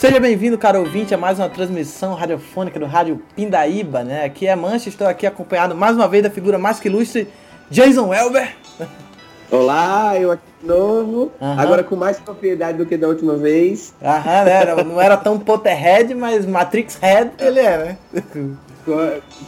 [0.00, 4.24] seja bem-vindo, caro ouvinte, a mais uma transmissão radiofônica do Rádio Pindaíba, né?
[4.24, 7.28] Aqui é Mancha, estou aqui acompanhado mais uma vez da figura mais que ilustre,
[7.68, 8.56] Jason Welber.
[9.52, 11.60] Olá, eu aqui de novo, uhum.
[11.60, 13.92] agora com mais propriedade do que da última vez.
[14.02, 14.84] Aham, né?
[14.84, 17.98] Não era tão Potterhead, mas Matrix Head ele é, né?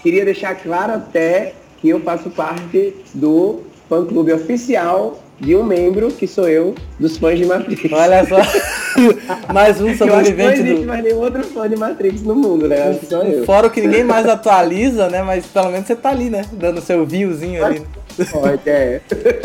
[0.02, 6.26] Queria deixar claro até que eu faço parte do fã-clube oficial de um membro, que
[6.28, 7.92] sou eu, dos fãs de Matrix.
[7.92, 8.36] Olha só,
[9.52, 10.86] mais um sobrevivente não existe do...
[10.86, 12.90] mais nenhum outro fã de Matrix no mundo, né?
[12.90, 13.44] Acho que sou eu.
[13.44, 15.20] Fora o que ninguém mais atualiza, né?
[15.20, 16.44] Mas pelo menos você tá ali, né?
[16.52, 17.82] Dando seu viewzinho ali.
[18.66, 19.00] É.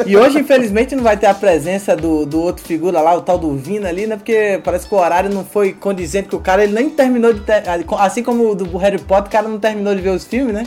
[0.05, 3.37] E hoje, infelizmente, não vai ter a presença do, do outro figura lá, o tal
[3.37, 4.15] do Vina ali, né?
[4.15, 7.41] Porque parece que o horário não foi condizente com o cara, ele nem terminou de.
[7.41, 7.63] Ter,
[7.99, 10.65] assim como o do Harry Potter, o cara não terminou de ver os filmes, né?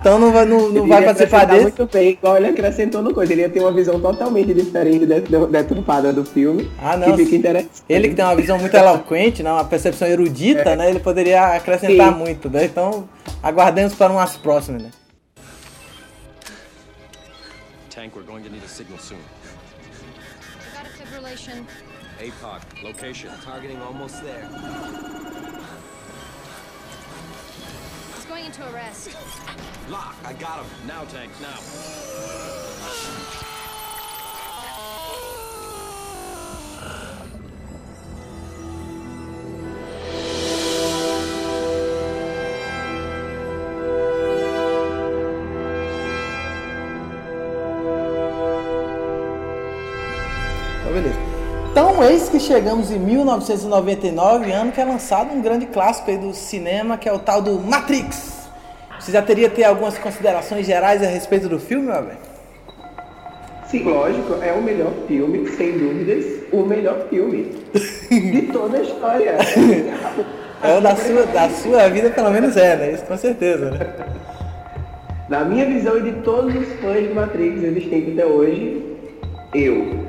[0.00, 1.62] Então não vai, não, não vai participar desse.
[1.62, 3.32] muito bem, igual ele acrescentou no coisa.
[3.32, 6.70] Ele ia ter uma visão totalmente diferente deturpada do filme.
[6.80, 7.16] Ah, não.
[7.16, 7.82] Que fica interessante.
[7.88, 9.50] Ele que tem uma visão muito eloquente, né?
[9.50, 10.76] uma percepção erudita, é.
[10.76, 10.90] né?
[10.90, 12.18] Ele poderia acrescentar Sim.
[12.18, 12.64] muito, né?
[12.64, 13.08] Então,
[13.42, 14.90] aguardemos para umas próximas, né?
[18.14, 19.18] We're going to need a signal soon.
[20.72, 21.66] I got a fibrillation.
[22.18, 23.30] APOC, location.
[23.42, 24.48] Targeting almost there.
[28.14, 29.16] He's going into arrest.
[29.88, 30.86] Lock, I got him.
[30.86, 32.67] Now, Tank, now.
[51.80, 56.34] Então, eis que chegamos em 1999, ano que é lançado um grande clássico aí do
[56.34, 58.48] cinema, que é o tal do Matrix.
[58.98, 62.18] Você já teria ter algumas considerações gerais a respeito do filme, meu velho?
[63.68, 67.44] Sim, lógico, é o melhor filme, sem dúvidas, o melhor filme
[68.10, 69.36] de toda a história.
[70.64, 72.90] é o da sua, da sua vida, pelo menos é, né?
[72.90, 73.86] Isso com certeza, né?
[75.28, 78.84] Na minha visão e de todos os fãs de Matrix existentes até hoje,
[79.54, 80.07] eu,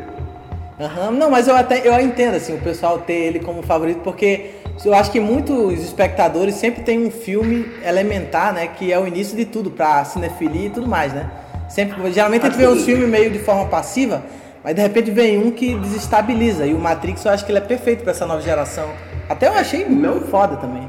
[0.79, 1.11] Uhum.
[1.11, 4.51] Não, mas eu até eu entendo assim, o pessoal ter ele como favorito, porque
[4.85, 8.67] eu acho que muitos espectadores sempre tem um filme elementar, né?
[8.67, 11.29] Que é o início de tudo, pra cinefilia e tudo mais, né?
[11.67, 14.23] Sempre, geralmente a gente vê os filmes meio de forma passiva,
[14.63, 16.65] mas de repente vem um que desestabiliza.
[16.65, 18.89] E o Matrix eu acho que ele é perfeito para essa nova geração.
[19.27, 20.87] Até eu achei não foda também.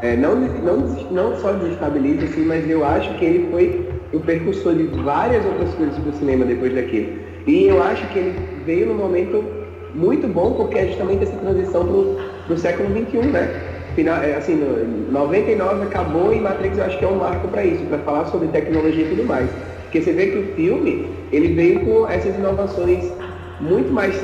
[0.00, 0.76] É, não, não,
[1.10, 5.74] não só desestabiliza, assim, mas eu acho que ele foi o percussor de várias outras
[5.74, 7.21] coisas pro cinema depois daquilo.
[7.46, 9.44] E eu acho que ele veio num momento
[9.94, 11.84] muito bom, porque é justamente essa transição
[12.46, 13.60] para o século XXI, né?
[13.94, 14.58] Final, é, assim,
[15.10, 18.48] 99 acabou e Matrix eu acho que é um marco para isso, para falar sobre
[18.48, 19.50] tecnologia e tudo mais.
[19.82, 23.12] Porque você vê que o filme, ele veio com essas inovações
[23.60, 24.18] muito mais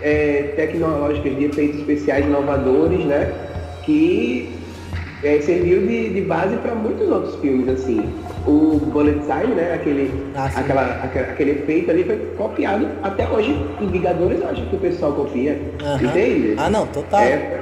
[0.00, 3.30] é, tecnológicas, de efeitos especiais inovadores, né?
[3.84, 4.48] Que
[5.22, 8.08] é, serviu de, de base para muitos outros filmes, assim.
[8.46, 9.74] O Bullet Time, né?
[9.74, 14.76] Aquele, ah, aquela, aquele efeito ali foi copiado até hoje em Vingadores, eu acho que
[14.76, 15.60] o pessoal copia.
[16.02, 16.54] Entende?
[16.58, 17.20] Ah, não, total.
[17.20, 17.60] É,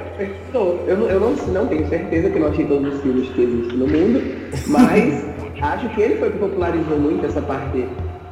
[0.53, 3.87] eu, eu não, não tenho certeza que não achei todos os filmes que existem no
[3.87, 4.21] mundo,
[4.67, 5.25] mas
[5.61, 7.87] acho que ele foi que popularizou muito essa parte,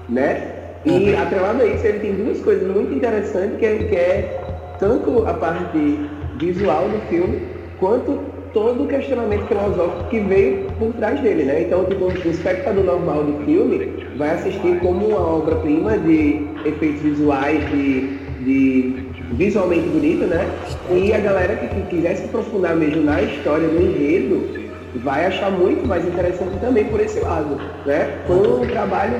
[0.07, 0.55] né?
[0.85, 1.21] E uhum.
[1.21, 4.41] atrelado a isso, ele tem duas coisas muito interessantes, que é, que é
[4.79, 5.99] tanto a parte
[6.37, 7.41] visual do filme,
[7.79, 8.19] quanto
[8.53, 11.61] todo o questionamento filosófico que veio por trás dele, né?
[11.61, 17.59] Então, tipo, o espectador normal do filme vai assistir como uma obra-prima de efeitos visuais,
[17.69, 20.47] de, de visualmente bonito, né?
[20.91, 24.69] E a galera que, que quiser se aprofundar mesmo na história, no enredo,
[25.03, 28.09] vai achar muito mais interessante também por esse lado, né?
[28.25, 29.15] Foi um trabalho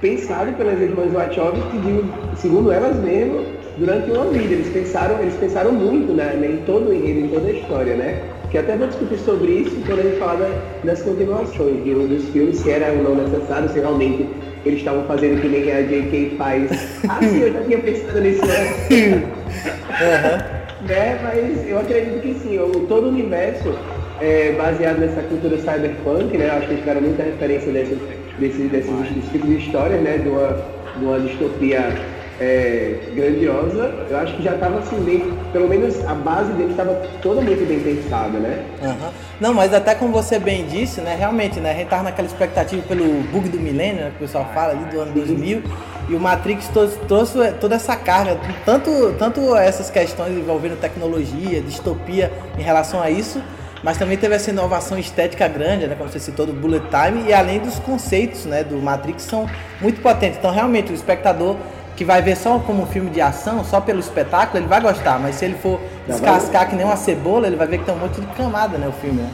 [0.00, 3.46] pensado pelas irmãs Wachowski, que, segundo elas mesmas,
[3.78, 4.54] durante uma vida.
[4.54, 8.20] Eles pensaram, eles pensaram muito né, em todo o enredo, em toda a história, né?
[8.50, 10.50] Que até vou discutir sobre isso quando a gente falar
[10.84, 14.26] das continuações, de um dos filmes, se era ou não necessário, se realmente
[14.64, 16.36] eles estavam fazendo que nem a J.K.
[16.36, 16.70] faz.
[17.08, 18.90] Ah, sim, eu já tinha pensado nisso antes.
[18.90, 20.58] uhum.
[20.86, 21.18] né?
[21.22, 23.74] Mas eu acredito que sim, o, todo o universo
[24.20, 26.50] é baseado nessa cultura cyberpunk, né?
[26.50, 27.98] Acho que eles tiveram muita referência desses,
[28.38, 30.18] desses, desses, desses tipos de histórias, né?
[30.18, 30.64] De uma,
[30.98, 31.96] de uma distopia
[32.40, 36.94] é, grandiosa, eu acho que já estava assim, bem, pelo menos a base dele estava
[37.20, 38.64] toda muito bem pensada, né?
[38.80, 39.10] Uhum.
[39.40, 42.82] Não, mas até como você bem disse, né, realmente, né, a gente tava naquela expectativa
[42.82, 45.62] pelo bug do milênio, né, que o pessoal fala ali do ano 2000,
[46.08, 52.32] e o Matrix trouxe, trouxe toda essa carga, tanto, tanto essas questões envolvendo tecnologia, distopia
[52.56, 53.42] em relação a isso,
[53.82, 57.32] mas também teve essa inovação estética grande, né, como você citou, do bullet time, e
[57.32, 59.48] além dos conceitos né, do Matrix são
[59.80, 60.38] muito potentes.
[60.38, 61.56] Então, realmente, o espectador
[61.98, 65.18] que vai ver só como um filme de ação, só pelo espetáculo, ele vai gostar,
[65.18, 67.98] mas se ele for descascar que nem uma cebola, ele vai ver que tem um
[67.98, 69.30] monte de camada, né, o filme, né?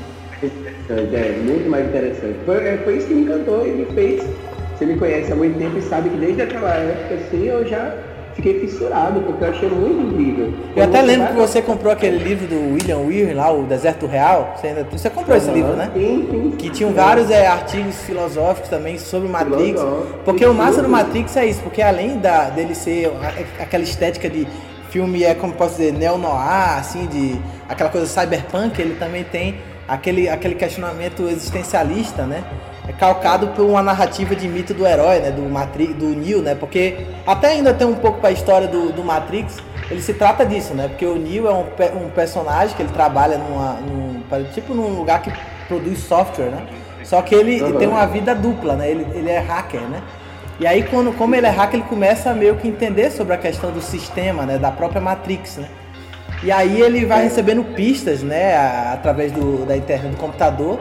[0.89, 2.39] É, muito mais interessante.
[2.47, 4.25] Foi, é, foi isso que me encantou e me fez.
[4.75, 7.95] Você me conhece há muito tempo e sabe que desde aquela época, assim, eu já
[8.35, 10.53] fiquei fissurado, porque eu achei muito incrível.
[10.77, 14.55] Eu até lembro que você comprou aquele livro do William Weir, lá, o Deserto Real.
[14.57, 15.91] Você, ainda, você comprou esse livro, né?
[15.95, 16.55] Sim, sim.
[16.59, 19.81] Que tinham vários é, artigos filosóficos também sobre o Matrix.
[20.25, 23.13] Porque o massa do Matrix é isso, porque além da, dele ser
[23.61, 24.47] aquela estética de
[24.91, 27.37] filme, é como posso dizer, neo-noir, assim, de
[27.69, 29.57] aquela coisa cyberpunk, ele também tem
[29.89, 32.45] aquele, aquele questionamento existencialista, né?
[32.87, 36.55] É calcado por uma narrativa de mito do herói, né, do Matrix, do Neo, né,
[36.55, 39.57] porque até ainda tem um pouco para a história do, do Matrix,
[39.91, 43.39] ele se trata disso, né, porque o Neo é um, um personagem que ele trabalha
[43.39, 44.23] numa, num,
[44.53, 45.33] tipo num lugar que
[45.67, 46.67] produz software, né,
[47.03, 50.03] só que ele tem uma vida dupla, né, ele, ele é hacker, né,
[50.61, 53.39] e aí quando, como ele é hacker, ele começa a meio que entender sobre a
[53.39, 55.69] questão do sistema, né, da própria Matrix, né,
[56.43, 58.55] e aí ele vai recebendo pistas, né,
[58.93, 60.79] através do, da internet do computador,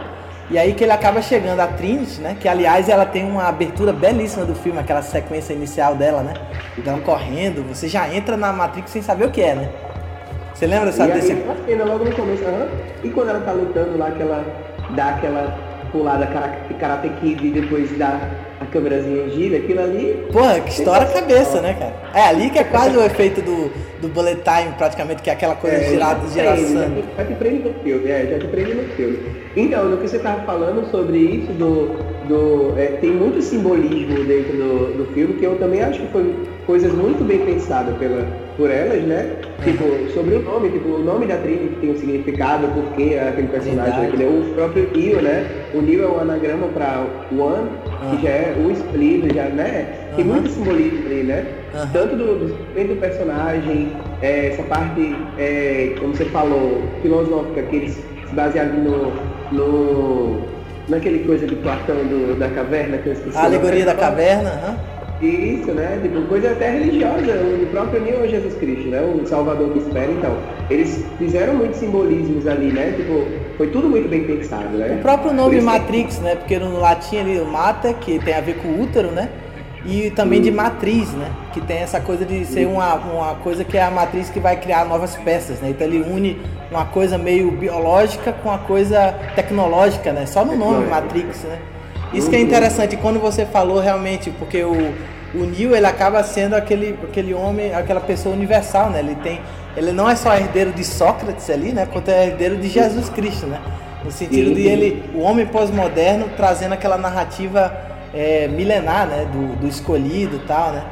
[0.50, 2.36] e aí que ele acaba chegando a Trinity, né?
[2.40, 6.34] Que aliás ela tem uma abertura belíssima do filme, aquela sequência inicial dela, né?
[6.78, 9.70] Dela correndo, você já entra na Matrix sem saber o que é, né?
[10.54, 11.28] Você lembra dessa desse...
[11.66, 12.68] cena logo no começo, uhum.
[13.04, 14.46] E quando ela tá lutando lá, que ela
[14.92, 15.58] dá aquela
[15.92, 16.28] pulada
[16.80, 18.20] Karate Kid e depois dá
[18.64, 20.26] a câmerazinha gira, aquilo ali.
[20.32, 21.94] Porra, que estoura a cabeça, né, cara?
[22.14, 23.70] É ali que é quase o efeito do,
[24.02, 26.92] do bullet time, praticamente, que é aquela coisa é, girada, geração.
[27.18, 29.20] Já te prende no filme, é, já te prende no filme.
[29.56, 31.96] Então, no que você estava falando sobre isso, do,
[32.28, 36.36] do, é, tem muito simbolismo dentro do, do filme, que eu também acho que foi
[36.66, 38.26] coisas muito bem pensadas pela,
[38.58, 39.36] por elas, né?
[39.64, 44.08] Tipo, sobre o nome, tipo, o nome da Trinity tem um significado, porque aquele personagem,
[44.08, 45.48] aquele, o próprio Neo, né?
[45.74, 47.70] O Neo é um anagrama para One,
[48.10, 49.88] que já é o split, já, né?
[50.16, 51.46] Tem muito simbolismo ali, né?
[51.92, 53.92] Tanto do, do, do personagem,
[54.22, 59.14] é, essa parte, é, como você falou, filosófica, que eles se basearam no,
[59.52, 60.42] no,
[60.88, 63.38] naquele coisa de Platão do, da caverna, que eu esqueci.
[63.38, 64.93] A alegoria da caverna, aham.
[65.24, 66.00] Isso, né?
[66.02, 67.32] Tipo, coisa até religiosa,
[67.62, 69.02] o próprio Neo Jesus Cristo, né?
[69.02, 70.36] O Salvador que espera, então.
[70.70, 72.92] Eles fizeram muitos simbolismos ali, né?
[72.98, 73.26] Tipo,
[73.58, 74.98] foi tudo muito bem pensado, né?
[75.00, 76.36] O próprio nome Matrix, né?
[76.36, 79.30] Porque no latim ali, o mata, que tem a ver com útero, né?
[79.86, 81.30] E também de matriz, né?
[81.54, 84.56] Que tem essa coisa de ser uma, uma coisa que é a matriz que vai
[84.56, 85.70] criar novas peças, né?
[85.70, 86.42] Então ele une
[86.72, 90.26] uma coisa meio biológica com uma coisa tecnológica, né?
[90.26, 91.60] Só no nome Matrix, né?
[92.14, 94.94] Isso que é interessante, quando você falou realmente, porque o,
[95.34, 99.00] o Neo ele acaba sendo aquele, aquele homem, aquela pessoa universal, né?
[99.00, 99.42] Ele tem,
[99.76, 101.88] ele não é só herdeiro de Sócrates ali, né?
[101.92, 103.60] Quanto é herdeiro de Jesus Cristo, né?
[104.04, 107.76] No sentido de ele, o homem pós-moderno trazendo aquela narrativa
[108.14, 109.26] é, milenar, né?
[109.32, 110.84] Do, do escolhido e tal, né?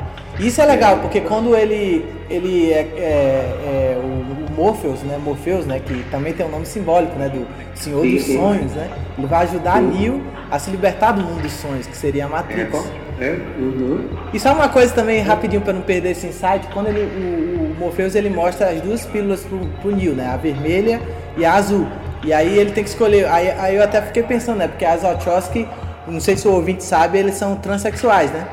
[0.41, 5.17] Isso é legal, porque quando ele, ele é, é, é o, Morpheus, né?
[5.23, 5.79] Morpheus, né?
[5.79, 7.29] Que também tem um nome simbólico, né?
[7.29, 8.89] Do Senhor dos Sonhos, né?
[9.17, 12.75] Ele vai ajudar Neo a se libertar do mundo dos sonhos, que seria a Matrix.
[13.19, 14.05] É, é, uhum.
[14.33, 17.75] E só uma coisa também, rapidinho, para não perder esse insight, quando ele, o, o
[17.79, 20.27] Morpheus ele mostra as duas pílulas pro, pro Neo, né?
[20.27, 20.99] A vermelha
[21.37, 21.87] e a azul.
[22.23, 23.27] E aí ele tem que escolher.
[23.27, 24.67] Aí, aí eu até fiquei pensando, né?
[24.67, 25.67] Porque as Wachowski,
[26.07, 28.45] não sei se o ouvinte sabe, eles são transexuais, né?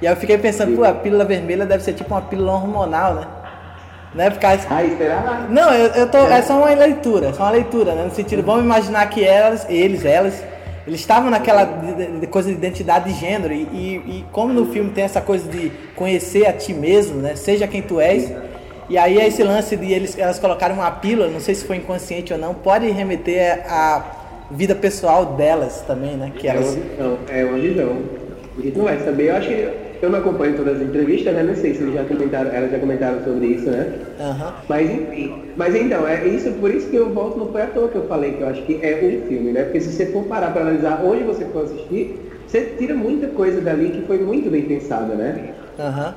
[0.00, 3.14] E aí eu fiquei pensando, pô, a pílula vermelha deve ser tipo uma pílula hormonal,
[3.14, 3.26] né?
[4.14, 4.30] Né?
[4.30, 4.58] Ficar...
[4.70, 5.46] Ah, esperar?
[5.50, 6.18] Não, eu, eu tô.
[6.18, 6.38] É.
[6.38, 8.04] é só uma leitura, só uma leitura, né?
[8.04, 10.42] No sentido, vamos imaginar que elas, eles, elas
[10.86, 14.66] eles estavam naquela de, de coisa de identidade de gênero e, e, e, como no
[14.66, 17.34] filme tem essa coisa de conhecer a ti mesmo, né?
[17.34, 18.32] Seja quem tu és.
[18.88, 22.32] E aí esse lance de eles, elas colocaram uma pílula, não sei se foi inconsciente
[22.32, 24.04] ou não, pode remeter à
[24.48, 26.30] vida pessoal delas também, né?
[26.38, 26.78] Que elas...
[26.98, 28.02] É uma visão, é visão.
[28.56, 31.42] A gente não vai saber, eu acho que eu não acompanho todas as entrevistas, né?
[31.42, 33.92] Não sei se já comentaram, elas já comentaram sobre isso, né?
[34.18, 34.52] Uhum.
[34.68, 35.42] Mas enfim.
[35.56, 38.06] Mas então, é isso, por isso que eu volto, não foi à toa que eu
[38.06, 39.62] falei que eu acho que é um filme, né?
[39.64, 43.60] Porque se você for parar para analisar onde você for assistir, você tira muita coisa
[43.60, 45.54] dali que foi muito bem pensada, né?
[45.78, 46.12] Uhum.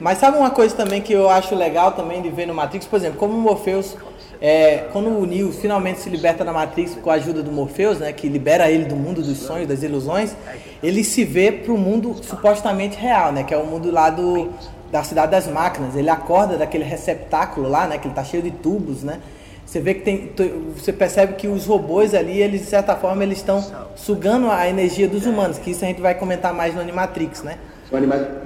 [0.00, 2.96] Mas sabe uma coisa também que eu acho legal também de ver no Matrix, por
[2.96, 3.96] exemplo, como o Morpheus,
[4.40, 8.12] é, quando o Neo finalmente se liberta da Matrix com a ajuda do Morpheus, né,
[8.12, 10.34] que libera ele do mundo dos sonhos, das ilusões,
[10.82, 14.50] ele se vê para o mundo supostamente real, né, que é o mundo lá do,
[14.90, 15.94] da cidade das máquinas.
[15.94, 19.20] Ele acorda daquele receptáculo lá, né, que ele tá cheio de tubos, né.
[19.64, 20.30] Você vê que tem,
[20.76, 23.64] você percebe que os robôs ali, eles de certa forma eles estão
[23.96, 27.56] sugando a energia dos humanos, que isso a gente vai comentar mais no Animatrix, né?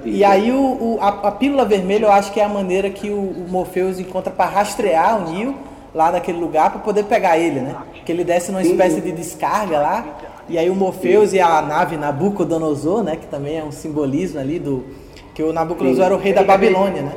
[0.05, 3.11] E aí o, o a, a, pílula vermelha eu acho que é a maneira que
[3.11, 5.55] o, o Morpheus encontra para rastrear o Neo
[5.95, 7.75] lá naquele lugar para poder pegar ele, né?
[8.05, 10.05] Que ele desce numa espécie de descarga lá,
[10.49, 13.17] e aí o Morpheus e a nave Nabucodonosor, né?
[13.17, 14.85] Que também é um simbolismo ali do...
[15.35, 17.13] Que o Nabucodonosor era o rei da Babilônia, né?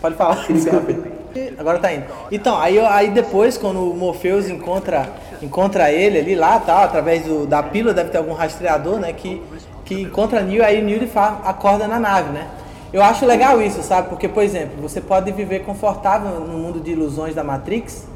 [0.00, 0.92] Pode falar, desculpa.
[1.58, 2.04] Agora tá indo.
[2.30, 5.08] Então, aí, aí depois, quando o Morpheus encontra,
[5.42, 9.12] encontra ele ali lá, tal, através do, da pílula, deve ter algum rastreador, né?
[9.12, 9.42] Que
[9.84, 12.48] que encontra Neo, aí de fato acorda na nave, né?
[12.92, 14.08] Eu acho legal isso, sabe?
[14.08, 18.06] Porque, por exemplo, você pode viver confortável no mundo de ilusões da Matrix,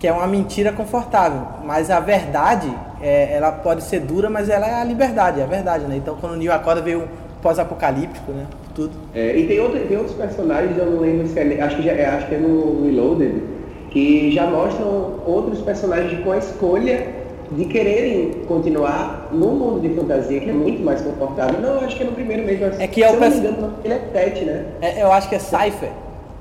[0.00, 4.66] que é uma mentira confortável, mas a verdade, é, ela pode ser dura, mas ela
[4.66, 5.94] é a liberdade, é a verdade, né?
[5.94, 7.06] Então, quando o Neo acorda, veio um
[7.42, 8.46] pós-apocalíptico, né?
[8.74, 8.92] Tudo.
[9.14, 11.92] É, e tem, outro, tem outros personagens, eu não lembro se é, acho que, já,
[11.92, 13.42] é, acho que é no Reloaded,
[13.90, 17.06] que já mostram outros personagens com a escolha
[17.52, 21.60] de quererem continuar no mundo de fantasia, que é muito mais confortável.
[21.60, 22.64] Não, acho que é no primeiro mesmo.
[22.78, 23.36] É que é o perso...
[23.36, 24.64] engano, ele é Pet, né?
[24.80, 25.90] É, eu acho que é Cypher,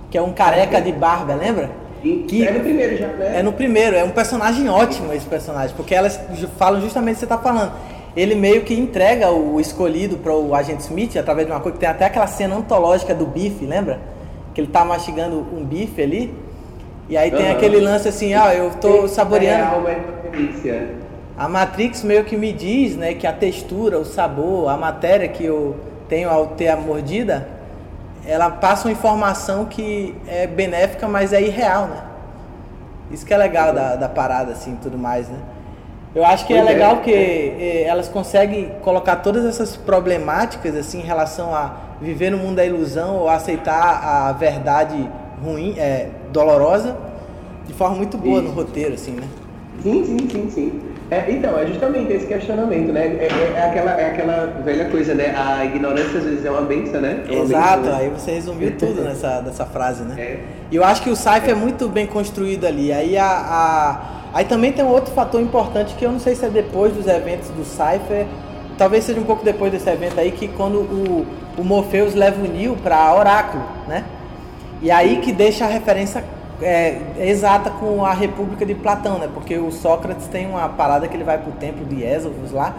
[0.09, 1.69] que é um careca de barba, lembra?
[2.01, 3.39] Que é no primeiro já, né?
[3.39, 6.19] É no primeiro, é um personagem ótimo esse personagem, porque elas
[6.57, 7.73] falam justamente o que você está falando.
[8.15, 11.79] Ele meio que entrega o escolhido para o agente Smith através de uma coisa que
[11.79, 13.99] tem até aquela cena antológica do bife, lembra?
[14.53, 16.33] Que ele tá mastigando um bife ali.
[17.07, 17.51] E aí tem uhum.
[17.51, 19.87] aquele lance assim, ah, eu tô saboreando.
[19.87, 20.87] É,
[21.37, 25.43] a Matrix meio que me diz, né, que a textura, o sabor, a matéria que
[25.43, 25.75] eu
[26.07, 27.47] tenho ao ter a mordida,
[28.29, 32.03] ela passa uma informação que é benéfica, mas é irreal, né?
[33.11, 35.37] Isso que é legal da, da parada, assim, tudo mais, né?
[36.13, 36.99] Eu acho que é pois é legal é.
[36.99, 42.55] que eh, elas conseguem colocar todas essas problemáticas, assim, em relação a viver no mundo
[42.57, 45.09] da ilusão ou aceitar a verdade
[45.43, 46.95] ruim, é, dolorosa,
[47.65, 48.49] de forma muito boa Isso.
[48.49, 49.27] no roteiro, assim, né?
[49.81, 50.81] Sim, sim, sim, sim.
[51.11, 53.01] É, então, é justamente esse questionamento, né?
[53.01, 55.33] É, é, é, aquela, é aquela velha coisa, né?
[55.35, 57.23] A ignorância às vezes é uma benção, né?
[57.27, 57.97] É uma Exato, benção, né?
[57.99, 60.15] aí você resumiu tudo nessa, nessa frase, né?
[60.19, 60.39] É.
[60.69, 61.55] E eu acho que o Saif é.
[61.55, 62.93] muito bem construído ali.
[62.93, 64.01] Aí, a, a,
[64.35, 67.07] aí também tem um outro fator importante que eu não sei se é depois dos
[67.07, 68.27] eventos do Cypher,
[68.77, 71.25] talvez seja um pouco depois desse evento aí, que quando o,
[71.57, 74.05] o Morpheus leva o Neo para Oráculo, né?
[74.79, 76.23] E aí que deixa a referência
[76.61, 79.29] é, exata com a República de Platão, né?
[79.33, 82.75] Porque o Sócrates tem uma parada que ele vai pro templo de Ésofos lá.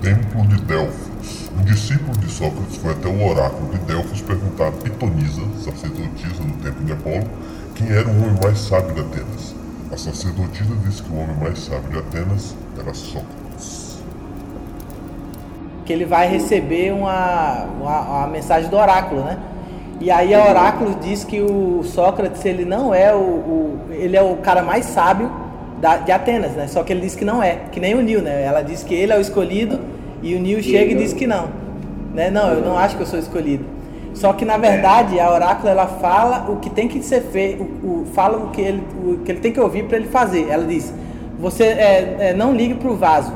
[0.00, 1.50] Templo de Delfos.
[1.58, 6.62] Um discípulo de Sócrates foi até o oráculo de Delfos perguntar a Pitonisa, sacerdotisa do
[6.62, 7.28] templo de Apolo,
[7.74, 9.54] quem era o homem mais sábio de Atenas.
[9.92, 13.98] A sacerdotisa disse que o homem mais sábio de Atenas era Sócrates.
[15.84, 19.38] Que ele vai receber uma, uma, uma mensagem do oráculo, né?
[20.00, 24.22] E aí a Oráculo diz que o Sócrates ele não é o, o ele é
[24.22, 25.30] o cara mais sábio
[25.80, 26.68] da, de Atenas, né?
[26.68, 28.44] Só que ele diz que não é, que nem o Nil, né?
[28.44, 29.80] Ela diz que ele é o escolhido
[30.22, 31.48] e o Nil chega e diz que não,
[32.14, 32.30] né?
[32.30, 33.64] Não, eu não acho que eu sou escolhido.
[34.14, 38.02] Só que na verdade a Oráculo ela fala o que tem que ser feito, o,
[38.02, 40.48] o, fala o que ele, o que ele tem que ouvir para ele fazer.
[40.48, 40.92] Ela diz:
[41.38, 43.32] você é, é, não ligue para o vaso.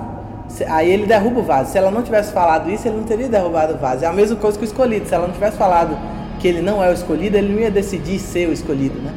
[0.68, 1.72] Aí ele derruba o vaso.
[1.72, 4.04] Se ela não tivesse falado isso, ele não teria derrubado o vaso.
[4.04, 5.08] É a mesma coisa que o escolhido.
[5.08, 5.96] Se ela não tivesse falado
[6.42, 9.12] que ele não é o escolhido, ele não ia decidir ser o escolhido, né?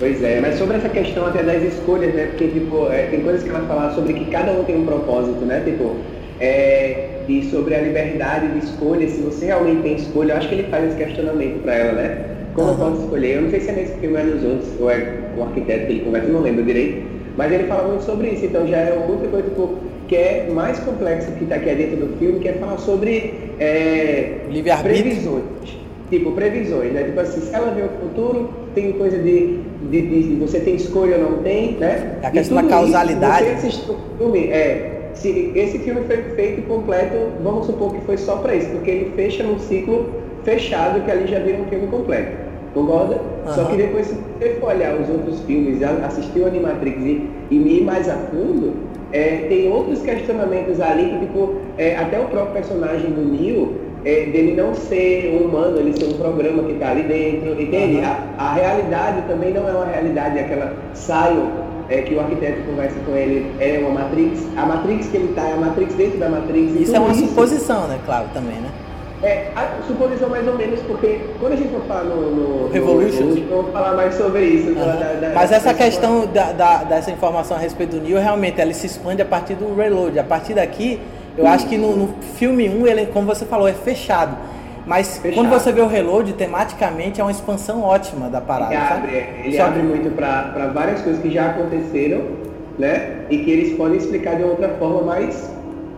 [0.00, 2.26] Pois é, mas sobre essa questão até das escolhas, né?
[2.26, 5.44] Porque, tipo, é, tem coisas que ela fala sobre que cada um tem um propósito,
[5.44, 5.62] né?
[5.64, 5.94] Tipo,
[6.40, 10.56] é, e sobre a liberdade de escolha, se você realmente tem escolha, eu acho que
[10.56, 12.24] ele faz esse questionamento para ela, né?
[12.54, 12.72] Como uhum.
[12.72, 13.36] eu posso escolher?
[13.36, 15.86] Eu não sei se é nesse filme ou é nos outros, ou é o arquiteto
[15.86, 17.06] que ele conversa, eu não lembro direito.
[17.36, 20.80] Mas ele fala muito sobre isso, então já é outra coisa tipo, que é mais
[20.80, 24.40] complexa que está aqui dentro do filme, que é falar sobre é,
[24.82, 25.81] previsões
[26.12, 27.04] tipo, previsões, né?
[27.04, 31.16] Tipo assim, se ela vê o futuro, tem coisa de, de, de você tem escolha
[31.16, 32.18] ou não tem, né?
[32.22, 33.66] É a questão da causalidade.
[33.66, 38.36] Isso, o filme, é, se esse filme foi feito completo, vamos supor que foi só
[38.36, 40.10] para isso, porque ele fecha num ciclo
[40.44, 42.42] fechado que ali já vira um filme completo.
[42.74, 43.16] Concorda?
[43.46, 43.54] Uhum.
[43.54, 47.56] Só que depois, se você for olhar os outros filmes, assistir o Animatrix e, e
[47.56, 48.74] ir mais a fundo,
[49.12, 54.26] é, tem outros questionamentos ali que, tipo, é, até o próprio personagem do Neo, é,
[54.26, 57.98] dele não ser um humano, ele ser um programa que está ali dentro, entende?
[57.98, 58.04] Uhum.
[58.38, 61.48] A, a, realidade também não é uma realidade, aquela saio
[61.88, 64.40] é, que o arquiteto conversa com ele é uma Matrix.
[64.56, 66.80] A Matrix que ele está é a Matrix dentro da Matrix.
[66.80, 67.98] Isso é uma isso, suposição, né?
[68.04, 68.70] Claro, também, né?
[69.22, 72.30] É, a suposição mais ou menos, porque quando a gente for falar no,
[72.66, 74.70] no Revolution, no, vamos falar mais sobre isso.
[74.70, 74.74] Uhum.
[74.74, 78.72] Da, da, Mas essa questão da, da, dessa informação a respeito do Neo, realmente, ela
[78.72, 80.18] se expande a partir do Reload.
[80.18, 80.98] A partir daqui,
[81.36, 84.36] eu acho que no, no filme 1, ele, como você falou, é fechado.
[84.86, 85.34] Mas fechado.
[85.34, 88.74] quando você vê o Reload, tematicamente é uma expansão ótima da parada.
[88.74, 92.22] Ele abre, ele Só abre muito para várias coisas que já aconteceram,
[92.78, 93.26] né?
[93.30, 95.50] E que eles podem explicar de outra forma mais,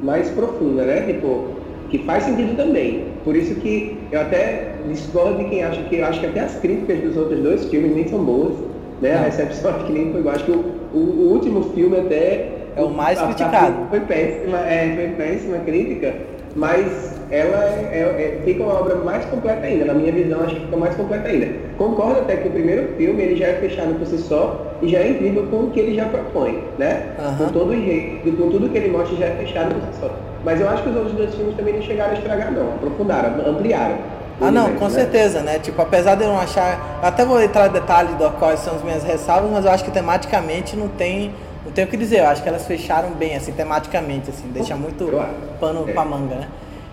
[0.03, 1.01] mais profunda, né?
[1.03, 1.55] Tipo,
[1.91, 3.07] que faz sentido também.
[3.25, 6.57] Por isso que eu até discordo de quem acha que eu acho que até as
[6.57, 8.55] críticas dos outros dois filmes nem são boas,
[9.01, 9.15] né?
[9.15, 10.35] A recepção acho que nem foi igual.
[10.35, 13.85] Acho que o, o, o último filme até é o mais a, criticado.
[13.85, 16.15] A, foi péssima, é, foi péssima crítica,
[16.57, 19.87] mas ela é, é, é, fica uma obra mais completa ainda.
[19.87, 21.49] Na minha visão, acho que fica mais completa ainda.
[21.77, 24.99] Concordo até que o primeiro filme ele já é fechado por si só e já
[24.99, 27.15] é incrível com o que ele já propõe, né?
[27.19, 27.47] Uhum.
[27.47, 30.11] Com todo o jeito, com tudo que ele mostra já é fechado por si só.
[30.45, 32.75] Mas eu acho que os outros dois filmes também não chegaram a estragar, não.
[32.75, 33.97] Aprofundaram, ampliaram.
[34.41, 34.91] Ah, não, com né?
[34.91, 35.59] certeza, né?
[35.59, 36.99] Tipo, apesar de eu não achar.
[37.03, 39.91] Até vou entrar em detalhe do quais são as minhas ressalvas, mas eu acho que
[39.91, 41.33] tematicamente não tem.
[41.75, 45.11] Tenho que dizer, eu acho que elas fecharam bem, assim, tematicamente, assim, deixa muito
[45.59, 45.93] pano é.
[45.93, 46.49] pra manga, né?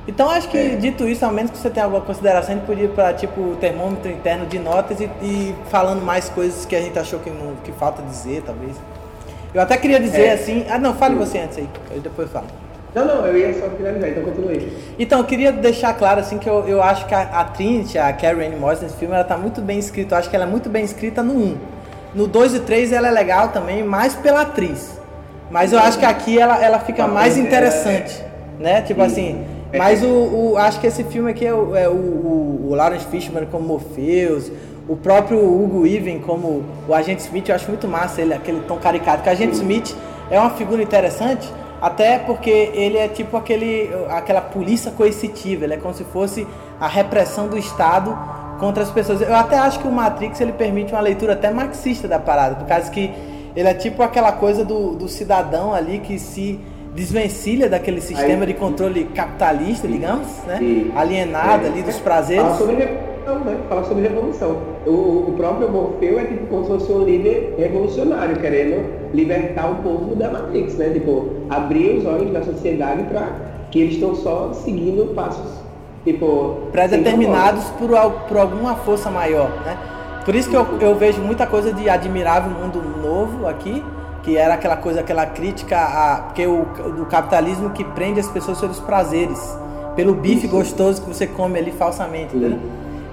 [0.08, 0.76] Então acho que, é.
[0.76, 3.40] dito isso, ao menos que você tenha alguma consideração, a gente podia ir para tipo
[3.40, 7.30] o termômetro interno de notas e, e, falando mais coisas que a gente achou que,
[7.30, 8.76] não, que falta dizer, talvez.
[9.54, 10.34] Eu até queria dizer é.
[10.34, 10.66] assim.
[10.70, 12.48] Ah não, fale você antes aí, eu depois falo.
[12.94, 14.74] Não, não, eu ia só finalizar, então continue.
[15.00, 18.12] Então, eu queria deixar claro assim que eu, eu acho que a, a Trinity, a
[18.12, 20.16] Carrie Moss nesse filme, ela tá muito bem escrita.
[20.16, 21.58] Eu acho que ela é muito bem escrita no 1.
[22.14, 25.00] No 2 e 3 ela é legal também, mais pela atriz.
[25.50, 28.24] Mas eu acho que aqui ela, ela fica mais interessante,
[28.60, 28.82] né?
[28.82, 29.46] Tipo assim,
[29.78, 33.06] mas o, o, acho que esse filme aqui é o, é o, o, o Lawrence
[33.06, 34.52] Fishburne como Morpheus,
[34.88, 38.78] o próprio Hugo Even como o Agente Smith, eu acho muito massa ele, aquele tom
[38.78, 39.18] caricato.
[39.18, 39.96] Porque o Agente Smith
[40.30, 41.48] é uma figura interessante,
[41.82, 46.46] até porque ele é tipo aquele, aquela polícia coercitiva, ele é como se fosse
[46.80, 48.18] a repressão do Estado
[48.62, 49.20] contra as pessoas.
[49.22, 52.68] Eu até acho que o Matrix ele permite uma leitura até marxista da parada, por
[52.68, 53.12] causa que
[53.56, 56.60] ele é tipo aquela coisa do, do cidadão ali que se
[56.94, 60.60] desvencilha daquele sistema Aí, de controle capitalista, digamos, né?
[60.96, 62.44] alienado é, ali dos prazeres.
[62.44, 63.58] Fala sobre revolução, né?
[63.68, 64.58] Fala sobre revolução.
[64.86, 69.76] O, o próprio Morfeu é tipo como se fosse um líder revolucionário, querendo libertar o
[69.78, 70.90] povo da Matrix, né?
[70.90, 73.28] Tipo, abrir os olhos da sociedade para
[73.72, 75.61] que eles estão só seguindo passos
[76.04, 77.90] tipo pré-determinados por,
[78.28, 79.78] por alguma força maior, né?
[80.26, 83.84] Por isso que eu, eu vejo muita coisa de admirável mundo novo aqui,
[84.24, 88.60] que era aquela coisa, aquela crítica a porque o do capitalismo que prende as pessoas
[88.60, 89.58] pelos prazeres,
[89.96, 90.56] pelo bife isso.
[90.56, 92.58] gostoso que você come ali falsamente, né?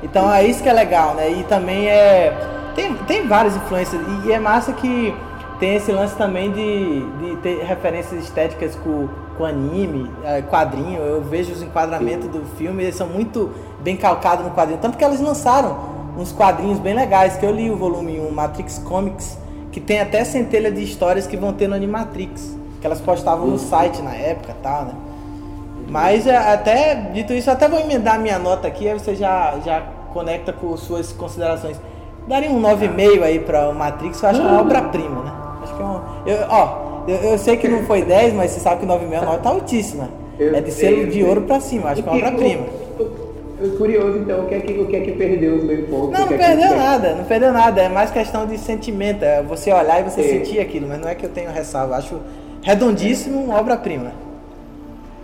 [0.02, 1.30] Então é isso que é legal, né?
[1.30, 2.36] E também é
[2.74, 5.14] tem, tem várias influências e, e é massa que
[5.58, 11.00] tem esse lance também de, de ter referências estéticas com, com anime, é, quadrinho.
[11.00, 14.80] Eu vejo os enquadramentos do filme, eles são muito bem calcados no quadrinho.
[14.80, 15.78] Tanto que eles lançaram
[16.18, 19.38] uns quadrinhos bem legais, que eu li o volume 1, Matrix Comics,
[19.70, 23.58] que tem até centelha de histórias que vão ter no Animatrix, que elas postavam no
[23.58, 24.94] site na época tal, né?
[25.88, 29.82] Mas é, até, dito isso, até vou emendar minha nota aqui, aí você já, já
[30.12, 31.80] conecta com suas considerações.
[32.26, 35.32] Daria um 9,5 aí para o Matrix, eu acho que é uma obra-prima, né?
[35.62, 36.00] Acho que é um.
[36.26, 39.20] Eu, ó, eu, eu, sei que não foi 10, mas você sabe que 9,5 é
[39.20, 40.08] uma nota altíssima.
[40.38, 42.66] é de selo de ouro para cima, acho que é uma obra-prima
[43.76, 46.18] curioso, então, o que é que, o que, é que perdeu os meio pontos?
[46.18, 47.82] Não, não é perdeu nada, não perdeu nada.
[47.82, 49.24] É mais questão de sentimento.
[49.24, 50.24] É você olhar e você é.
[50.24, 51.96] sentir aquilo, mas não é que eu tenho ressalva.
[51.96, 52.20] Acho
[52.62, 54.12] redondíssimo, obra-prima.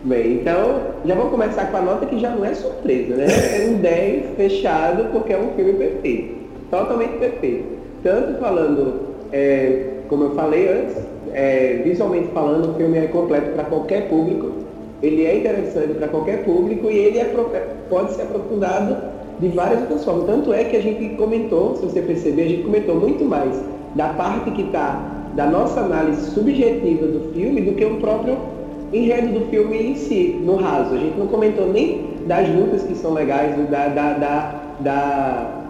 [0.03, 3.27] Bem, então já vamos começar com a nota que já não é surpresa, né?
[3.27, 6.35] É um 10 fechado porque é um filme perfeito.
[6.71, 7.65] Totalmente perfeito.
[8.03, 9.01] Tanto falando,
[9.33, 10.97] é, como eu falei antes,
[11.35, 14.65] é, visualmente falando, o filme é completo para qualquer público
[15.05, 17.25] ele é interessante para qualquer público e ele é,
[17.91, 18.97] pode ser aprofundado
[19.39, 20.27] de várias outras formas.
[20.27, 23.55] Tanto é que a gente comentou, se você perceber, a gente comentou muito mais
[23.95, 28.39] da parte que está da nossa análise subjetiva do filme do que o próprio
[28.93, 30.95] enredo do filme em si, no raso.
[30.95, 35.64] A gente não comentou nem das lutas que são legais, da, da, da, da,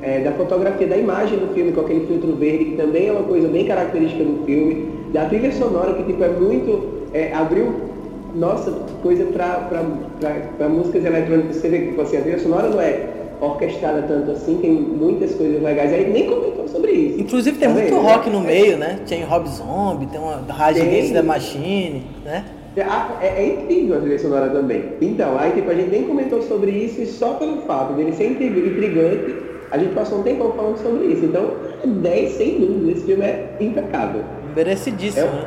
[0.00, 3.22] é, da fotografia, da imagem do filme com aquele filtro verde, que também é uma
[3.22, 7.02] coisa bem característica do filme, da trilha sonora, que tipo, é muito.
[7.14, 7.92] É, abriu
[8.34, 13.08] nossa, coisa para músicas eletrônicas, você vê que tipo assim, a trilha sonora não é
[13.40, 15.92] orquestrada tanto assim, tem muitas coisas legais.
[15.92, 17.20] Aí nem comentou sobre isso.
[17.20, 18.00] Inclusive tem tá muito vendo?
[18.00, 19.00] rock no meio, né?
[19.06, 22.44] Tem Rob Zombie, tem uma Rage Against the Machine, né?
[22.74, 24.82] É, é, incrível a trilha sonora também.
[25.02, 28.12] Então, aí tipo, a gente nem comentou sobre isso e só pelo fato de ele
[28.12, 29.34] ser intrigante,
[29.72, 31.24] a gente passou um tempo falando sobre isso.
[31.24, 31.50] Então,
[31.84, 34.22] 10 sem dúvida, esse filme é impecável.
[34.54, 35.26] Merecidíssimo.
[35.26, 35.46] É, né?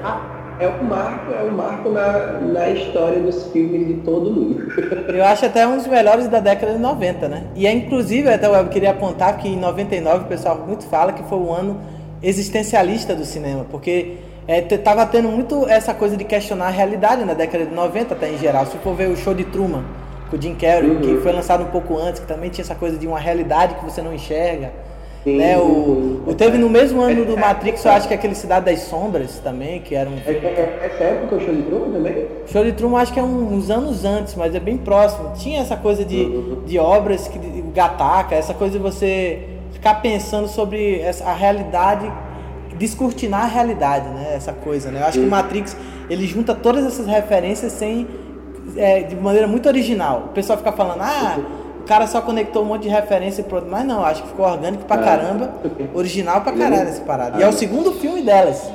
[0.60, 4.66] é um marco, é um marco na, na história dos filmes de todo mundo.
[5.14, 7.44] Eu acho até um dos melhores da década de 90, né?
[7.56, 11.22] E é inclusive, até eu queria apontar que em 99 o pessoal muito fala que
[11.30, 11.80] foi o ano
[12.24, 17.36] existencialista do cinema, porque é, tava tendo muito essa coisa de questionar a realidade na
[17.36, 18.66] década de 90 até em geral.
[18.66, 19.84] Se for ver o show de Truman
[20.30, 21.02] com o Jim Carrey, uhum.
[21.02, 23.86] que foi lançado um pouco antes, que também tinha essa coisa de uma realidade que
[23.86, 24.72] você não enxerga.
[25.24, 25.58] Sim, né?
[25.58, 29.40] O, o, teve no mesmo ano do Matrix, eu acho que aquele Cidade das Sombras
[29.40, 30.14] também, que era um.
[30.14, 32.28] É, é, essa época o show de Truman também?
[32.46, 35.34] Show de Truman acho que é uns anos antes, mas é bem próximo.
[35.36, 36.62] Tinha essa coisa de, uhum.
[36.64, 39.40] de obras, que, de Gataca, essa coisa de você
[39.74, 42.12] ficar pensando sobre essa, a realidade
[42.78, 44.34] descortinar a realidade, né?
[44.36, 45.00] Essa coisa, né?
[45.02, 45.76] Eu acho que o Matrix
[46.10, 48.08] ele junta todas essas referências sem
[48.76, 50.26] é, de maneira muito original.
[50.28, 51.40] O pessoal fica falando, ah,
[51.82, 53.68] o cara só conectou um monte de referência e pronto.
[53.70, 55.04] Mas não, acho que ficou orgânico pra é.
[55.04, 55.54] caramba,
[55.94, 57.40] original pra caralho essa parada.
[57.40, 58.72] E é o segundo filme delas.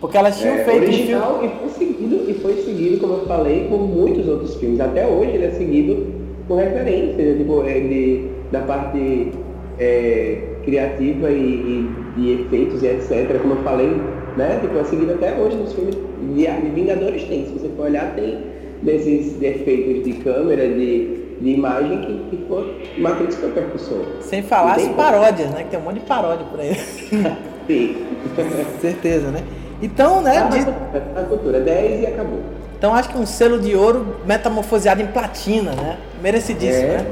[0.00, 1.54] Porque elas tinham é, feito original um filme...
[1.54, 4.80] e foi seguido, e foi seguido, como eu falei, por muitos outros filmes.
[4.80, 6.06] Até hoje ele é seguido
[6.48, 7.34] com referências, né?
[7.36, 9.32] tipo, é, de, da parte
[9.78, 13.40] é, criativa e, e, de efeitos e etc.
[13.42, 13.90] Como eu falei,
[14.36, 14.58] né?
[14.60, 17.44] Tipo, é seguido até hoje nos filmes de, de Vingadores tem.
[17.44, 18.38] Se você for olhar, tem
[18.82, 24.04] desses efeitos de câmera, de, de imagem que, que foi Matrix foi percussor.
[24.20, 25.64] Sem falar as paródias, né?
[25.64, 26.74] Que tem um monte de paródia por aí.
[27.66, 27.96] Sim.
[28.80, 29.42] Certeza, né?
[29.82, 30.48] Então, né?
[30.48, 31.18] de...
[31.18, 32.40] a cultura, 10 e acabou.
[32.76, 35.98] Então acho que um selo de ouro metamorfoseado em platina, né?
[36.22, 36.96] Merecidíssimo, é.
[36.98, 37.06] né?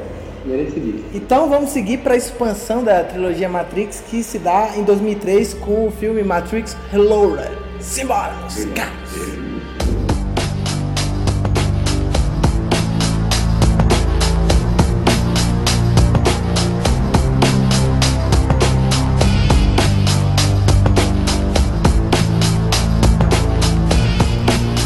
[0.45, 1.05] Merecidíssimo.
[1.13, 5.87] Então vamos seguir para a expansão da trilogia Matrix que se dá em 2003 com
[5.87, 7.51] o filme Matrix Reloaded.
[7.79, 9.48] Simbora, meus caras!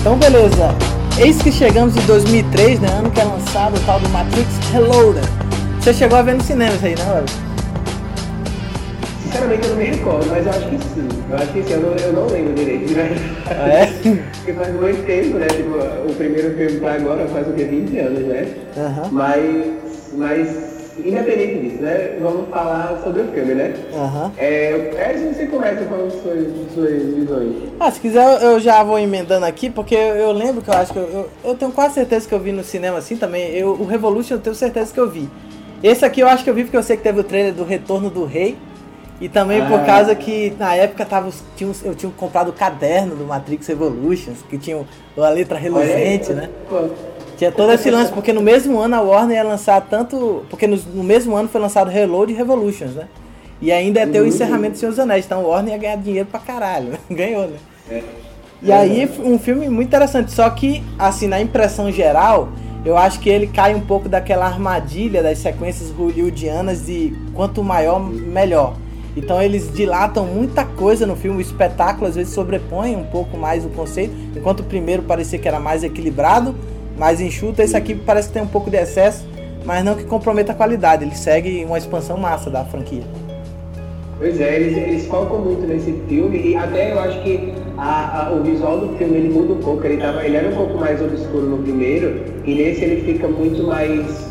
[0.03, 0.75] Então beleza,
[1.17, 5.25] eis que chegamos em 2003, né, ano que é lançado o tal do Matrix Reloaded.
[5.79, 7.25] Você chegou a ver no cinema isso aí, né, Léo?
[9.23, 11.07] Sinceramente eu não me recordo, mas eu acho que sim.
[11.29, 13.15] Eu acho que sim, eu não, eu não lembro direito, né?
[13.47, 13.85] Ah, é?
[14.35, 15.47] Porque faz muito tempo, né?
[15.47, 15.69] Tipo,
[16.11, 17.63] o primeiro filme pra agora faz o que?
[17.63, 18.47] 20 anos, né?
[18.75, 19.09] Uhum.
[19.09, 19.73] Mas,
[20.17, 22.17] mas, independente disso, né?
[22.21, 23.73] Vamos falar sobre o filme, né?
[23.91, 24.31] Uhum.
[24.37, 27.55] É, se você começa com as suas, suas visões.
[27.79, 30.93] Ah, se quiser eu já vou emendando aqui, porque eu, eu lembro que eu acho
[30.93, 33.51] que eu, eu, eu, tenho quase certeza que eu vi no cinema assim também.
[33.55, 35.29] Eu, o Revolution eu tenho certeza que eu vi.
[35.81, 37.63] Esse aqui eu acho que eu vi porque eu sei que teve o trailer do
[37.63, 38.57] Retorno do Rei.
[39.21, 39.67] E também ah.
[39.67, 44.39] por causa que na época tava, tinha, eu tinha comprado o caderno do Matrix Evolutions,
[44.49, 44.83] que tinha
[45.15, 46.49] a letra reluzente, né?
[47.37, 50.45] Tinha todo esse lance, porque no mesmo ano a Warner ia lançar tanto.
[50.49, 53.07] Porque no, no mesmo ano foi lançado Reload e Revolutions, né?
[53.61, 54.27] E ainda ia ter o uhum.
[54.27, 55.25] encerramento do Senhor dos Anéis.
[55.25, 56.89] Então a Warner ia ganhar dinheiro pra caralho.
[56.89, 56.97] Né?
[57.09, 57.57] Ganhou, né?
[57.89, 58.03] É.
[58.61, 60.31] E aí, um filme muito interessante.
[60.31, 62.49] Só que, assim, na impressão geral,
[62.85, 67.99] eu acho que ele cai um pouco daquela armadilha das sequências hollywoodianas de quanto maior,
[67.99, 68.75] melhor.
[69.15, 73.63] Então eles dilatam muita coisa no filme, o espetáculo às vezes sobrepõe um pouco mais
[73.63, 76.55] o conceito, enquanto o primeiro parecia que era mais equilibrado,
[76.97, 79.25] mais enxuto, esse aqui parece que tem um pouco de excesso,
[79.65, 83.03] mas não que comprometa a qualidade, ele segue uma expansão massa da franquia.
[84.19, 88.31] Pois é, eles, eles focam muito nesse filme e até eu acho que a, a,
[88.31, 89.85] o visual do filme ele muda um pouco.
[89.85, 93.63] Ele, tava, ele era um pouco mais obscuro no primeiro e nesse ele fica muito
[93.63, 94.29] mais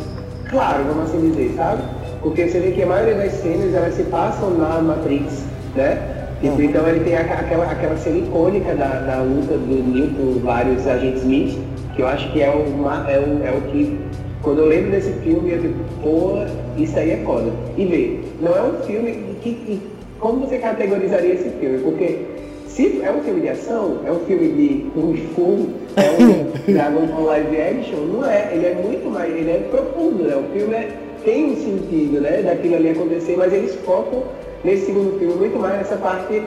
[0.48, 1.82] claro, vamos assim dizer, sabe?
[2.22, 5.44] Porque você vê que a maioria das cenas elas se passam na Matrix,
[5.74, 5.98] né?
[6.40, 6.62] Tipo, uhum.
[6.62, 11.22] Então ele tem aquela, aquela cena icônica da, da luta do Neo com vários agentes
[11.22, 11.58] Smith,
[11.94, 13.98] que eu acho que é, uma, é, o, é o que
[14.42, 16.32] quando eu lembro desse filme, eu digo, pô,
[16.76, 17.50] isso aí é foda.
[17.76, 19.80] E vê, não é um filme que, que,
[20.18, 21.78] Como você categorizaria esse filme?
[21.78, 22.18] Porque
[22.66, 27.06] se é um filme de ação, é um filme de Kung Fu, é um Dragon
[27.06, 28.50] Ball live action, não é.
[28.52, 29.32] Ele é muito mais.
[29.32, 30.34] Ele é profundo, né?
[30.34, 30.88] O filme é,
[31.24, 32.42] tem um sentido, né?
[32.42, 34.24] Daquilo ali acontecer, mas eles focam
[34.64, 36.42] nesse segundo filme muito mais nessa parte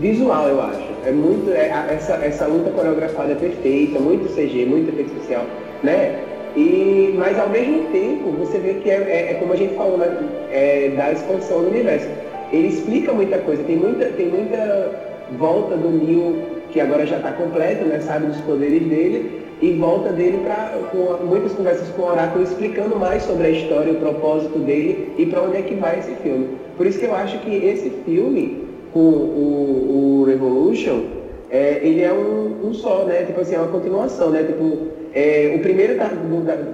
[0.00, 0.88] visual, eu acho.
[1.06, 1.50] É muito.
[1.50, 5.44] É, essa, essa luta coreografada é perfeita, muito CG, muito efeito especial,
[5.82, 6.18] né?
[6.56, 9.98] E, mas ao mesmo tempo, você vê que é, é, é como a gente falou,
[9.98, 10.16] né?
[10.50, 12.08] É, da expansão do universo.
[12.52, 14.90] Ele explica muita coisa, tem muita, tem muita
[15.38, 18.00] volta do Neo, que agora já está completo, né?
[18.00, 20.74] Sabe dos poderes dele, e volta dele para
[21.24, 25.42] muitas conversas com o Oráculo explicando mais sobre a história, o propósito dele e para
[25.42, 26.48] onde é que vai esse filme.
[26.76, 31.04] Por isso que eu acho que esse filme, com o, o Revolution,
[31.50, 33.24] é, ele é um, um, só, né?
[33.24, 34.44] Tipo assim, é uma continuação, né?
[34.44, 34.78] Tipo,
[35.12, 36.10] é, o primeiro, tá,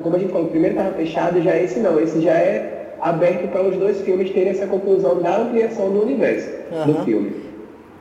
[0.02, 1.98] como a gente falou, o primeiro estava fechado, já esse não.
[1.98, 6.48] Esse já é aberto para os dois filmes terem essa conclusão da ampliação do universo
[6.72, 6.92] uhum.
[6.92, 7.32] do filme.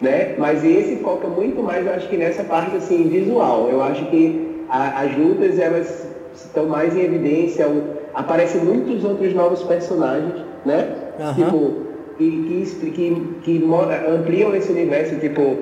[0.01, 0.36] né?
[0.38, 3.69] Mas esse foca muito mais, eu acho que nessa parte assim visual.
[3.69, 7.65] Eu acho que a, as lutas elas estão mais em evidência,
[8.13, 10.34] aparecem muitos outros novos personagens,
[10.65, 10.89] né?
[11.19, 11.34] Uhum.
[11.34, 11.85] Tipo,
[12.17, 13.65] que, que, que, que
[14.08, 15.58] ampliam esse universo, tipo,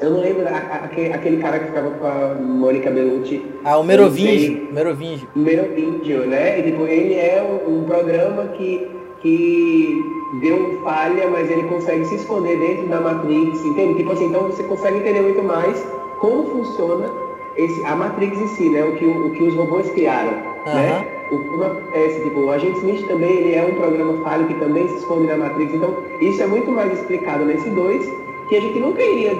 [0.00, 3.42] eu não lembro aquele, aquele cara que ficava com a Mônica Bellucci.
[3.64, 4.68] Ah, o Merovingio.
[4.72, 5.28] Merovingio.
[5.36, 6.58] Merovingio, né?
[6.58, 8.88] E, tipo, ele é um, um programa que,
[9.20, 10.02] que
[10.40, 13.98] deu falha, mas ele consegue se esconder dentro da Matrix, entende?
[13.98, 15.86] Tipo assim, então você consegue entender muito mais
[16.18, 17.08] como funciona
[17.56, 18.82] esse, a Matrix em si, né?
[18.84, 20.32] O que, o, que os robôs criaram,
[20.66, 20.74] uhum.
[20.74, 21.21] né?
[21.32, 24.86] O que acontece, tipo, o Agente Smith também ele é um programa falho que também
[24.88, 25.74] se esconde na Matrix.
[25.74, 28.12] Então, isso é muito mais explicado nesse 2,
[28.48, 29.36] que a gente nunca iria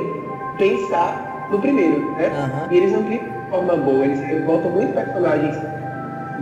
[0.58, 2.28] pensar no primeiro, né?
[2.28, 2.72] Uhum.
[2.72, 5.56] E eles ampliam de forma boa, eles voltam muito personagens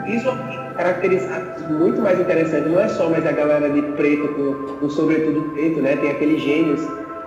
[0.06, 2.70] visualmente caracterizados muito mais interessantes.
[2.70, 5.96] Não é só mais a galera de preto com, com sobretudo preto, né?
[5.96, 6.80] Tem aqueles gênios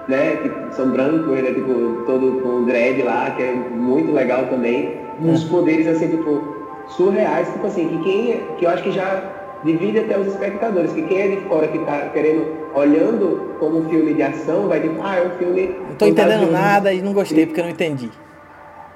[0.08, 4.98] né, que são brancos, né, tipo, todo com dread lá, que é muito legal também.
[5.22, 5.50] Uns é.
[5.50, 6.42] poderes, assim, tipo,
[6.89, 9.24] surreais, tipo assim, que quem, que eu acho que já
[9.63, 13.89] divide até os espectadores, que quem é de fora que tá querendo, olhando como um
[13.89, 15.76] filme de ação, vai dizer, ah, é um filme...
[15.89, 18.12] Não tô entendendo nada e não gostei porque eu não entendi.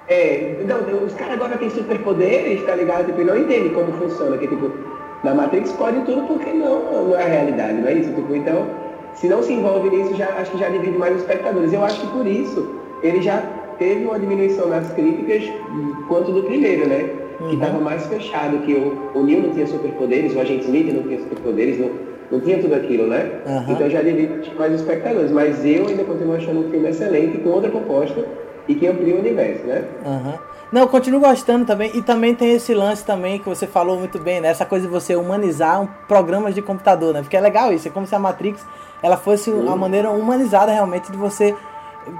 [0.09, 3.05] É, então, os caras agora têm superpoderes, tá ligado?
[3.05, 4.71] Tipo, não entendem como funciona, que tipo,
[5.23, 8.13] na Matrix pode tudo porque não, não é a realidade, não é isso?
[8.13, 8.65] Tipo, então
[9.17, 11.73] se não se envolve nisso, já, acho que já divide mais os espectadores.
[11.73, 12.67] Eu acho que por isso
[13.01, 13.41] ele já
[13.79, 15.43] teve uma diminuição nas críticas
[16.07, 17.09] quanto do primeiro, né?
[17.39, 17.49] Uhum.
[17.49, 21.03] Que estava mais fechado, que o, o Neil não tinha superpoderes, o agente Smith não
[21.03, 21.91] tinha superpoderes, não,
[22.31, 23.31] não tinha tudo aquilo, né?
[23.45, 23.73] Uhum.
[23.73, 25.31] Então já divide mais espectadores.
[25.31, 28.25] Mas eu ainda continuo achando um filme excelente, com outra proposta
[28.67, 29.85] e que amplia o universo, né?
[30.05, 30.33] Uhum.
[30.71, 31.91] Não, eu continuo gostando também.
[31.95, 34.49] E também tem esse lance também que você falou muito bem, né?
[34.49, 37.21] Essa coisa de você humanizar um, programas de computador, né?
[37.21, 37.87] Porque é legal isso.
[37.87, 38.65] É como se a Matrix
[39.01, 41.55] ela fosse a maneira humanizada realmente de você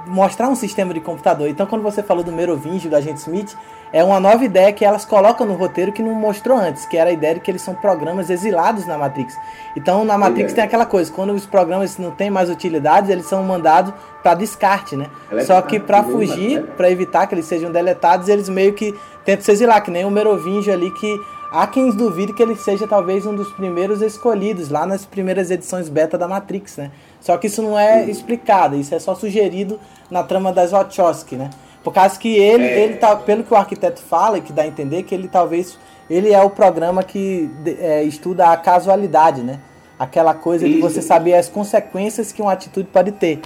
[0.06, 1.48] mostrar um sistema de computador.
[1.48, 3.54] Então, quando você falou do Merovingio, do agente Smith,
[3.92, 7.10] é uma nova ideia que elas colocam no roteiro que não mostrou antes, que era
[7.10, 9.36] a ideia de que eles são programas exilados na Matrix.
[9.76, 10.56] Então, na Matrix é.
[10.56, 14.96] tem aquela coisa, quando os programas não têm mais utilidades, eles são mandados para descarte,
[14.96, 15.06] né?
[15.30, 19.44] É Só que para fugir, para evitar que eles sejam deletados, eles meio que tentam
[19.44, 21.18] se exilar, que nem o Merovingio ali que
[21.50, 25.88] Há quem duvide que ele seja talvez um dos primeiros escolhidos lá nas primeiras edições
[25.88, 26.90] beta da Matrix, né?
[27.22, 31.48] Só que isso não é explicado, isso é só sugerido na trama das Wachowski, né?
[31.82, 32.80] Por causa que ele, é.
[32.84, 35.78] ele tá, pelo que o arquiteto fala e que dá a entender que ele talvez
[36.10, 39.60] ele é o programa que é, estuda a casualidade, né?
[39.98, 40.76] Aquela coisa isso.
[40.76, 43.40] de você saber as consequências que uma atitude pode ter.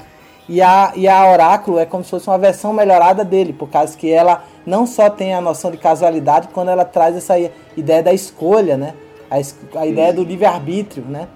[0.48, 3.96] E a, e a Oráculo é como se fosse uma versão melhorada dele, por causa
[3.96, 7.34] que ela não só tem a noção de casualidade, quando ela traz essa
[7.76, 8.94] ideia da escolha, né?
[9.30, 11.26] A, a ideia do livre-arbítrio, né?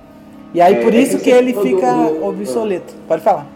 [0.52, 2.94] E aí é, por isso é que, que ele fica obsoleto.
[3.08, 3.55] Pode falar.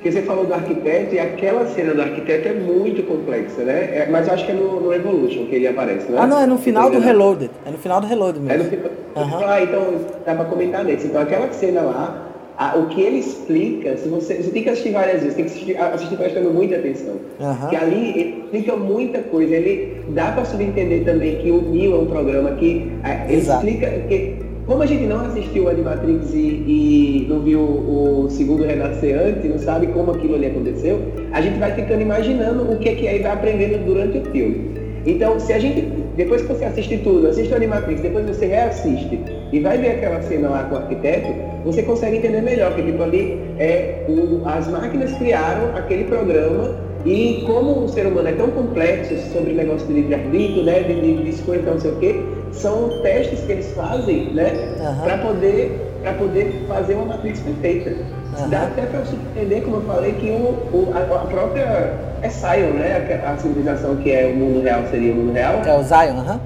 [0.00, 3.98] Porque você falou do arquiteto e aquela cena do arquiteto é muito complexa, né?
[3.98, 6.16] É, mas eu acho que é no, no, Evolution que ele aparece, né?
[6.18, 7.50] Ah, não, é no final do Reloaded.
[7.66, 8.62] É no final do Reloaded mesmo.
[8.62, 8.90] É no final.
[9.14, 9.46] Uhum.
[9.46, 11.06] Ah, então dá pra comentar nesse.
[11.06, 14.92] Então aquela cena lá, a, o que ele explica, se você, você tem que assistir
[14.92, 17.16] várias vezes, tem que assistir, assistir prestando muita atenção.
[17.38, 17.68] Uhum.
[17.68, 19.54] Que ali ele explica muita coisa.
[19.54, 24.49] Ele dá para subentender também que o Neo é um programa que é, explica que
[24.70, 29.58] como a gente não assistiu Animatrix e, e não viu o segundo renascer antes, não
[29.58, 31.00] sabe como aquilo ali aconteceu,
[31.32, 34.70] a gente vai ficando imaginando o que é que aí vai aprendendo durante o filme.
[35.04, 35.80] Então, se a gente,
[36.16, 39.18] depois que você assiste tudo, assiste o Animatrix, depois você reassiste
[39.52, 43.02] e vai ver aquela cena lá com o arquiteto, você consegue entender melhor, que tipo
[43.02, 48.50] ali é o, as máquinas criaram aquele programa e como o ser humano é tão
[48.50, 52.20] complexo sobre o negócio de livre-arbítrio, né, de, de, de escolha, não sei o quê,
[52.52, 55.02] são testes que eles fazem, né, uhum.
[55.02, 55.80] para poder,
[56.18, 57.90] poder fazer uma matriz perfeita.
[57.90, 58.48] Uhum.
[58.50, 62.74] Dá até para entender, como eu falei, que o, o a, a, própria é Zion,
[62.74, 65.62] né, a, a, civilização que é o mundo real seria o mundo real.
[65.64, 66.34] É o Zion, aham.
[66.34, 66.40] Uhum.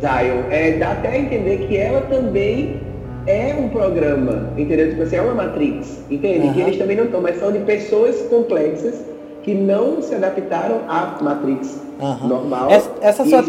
[0.00, 0.42] Zion.
[0.50, 2.80] É, dá até a entender que ela também
[3.26, 4.90] é um programa, entendeu?
[4.90, 6.48] Tipo assim, é uma matrix, entende?
[6.48, 6.52] Uhum.
[6.52, 9.15] Que eles também não estão, mas são de pessoas complexas
[9.46, 12.28] que não se adaptaram à matrix uhum.
[12.28, 12.68] normal.
[12.68, 13.44] Essa, essa e sua...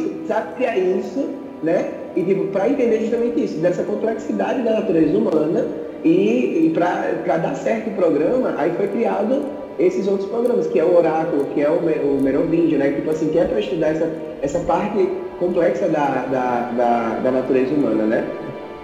[0.60, 1.28] é isso,
[1.64, 1.90] né?
[2.16, 5.66] E tipo, para entender justamente isso, dessa complexidade da natureza humana
[6.04, 9.42] e, e para dar certo o programa, aí foi criado
[9.80, 12.92] esses outros programas, que é o Oráculo, que é o, o Merovingio, né?
[12.92, 14.12] Tipo assim, que é para estudar essa,
[14.44, 18.28] essa parte complexa da, da, da, da natureza humana, né?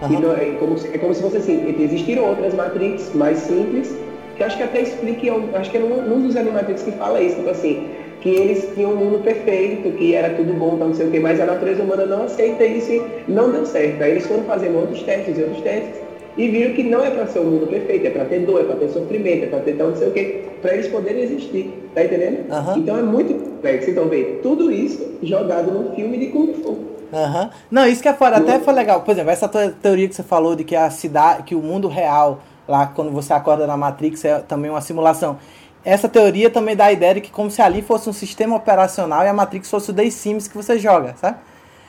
[0.02, 0.20] Uhum.
[0.20, 3.96] Não, é, como, é como se fosse assim, existiram outras Matrix mais simples,
[4.36, 7.22] que acho que até explica, eu, acho que é num, num dos Animatrix que fala
[7.22, 7.88] isso, tipo assim,
[8.22, 11.40] que eles tinham um mundo perfeito, que era tudo bom, não sei o quê, mas
[11.40, 14.02] a natureza humana não aceita isso e não deu certo.
[14.02, 16.02] Aí eles foram fazendo outros testes e outros testes,
[16.36, 18.64] e viram que não é para ser um mundo perfeito, é para ter dor, é
[18.64, 21.90] para ter sofrimento, é para ter tal não sei o quê, para eles poderem existir,
[21.94, 22.46] tá entendendo?
[22.78, 23.90] Então é muito complexo.
[23.92, 26.78] Então, vê, tudo isso jogado num filme de Kung Fu.
[27.14, 27.52] Aham.
[27.70, 28.38] Não, isso que é fora.
[28.38, 29.02] Até foi legal.
[29.02, 32.42] Por exemplo, essa teoria que você falou de que a cidade, que o mundo real,
[32.68, 35.38] lá quando você acorda na Matrix, é também uma simulação.
[35.86, 39.24] Essa teoria também dá a ideia de que como se ali fosse um sistema operacional
[39.24, 41.38] e a Matrix fosse o The Sims que você joga, sabe?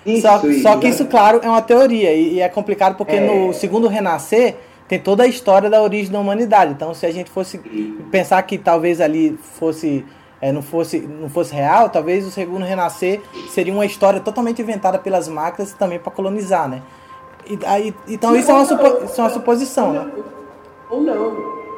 [0.04, 1.10] Isso, só, isso, só que isso, exato.
[1.10, 3.20] claro, é uma teoria e, e é complicado porque É.
[3.20, 4.56] no segundo renascer
[4.88, 6.72] tem toda a história da origem da humanidade.
[6.72, 7.58] Então, se a gente fosse
[8.10, 10.04] pensar que talvez ali fosse
[10.42, 14.98] é, não fosse não fosse real, talvez o segundo renascer seria uma história totalmente inventada
[14.98, 16.82] pelas máquinas também para colonizar, né?
[17.48, 20.06] E, aí, então isso é uma, supo- isso é uma suposição, né?
[20.94, 21.32] Ou não.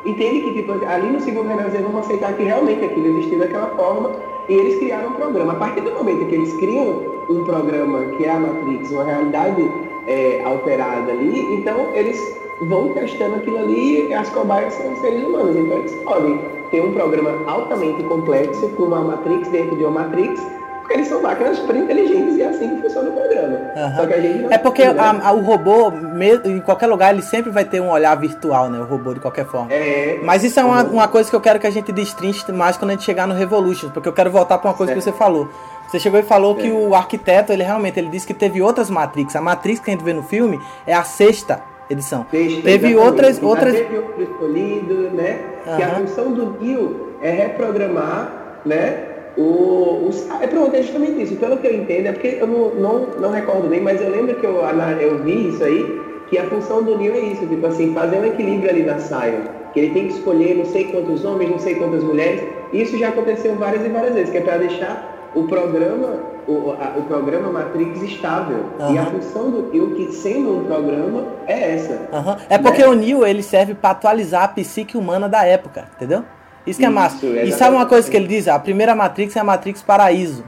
[0.04, 4.12] Entende que tipo, ali no segundo renascer vamos aceitar que realmente aquilo existiu daquela forma
[4.48, 5.52] e eles criaram um programa.
[5.54, 9.68] A partir do momento que eles criam um programa que é a Matrix, uma realidade
[10.06, 15.56] é, alterada ali, então eles vão testando aquilo ali e as cobaias são seres humanos.
[15.56, 20.40] Então eles podem ter um programa altamente complexo com uma Matrix dentro de uma Matrix,
[20.86, 23.58] porque eles são máquinas super inteligentes e é assim que funciona o programa.
[23.76, 23.96] Aham.
[23.96, 25.20] Só que a gente não É porque sabe, né?
[25.22, 25.92] a- a- o robô,
[26.44, 28.78] em qualquer lugar, ele sempre vai ter um olhar virtual, né?
[28.78, 29.72] O robô, de qualquer forma.
[29.72, 30.92] É, Mas isso é uma, Uhum.
[30.92, 33.34] uma coisa que eu quero que a gente destrinche mais quando a gente chegar no
[33.34, 35.16] Revolution, porque eu quero voltar para uma coisa que você Certo.
[35.18, 35.48] falou.
[35.88, 36.76] Você chegou e falou que Certo.
[36.88, 39.34] o arquiteto, ele realmente, ele disse que teve outras Matrix.
[39.36, 42.24] A Matrix que a gente vê no filme é a sexta edição.
[42.30, 42.96] Texto, teve exatamente.
[42.96, 43.74] outras, Já outras...
[43.74, 45.38] teve outro escolhido, né?
[45.76, 48.30] Que a função do Neo é reprogramar,
[48.64, 49.15] né?
[49.36, 51.36] O, os, ah, é pronto, é justamente isso.
[51.36, 54.34] Pelo que eu entendo, é porque eu não, não, não recordo bem, mas eu lembro
[54.36, 54.56] que eu,
[55.00, 58.24] eu vi isso aí, que a função do Neo é isso, tipo assim, fazer um
[58.24, 59.40] equilíbrio ali na saia.
[59.74, 62.42] Que ele tem que escolher não sei quantos homens, não sei quantas mulheres.
[62.72, 66.14] Isso já aconteceu várias e várias vezes, que é para deixar o programa,
[66.48, 68.56] o, a- o programa Matrix estável.
[68.90, 72.08] E a função do Neo, que sendo um programa, é essa.
[72.10, 72.38] Aham.
[72.48, 72.88] É porque Né?
[72.88, 76.24] o Neo, ele serve para atualizar a psique humana da época, entendeu?
[76.66, 77.24] Isso que é Isso, massa.
[77.24, 77.54] E exatamente.
[77.56, 78.48] sabe uma coisa que ele diz?
[78.48, 80.44] A primeira Matrix é a Matrix Paraíso.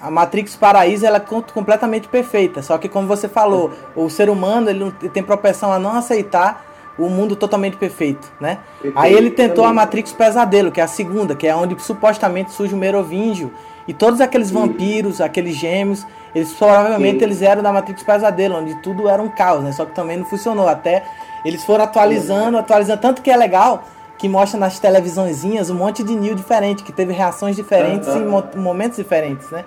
[0.00, 4.28] A Matrix Paraíso ela é com- completamente perfeita, só que como você falou, o ser
[4.28, 6.64] humano ele, tem propensão a não aceitar
[6.98, 8.58] o mundo totalmente perfeito, né?
[8.80, 9.72] Perfeito, Aí ele tentou a.
[9.72, 13.50] Matrix Pesadelo, que é a segunda, que é onde supostamente surge o Merovingio
[13.88, 14.54] e todos aqueles Sim.
[14.54, 17.24] vampiros, aqueles gêmeos, eles provavelmente Sim.
[17.24, 19.72] eles eram da Matrix Pesadelo, onde tudo era um caos, né?
[19.72, 20.68] Só que também não funcionou.
[20.68, 21.04] Até
[21.44, 23.84] eles foram atualizando, atualizando, tanto que é legal
[24.22, 28.20] que mostra nas televisãozinhas um monte de Neo diferente, que teve reações diferentes Aham.
[28.20, 29.64] em mo- momentos diferentes, né?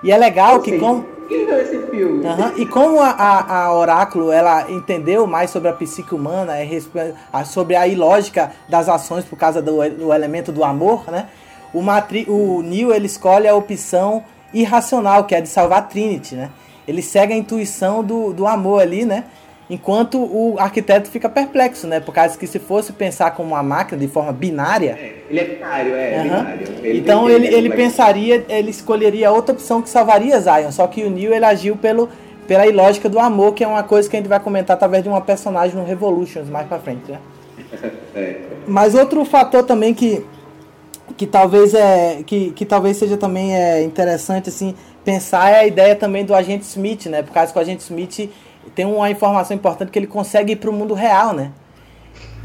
[0.00, 2.24] E é legal Ou que como Quem viu esse filme?
[2.24, 7.44] Aham, E como a, a, a Oráculo ela entendeu mais sobre a psique humana, é
[7.44, 11.26] sobre a ilógica das ações por causa do, do elemento do amor, né?
[11.74, 14.22] O, Matri, o Neo ele escolhe a opção
[14.54, 16.50] irracional, que é de salvar a Trinity, né?
[16.86, 19.24] Ele segue a intuição do, do amor ali, né?
[19.68, 21.98] Enquanto o arquiteto fica perplexo, né?
[21.98, 25.44] Por causa que se fosse pensar como uma máquina de forma binária, É, ele é
[25.44, 26.22] binário, é, Aham.
[26.24, 26.68] binário.
[26.84, 31.02] Ele então ele, ele mas- pensaria, ele escolheria outra opção que salvaria Zion, só que
[31.02, 32.08] o Neo ele agiu pelo,
[32.46, 35.08] pela ilógica do amor, que é uma coisa que a gente vai comentar através de
[35.08, 37.18] uma personagem no Revolutions mais pra frente, né?
[38.14, 38.36] É.
[38.68, 40.24] Mas outro fator também que,
[41.16, 44.74] que talvez é que, que talvez seja também é interessante assim
[45.04, 47.22] pensar é a ideia também do agente Smith, né?
[47.22, 48.30] Por causa que o agente Smith
[48.74, 51.52] tem uma informação importante que ele consegue ir para o mundo real, né?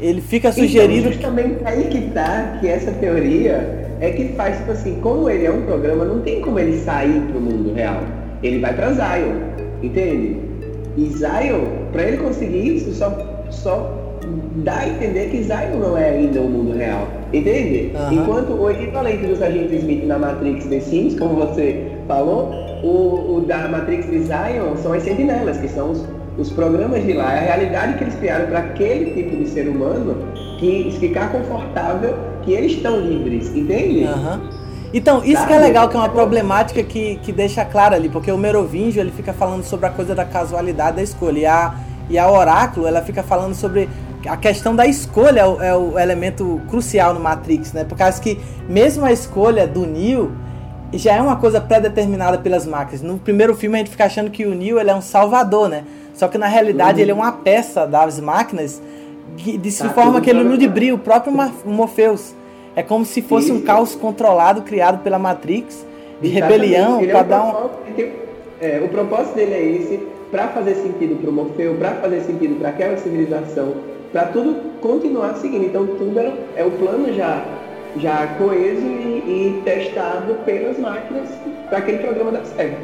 [0.00, 4.72] Ele fica sugerido Então, justamente aí que tá, que essa teoria é que faz, tipo
[4.72, 8.00] assim, como ele é um programa, não tem como ele sair pro mundo real.
[8.42, 9.36] Ele vai pra Zion,
[9.82, 10.38] entende?
[10.96, 13.16] E Zion, pra ele conseguir isso, só,
[13.50, 14.01] só
[14.56, 17.92] dá a entender que Zion não é ainda o mundo real, entende?
[17.94, 18.14] Aham.
[18.14, 22.50] Enquanto o equivalente dos agentes Smith na Matrix The Sims, como você falou,
[22.82, 26.04] o, o da Matrix de Zion são as sentinelas, que são os,
[26.38, 29.68] os programas de lá, é a realidade que eles criaram para aquele tipo de ser
[29.68, 30.16] humano
[30.58, 34.04] que ficar confortável, que eles estão livres, entende?
[34.04, 34.62] Aham.
[34.94, 38.30] Então, isso que é legal, que é uma problemática que, que deixa clara ali, porque
[38.30, 41.74] o Merovingio ele fica falando sobre a coisa da casualidade da escolha, e a,
[42.10, 43.88] e a Oráculo ela fica falando sobre
[44.26, 47.84] a questão da escolha é o, é o elemento crucial no Matrix, né?
[47.84, 50.32] Por causa que mesmo a escolha do Neo
[50.92, 53.02] já é uma coisa pré-determinada pelas máquinas.
[53.02, 55.84] No primeiro filme a gente fica achando que o Neo ele é um salvador, né?
[56.14, 57.02] Só que na realidade Uhum.
[57.02, 58.80] ele é uma peça das máquinas
[59.36, 61.32] de, Tá forma que ele ludibria o próprio
[61.64, 62.34] Morpheus.
[62.76, 63.64] É como se fosse um Isso.
[63.64, 65.86] caos controlado criado pela Matrix
[66.20, 67.70] de rebelião é para um dar um.
[68.60, 70.00] é, o propósito dele é esse,
[70.30, 73.74] para fazer sentido para o Morfeu, para fazer sentido para aquela civilização,
[74.12, 75.64] para tudo continuar seguindo.
[75.66, 77.44] Então tudo era, é o plano já,
[77.96, 81.28] já coeso e, e testado pelas máquinas
[81.68, 82.76] para aquele programa dar certo.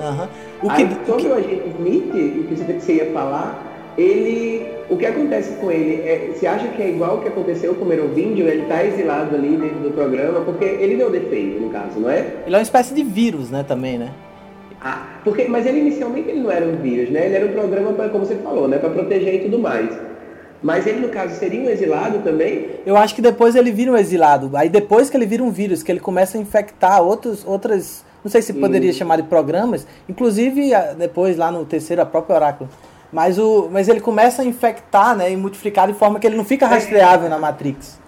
[0.00, 0.28] Aham.
[0.62, 4.66] O que, Aí, o sobre que- o agente Smith, o que você- ia falar, ele,
[4.88, 7.84] o que acontece com ele, é, você acha que é igual o que aconteceu com
[7.84, 8.46] o Merovingio?
[8.48, 12.18] Ele está exilado ali dentro do programa, porque ele deu defeito, no caso, não é?
[12.46, 14.10] Ele é uma espécie de vírus, né, também, né?
[14.82, 17.26] Ah, porque, mas ele inicialmente ele não era um vírus, né?
[17.26, 19.90] Ele era um programa, para, como você falou, né, para proteger e tudo mais.
[20.62, 22.68] Mas ele, no caso, seria um exilado também?
[22.84, 24.50] Eu acho que depois ele vira um exilado.
[24.54, 28.04] Aí depois que ele vira um vírus, que ele começa a infectar outros, outras.
[28.22, 28.94] Não sei se poderia hum.
[28.94, 29.86] chamar de programas.
[30.08, 32.68] Inclusive, depois, lá no terceiro, a própria Oráculo.
[33.12, 36.44] Mas, o, mas ele começa a infectar né, e multiplicar de forma que ele não
[36.44, 37.98] fica rastreável na Matrix.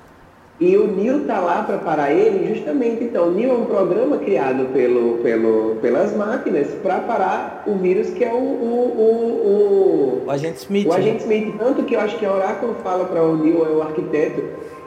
[0.60, 3.28] E o Neo tá lá para parar ele justamente então.
[3.28, 8.24] O Neo é um programa criado pelo, pelo, pelas máquinas para parar o vírus que
[8.24, 10.86] é o, o, o, o, o agente Smith.
[10.86, 10.96] O né?
[10.96, 11.54] agente Smith.
[11.58, 14.42] Tanto que eu acho que a Oráculo fala para o Neo, é o arquiteto,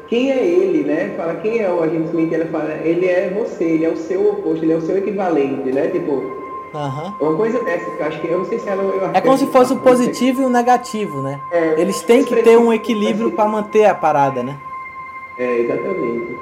[0.08, 1.14] quem é ele, né?
[1.18, 4.30] Fala quem é o agente Smith, ele fala, ele é você, ele é o seu
[4.30, 5.88] oposto, ele é o seu equivalente, né?
[5.88, 6.46] Tipo,
[6.76, 7.30] Uhum.
[7.30, 9.12] Uma coisa dessa, que eu acho que eu não sei se ela.
[9.14, 11.40] é como se fosse o positivo e o negativo, né?
[11.50, 14.58] É, Eles têm que ter um equilíbrio para manter a parada, né?
[15.38, 16.38] É, exatamente.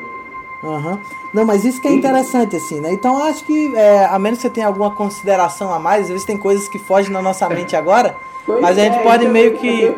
[0.63, 0.97] Uhum.
[1.33, 2.93] Não, mas isso que é interessante, assim, né?
[2.93, 6.25] Então acho que, é, a menos que você tenha alguma consideração a mais, às vezes
[6.25, 8.15] tem coisas que fogem na nossa mente agora,
[8.45, 9.93] pois mas a gente é, pode meio que.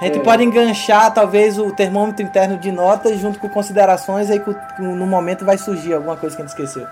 [0.00, 0.22] A gente é.
[0.22, 4.42] pode enganchar, talvez, o termômetro interno de notas junto com considerações, aí
[4.78, 6.86] no momento vai surgir alguma coisa que a gente esqueceu.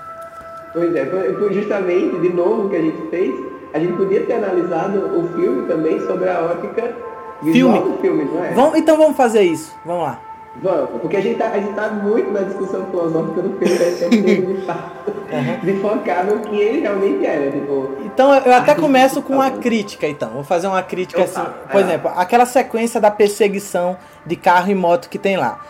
[0.73, 3.35] Pois é, foi justamente, de novo, que a gente fez,
[3.73, 6.95] a gente podia ter analisado o filme também sobre a ótica
[7.43, 7.93] visual filme.
[7.93, 8.53] do filme, não é?
[8.53, 10.26] Vamos, então vamos fazer isso, vamos lá.
[10.63, 14.55] Vamos, porque a gente está tá muito na discussão filosófica do filme, né?
[14.55, 15.59] de fato, uhum.
[15.63, 17.51] de focar no que ele realmente era.
[17.51, 20.31] Tipo, então eu até começo com uma crítica, então.
[20.31, 21.45] Vou fazer uma crítica assim.
[21.71, 21.85] Por é.
[21.85, 25.61] exemplo, aquela sequência da perseguição de carro e moto que tem lá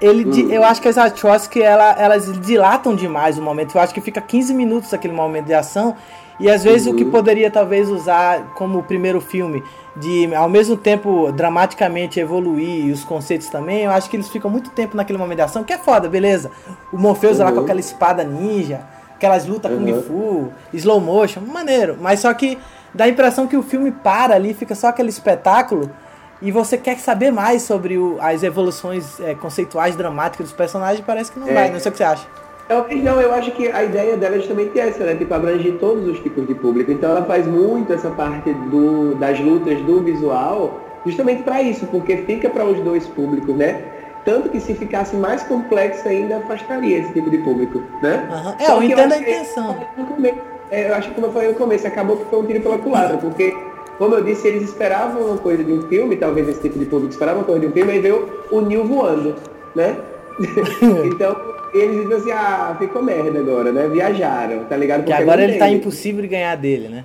[0.00, 0.50] ele, hum.
[0.50, 3.76] eu acho que as Wachowski, ela, elas dilatam demais o momento.
[3.76, 5.96] Eu acho que fica 15 minutos aquele momento de ação.
[6.38, 6.92] E às vezes uhum.
[6.92, 7.10] o que uhum.
[7.10, 9.62] poderia talvez usar como o primeiro filme,
[9.98, 14.70] de ao mesmo tempo dramaticamente evoluir os conceitos também, eu acho que eles ficam muito
[14.70, 16.50] tempo naquele momento de ação, que é foda, beleza.
[16.92, 17.44] O Morpheus uhum.
[17.44, 17.64] lá com uhum.
[17.64, 18.80] aquela espada ninja,
[19.14, 19.78] aquelas lutas uhum.
[19.78, 21.96] Kung Fu, slow motion, maneiro.
[22.00, 22.58] Mas só que
[22.94, 25.90] dá a impressão que o filme para ali, fica só aquele espetáculo
[26.40, 31.32] e você quer saber mais sobre o, as evoluções é, conceituais dramáticas dos personagens, parece
[31.32, 31.52] que não é.
[31.52, 32.26] vai, não sei o que você acha.
[32.68, 35.14] Talvez não, eu acho que a ideia dela é justamente essa, né?
[35.14, 36.92] Tipo, abranger todos os tipos de público.
[36.92, 42.18] Então ela faz muito essa parte do, das lutas do visual justamente para isso, porque
[42.18, 43.82] fica para os dois públicos, né?
[44.24, 48.28] Tanto que se ficasse mais complexo ainda afastaria esse tipo de público, né?
[48.30, 48.54] Uhum.
[48.58, 49.76] É, eu entendo eu a intenção.
[50.70, 52.76] É, eu acho que como eu falei no começo, acabou que foi um tiro pela
[52.76, 53.56] culatra, porque
[53.96, 57.10] como eu disse, eles esperavam uma coisa de um filme, talvez esse tipo de público
[57.10, 59.34] esperava uma coisa de um filme, aí veio o Neil voando,
[59.74, 59.96] né?
[61.06, 61.34] então,
[61.74, 63.88] eles dizem assim, ah, ficou merda agora, né?
[63.88, 65.00] Viajaram, tá ligado?
[65.00, 67.04] Porque agora ele tá impossível de ganhar dele, né?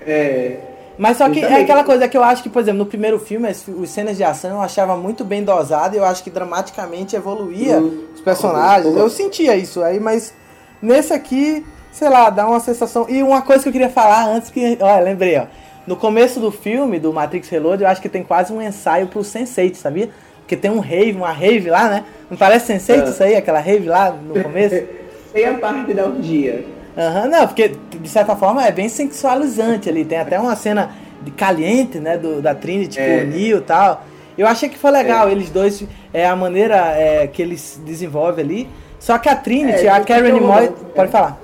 [0.00, 0.56] É.
[1.00, 3.48] Mas só que é aquela coisa que eu acho que, por exemplo, no primeiro filme,
[3.48, 7.16] as, as cenas de ação eu achava muito bem dosado e eu acho que dramaticamente
[7.16, 8.94] evoluía hum, os personagens.
[8.94, 10.34] Eu sentia isso aí, mas
[10.82, 13.06] nesse aqui, sei lá, dá uma sensação.
[13.08, 14.76] E uma coisa que eu queria falar antes que.
[14.78, 15.46] Olha, lembrei, ó.
[15.86, 19.20] No começo do filme, do Matrix Reload, eu acho que tem quase um ensaio pro
[19.20, 20.10] Sense8, sabia?
[20.50, 22.04] Porque tem um rave, uma rave lá, né?
[22.28, 23.10] Não parece Sense8 é.
[23.10, 24.82] isso aí, aquela rave lá no começo?
[25.32, 26.64] tem a parte da orgia.
[26.98, 30.04] Aham, uhum, não, porque de certa forma é bem sensualizante ali.
[30.04, 30.90] Tem até uma cena
[31.22, 32.18] de caliente, né?
[32.18, 33.20] Do, da Trinity é.
[33.20, 34.04] com o Neo e tal.
[34.36, 35.30] Eu achei que foi legal, é.
[35.30, 38.68] eles dois, é a maneira é, que eles desenvolvem ali.
[38.98, 40.68] Só que a Trinity, é, a Karen Moy.
[40.96, 41.40] Pode falar.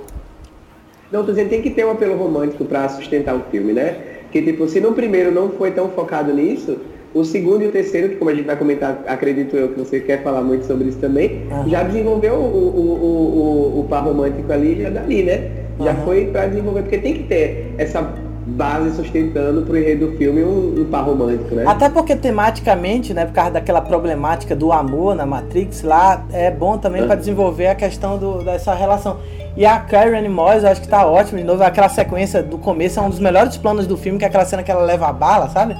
[1.13, 3.99] Não, tô dizendo, tem que ter um apelo romântico para sustentar o filme, né?
[4.33, 6.77] Que, tipo, se no primeiro não foi tão focado nisso,
[7.17, 10.01] o segundo e o terceiro, que como a gente vai comentar, acredito eu que você
[10.01, 11.69] quer falar muito sobre isso também, uhum.
[11.69, 15.51] já desenvolveu o, o, o, o, par romântico ali já dali, né?
[15.81, 16.05] Já uhum.
[16.05, 18.03] foi para desenvolver, porque tem que ter essa
[18.49, 21.65] base sustentando pro enredo do filme um, um par romântico, né?
[21.67, 26.77] Até porque tematicamente, né, por causa daquela problemática do amor na Matrix lá, é bom
[26.77, 27.07] também uhum.
[27.07, 29.17] para desenvolver a questão do, dessa relação.
[29.57, 31.39] E a Karen Moss, eu acho que tá ótimo.
[31.39, 34.29] De novo, aquela sequência do começo é um dos melhores planos do filme, que é
[34.29, 35.75] aquela cena que ela leva a bala, sabe?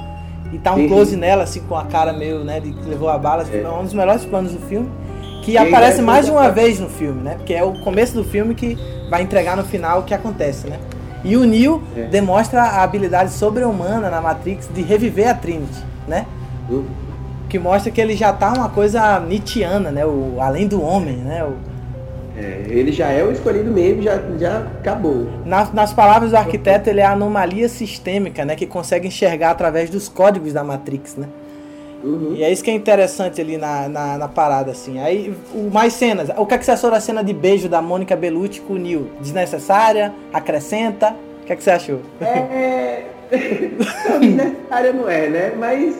[0.51, 3.17] E tá um close nela, assim, com a cara meio, né, de que levou a
[3.17, 3.43] bala.
[3.43, 3.61] Assim, é.
[3.61, 4.89] é um dos melhores planos do filme.
[5.43, 7.35] Que aparece mais de uma vez no filme, né?
[7.35, 8.77] Porque é o começo do filme que
[9.09, 10.77] vai entregar no final o que acontece, né?
[11.23, 12.03] E o Neo é.
[12.03, 16.25] demonstra a habilidade sobre-humana na Matrix de reviver a Trinity, né?
[16.69, 16.85] Uh.
[17.47, 20.05] Que mostra que ele já tá uma coisa Nietzscheana, né?
[20.05, 21.45] O além do homem, né?
[21.45, 21.53] O,
[22.37, 25.27] é, ele já é o escolhido mesmo, já, já acabou.
[25.43, 28.55] Na, nas palavras do arquiteto, ele é a anomalia sistêmica, né?
[28.55, 31.27] Que consegue enxergar através dos códigos da Matrix, né?
[32.03, 32.35] Uhum.
[32.35, 34.99] E é isso que é interessante ali na, na, na, parada, assim.
[34.99, 36.29] Aí, o, mais cenas.
[36.37, 38.77] O que, é que você achou da cena de beijo da Mônica Bellucci com o
[38.77, 39.09] Neil?
[39.19, 40.13] Desnecessária?
[40.31, 41.15] Acrescenta?
[41.41, 42.01] O que, é que você achou?
[42.21, 45.53] É, não, desnecessária não é, né?
[45.57, 45.95] Mas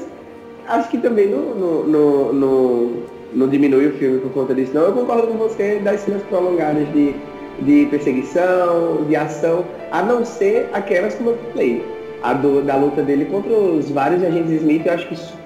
[0.67, 2.91] acho que também não, não, não, não,
[3.33, 4.71] não diminui o filme por conta disso.
[4.73, 7.15] Não, eu concordo com você das cenas prolongadas de,
[7.61, 11.83] de perseguição, de ação, a não ser aquelas como eu falei.
[12.23, 15.37] A do, da luta dele contra os vários agentes Smith, eu acho que isso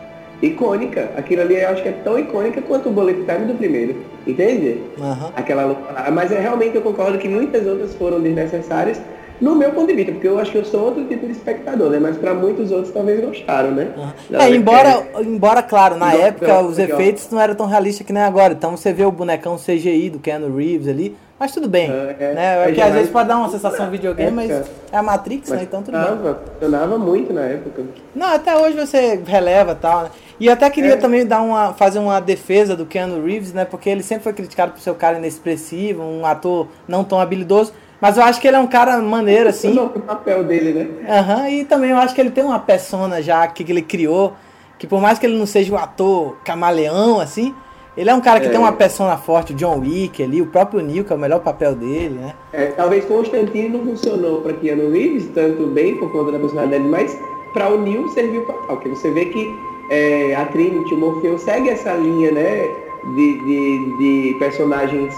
[0.42, 1.12] icônica.
[1.16, 3.96] Aquilo ali eu acho que é tão icônica quanto o Bullet Time do primeiro.
[4.26, 4.82] Entende?
[4.98, 5.30] Uhum.
[5.36, 6.12] Aquela luta.
[6.12, 9.02] Mas é, realmente eu concordo que muitas outras foram desnecessárias
[9.42, 11.90] no meu ponto de vista, porque eu acho que eu sou outro tipo de espectador,
[11.90, 12.00] né?
[12.00, 13.92] Mas para muitos outros talvez gostaram, né?
[13.98, 14.40] Uhum.
[14.40, 18.54] É, embora, embora, claro, na época os efeitos não eram tão realistas que nem agora.
[18.54, 21.90] Então você vê o bonecão CGI do Keanu Reeves ali, mas tudo bem.
[21.90, 22.70] É, é, né?
[22.70, 24.64] É que às vezes pode dar uma sensação videogame, mas é
[24.94, 25.66] a Matrix, mas né?
[25.68, 26.54] Então tudo funcionava, bem.
[26.54, 27.82] Funcionava muito na época.
[28.14, 30.10] Não, até hoje você releva tal, né?
[30.40, 30.98] E eu até queria é.
[30.98, 33.66] também dar uma, fazer uma defesa do Keanu Reeves, né?
[33.66, 37.74] Porque ele sempre foi criticado por ser um cara inexpressivo, um ator não tão habilidoso.
[38.02, 39.78] Mas eu acho que ele é um cara maneiro, assim.
[39.78, 40.88] o papel dele, né?
[41.08, 44.34] Aham, uhum, e também eu acho que ele tem uma persona já que ele criou,
[44.80, 47.54] que por mais que ele não seja um ator camaleão, assim,
[47.96, 48.50] ele é um cara que é.
[48.50, 51.42] tem uma persona forte, o John Wick ali, o próprio Neil, que é o melhor
[51.42, 52.34] papel dele, né?
[52.52, 57.16] É, talvez Constantine não funcionou para Keanu Reeves tanto bem por conta da personalidade, mas
[57.54, 59.56] para o Neil serviu para porque você vê que
[59.92, 62.68] é, a Trinity, o Morfeu segue essa linha, né,
[63.16, 65.14] de, de, de personagens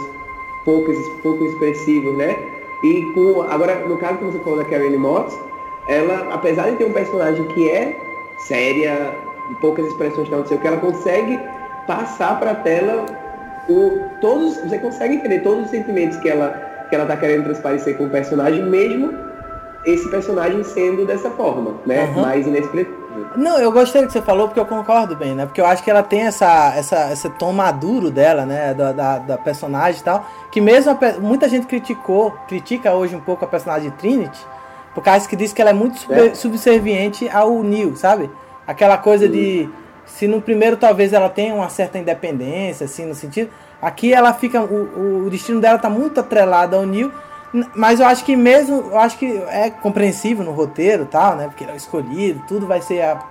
[0.65, 2.52] pouco, pouco expressivos, né?
[2.83, 5.37] E com, agora, no caso que você falou da Karen Moss,
[5.87, 7.97] ela, apesar de ter um personagem que é
[8.37, 9.15] séria,
[9.61, 11.39] poucas expressões não sei o que, ela consegue
[11.87, 13.05] passar para a tela
[13.69, 17.97] o, todos, você consegue entender todos os sentimentos que ela que ela está querendo transparecer
[17.97, 19.11] com o personagem, mesmo
[19.83, 22.05] esse personagem sendo dessa forma, né?
[22.15, 22.21] Uhum.
[22.21, 23.02] Mais inexpressivo.
[23.35, 25.45] Não, eu gostei do que você falou porque eu concordo bem, né?
[25.45, 28.73] Porque eu acho que ela tem essa, essa, esse tom maduro dela, né?
[28.73, 30.25] Da, da, da personagem e tal.
[30.51, 34.45] Que mesmo a, muita gente criticou, critica hoje um pouco a personagem de Trinity,
[34.93, 36.35] por causa que diz que ela é muito super, é.
[36.35, 38.29] subserviente ao Neil, sabe?
[38.67, 39.69] Aquela coisa de.
[40.05, 43.49] Se no primeiro talvez ela tenha uma certa independência, assim, no sentido.
[43.81, 44.61] Aqui ela fica.
[44.61, 47.11] O, o destino dela tá muito atrelado ao Neil
[47.75, 51.45] mas eu acho que mesmo, eu acho que é compreensível no roteiro tal, né?
[51.47, 53.01] Porque ele é escolhido, tudo vai ser.
[53.01, 53.23] A,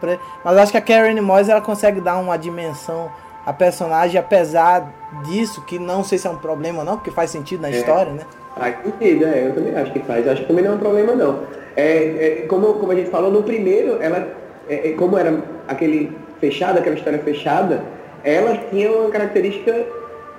[0.45, 3.11] mas eu acho que a Karen Moss ela consegue dar uma dimensão
[3.45, 4.93] a personagem, apesar
[5.25, 7.73] disso, que não sei se é um problema ou não, porque faz sentido na é.
[7.73, 8.23] história, né?
[8.57, 10.25] Faz sentido, é, eu também acho que faz.
[10.25, 11.41] Eu acho que também não é um problema não.
[11.75, 14.29] É, é como, como a gente falou, no primeiro, ela,
[14.69, 17.83] é, é como era aquele fechado, aquela história fechada,
[18.23, 19.87] ela tinha uma característica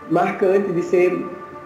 [0.09, 1.11] marcante de ser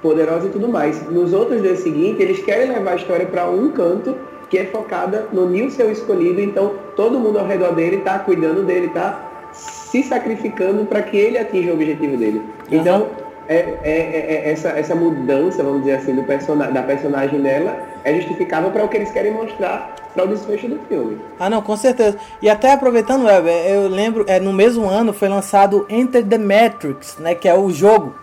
[0.02, 1.02] poderosa e tudo mais.
[1.10, 4.16] Nos outros dois seguintes, eles querem levar a história para um canto
[4.50, 8.66] que é focada no Nil seu escolhido, então todo mundo ao redor dele está cuidando
[8.66, 12.42] dele, está se sacrificando para que ele atinja o objetivo dele.
[12.72, 13.08] Então,
[13.48, 17.78] é, é, é, é, essa, essa mudança, vamos dizer assim, do person da personagem dela
[18.04, 21.20] é justificável para o que eles querem mostrar para o desfecho do filme.
[21.40, 22.18] Ah, não, com certeza.
[22.42, 27.18] E até aproveitando, Weber, eu lembro, é, no mesmo ano foi lançado Enter the Matrix,
[27.20, 28.16] né, que é o jogo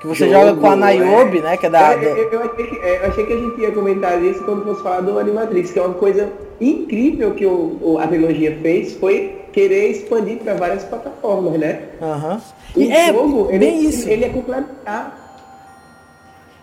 [0.00, 1.42] que você Jogo, joga com a Niobe, é.
[1.42, 1.56] né?
[1.58, 1.92] Que é da.
[1.92, 4.82] Eu, eu, eu, achei que, eu, achei que, a gente ia comentar isso quando fosse
[4.82, 9.44] falar do Animatrix, que é uma coisa incrível que o, o a trilogia fez foi
[9.52, 11.82] querer expandir para várias plataformas, né?
[12.00, 12.40] Aham.
[12.74, 12.82] Uhum.
[12.86, 14.08] O é, jogo, ele, bem isso.
[14.08, 15.20] ele é complementar.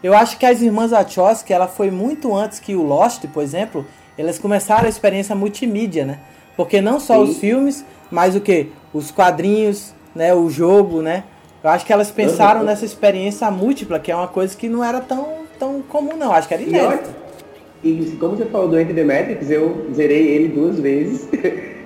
[0.01, 3.85] Eu acho que as irmãs Wachowski, ela foi muito antes que o Lost, por exemplo,
[4.17, 6.19] elas começaram a experiência multimídia, né?
[6.55, 7.31] Porque não só Sim.
[7.31, 8.71] os filmes, mas o que?
[8.91, 10.33] Os quadrinhos, né?
[10.33, 11.23] O jogo, né?
[11.63, 12.65] Eu acho que elas pensaram uhum.
[12.65, 16.31] nessa experiência múltipla, que é uma coisa que não era tão, tão comum, não.
[16.31, 17.09] Acho que era inédito.
[17.83, 21.27] E como você falou do Enter the Matrix, eu zerei ele duas vezes.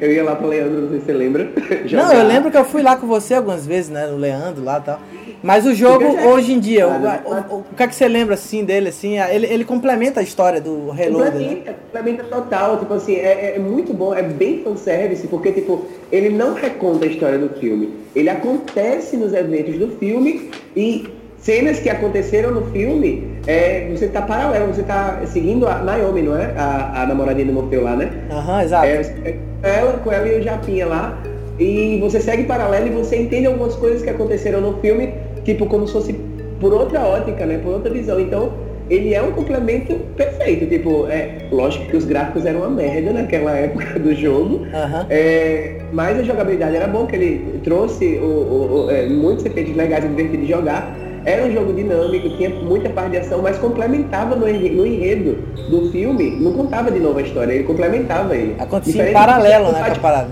[0.00, 1.48] eu ia lá pro Leandro, não sei se você lembra.
[1.92, 4.06] não, eu lembro que eu fui lá com você algumas vezes, né?
[4.06, 5.00] No Leandro lá e tal.
[5.44, 8.64] Mas o jogo, hoje em dia, o, o, o, que é que você lembra assim
[8.64, 9.18] dele, assim?
[9.20, 11.32] Ele, ele complementa a história do Reload.
[11.32, 11.76] Complementa, né?
[11.84, 16.54] complementa total, tipo assim, é, é, muito bom, é bem fanservice, porque tipo, ele não
[16.54, 17.92] reconta a história do filme.
[18.16, 21.08] Ele acontece nos eventos do filme e
[21.44, 26.36] cenas que aconteceram no filme, é, você tá paralelo, você tá seguindo a Naomi, não
[26.36, 26.54] é?
[26.56, 28.10] A, a namoradinha do Morfeu lá, né?
[28.30, 28.86] Aham, uhum, exato.
[28.86, 31.22] É, ela, com ela e o Japinha lá.
[31.58, 35.12] E você segue paralelo e você entende algumas coisas que aconteceram no filme
[35.44, 36.14] tipo, como se fosse
[36.58, 37.60] por outra ótica, né?
[37.62, 38.18] Por outra visão.
[38.18, 38.50] Então,
[38.88, 40.66] ele é um complemento perfeito.
[40.66, 44.56] Tipo, é lógico que os gráficos eram uma merda naquela época do jogo.
[44.56, 45.06] Uhum.
[45.10, 49.76] É, mas a jogabilidade era bom, que ele trouxe o, o, o, é, muitos efeitos
[49.76, 51.03] legais e divertidos de jogar.
[51.24, 55.38] Era um jogo dinâmico, tinha muita parte de ação, mas complementava no, no enredo
[55.70, 58.56] do filme, não contava de novo a história, ele complementava ele.
[58.58, 60.28] Acontecia em paralelo, né, com a parada.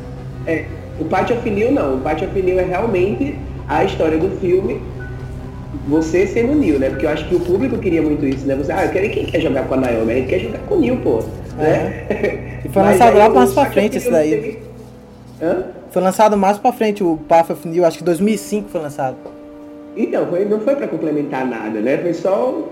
[0.46, 0.64] É,
[1.00, 3.36] o Patch of New não, o of New é realmente
[3.68, 4.80] a história do filme
[5.86, 6.90] você sendo o Neil, né?
[6.90, 8.54] Porque eu acho que o público queria muito isso, né?
[8.54, 10.74] Você, ah, eu quero quem quer jogar com a Naomi, a gente quer jogar com
[10.74, 11.22] o Neil, pô.
[11.58, 11.62] É.
[11.62, 12.48] Né?
[12.64, 14.60] E foi lançado lá mais pra frente isso daí.
[15.42, 15.64] Hã?
[15.90, 19.16] Foi lançado mais pra frente o Path of New, acho que 2005 foi lançado.
[19.96, 21.98] Então, foi, não foi pra complementar nada, né?
[21.98, 22.62] Foi só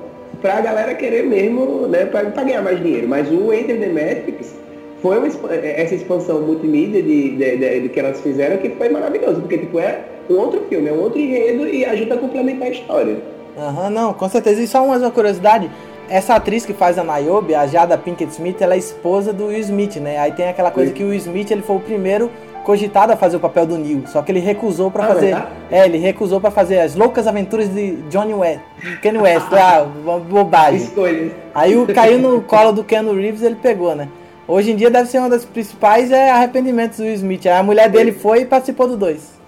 [0.41, 2.07] pra galera querer mesmo, né?
[2.07, 3.09] Pra ganhar mais dinheiro.
[3.09, 4.55] Mas o Enter the Matrix
[5.03, 9.41] foi uma, essa expansão multimídia de, de, de, de, que elas fizeram que foi maravilhoso,
[9.41, 12.71] porque tipo, é um outro filme, é um outro enredo e ajuda a complementar a
[12.71, 13.16] história.
[13.59, 14.62] Aham, uhum, não, com certeza.
[14.62, 15.71] E só mais uma curiosidade,
[16.09, 19.61] essa atriz que faz a Niobe, a Jada Pinkett Smith, ela é esposa do Will
[19.61, 20.18] Smith, né?
[20.18, 20.97] Aí tem aquela coisa Sim.
[20.97, 22.31] que o Will Smith ele foi o primeiro
[22.64, 25.42] cogitado a fazer o papel do Neil, só que ele recusou para ah, fazer.
[25.70, 28.61] É, ele recusou para fazer as loucas aventuras de Johnny West,
[29.02, 29.84] Ken West, ah,
[30.28, 30.80] bobagem.
[30.80, 31.32] Escolha.
[31.54, 34.08] Aí o, caiu no colo do Ken Reeves, ele pegou, né?
[34.46, 37.46] Hoje em dia deve ser uma das principais é arrependimentos do Will Smith.
[37.46, 39.38] A mulher dele foi e participou do dois.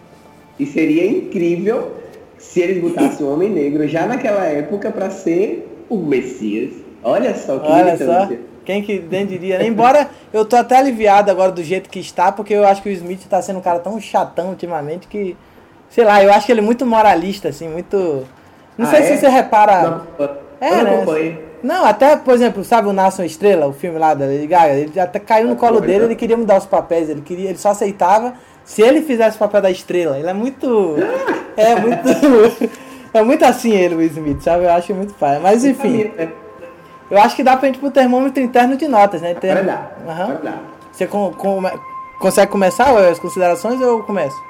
[0.58, 1.92] E seria incrível
[2.38, 6.74] se eles botassem o Homem Negro já naquela época para ser o Messias.
[7.02, 8.28] Olha só que Olha só.
[8.64, 9.66] Quem que nem diria, né?
[9.66, 12.92] Embora eu tô até aliviado agora do jeito que está, porque eu acho que o
[12.92, 15.36] Smith tá sendo um cara tão chatão ultimamente que.
[15.90, 18.26] Sei lá, eu acho que ele é muito moralista, assim, muito.
[18.78, 19.02] Não ah, sei é?
[19.02, 19.82] se você repara.
[20.18, 21.38] Não, é, eu né?
[21.62, 24.74] Não, até, por exemplo, sabe o Nação Estrela, o filme lá da Lady Gaga?
[24.74, 27.70] Ele até caiu no colo dele, ele queria mudar os papéis, ele queria, ele só
[27.70, 28.34] aceitava
[28.64, 30.18] se ele fizesse o papel da estrela.
[30.18, 30.96] Ele é muito.
[31.56, 32.70] É muito.
[33.14, 34.64] é muito assim ele, o Smith, sabe?
[34.64, 35.38] Eu acho muito pai.
[35.38, 36.10] Mas enfim.
[37.12, 39.34] Eu acho que dá pra gente pro termômetro interno de notas, né?
[39.34, 39.56] Termo...
[39.56, 39.96] Vai dar.
[40.06, 40.58] Uhum.
[40.90, 41.62] Você com, com,
[42.18, 44.42] consegue começar as considerações ou eu começo?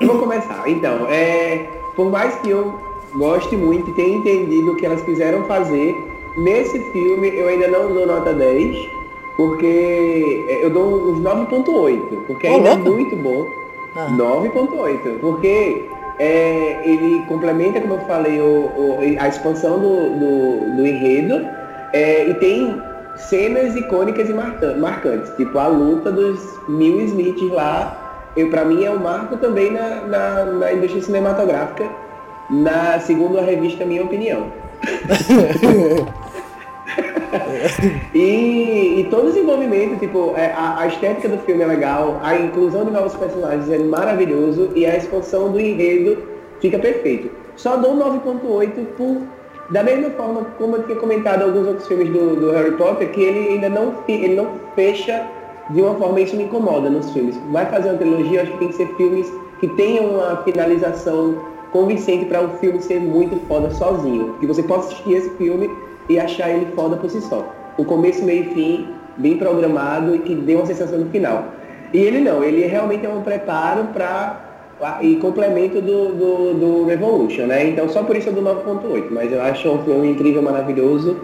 [0.00, 0.68] Eu vou começar.
[0.68, 2.74] Então, é, por mais que eu
[3.14, 5.94] goste muito e tenha entendido o que elas quiseram fazer,
[6.36, 8.88] nesse filme eu ainda não dou nota 10,
[9.36, 13.46] porque é, eu dou uns 9.8, porque ainda é muito bom.
[13.94, 14.08] Ah.
[14.10, 15.84] 9.8, porque
[16.22, 21.44] é, ele complementa, como eu falei, o, o a expansão do, do, do enredo
[21.92, 22.80] é, e tem
[23.16, 28.90] cenas icônicas e marcantes, tipo a luta dos Mil Smiths lá, eu, pra mim é
[28.92, 31.90] um marco também na, na, na indústria cinematográfica,
[32.48, 34.46] na, segundo a revista Minha Opinião.
[38.14, 42.36] e, e, todo o desenvolvimento, tipo, é, a, a, estética do filme é legal, a
[42.36, 46.22] inclusão de novos personagens é maravilhoso e a expansão do enredo
[46.60, 47.30] fica perfeito.
[47.56, 49.22] Só dou 9.8 por
[49.70, 53.22] da mesma forma como eu tinha comentado alguns outros filmes do, do, Harry Potter, que
[53.22, 55.26] ele ainda não, ele não fecha
[55.70, 57.38] de uma forma, isso me incomoda nos filmes.
[57.50, 61.36] Vai fazer uma trilogia, acho que tem que ser filmes que tenham uma finalização
[61.70, 64.34] convincente para o filme ser muito foda sozinho.
[64.40, 65.70] Que você possa assistir esse filme
[66.08, 67.46] e achar ele foda por si só.
[67.76, 71.44] O começo, meio e fim, bem programado e que dê uma sensação no final.
[71.92, 74.50] E ele não, ele realmente é um preparo para
[75.00, 77.68] e complemento do, do, do, Revolution, né?
[77.68, 81.16] Então só por isso eu dou 9.8, mas eu acho um filme incrível, maravilhoso,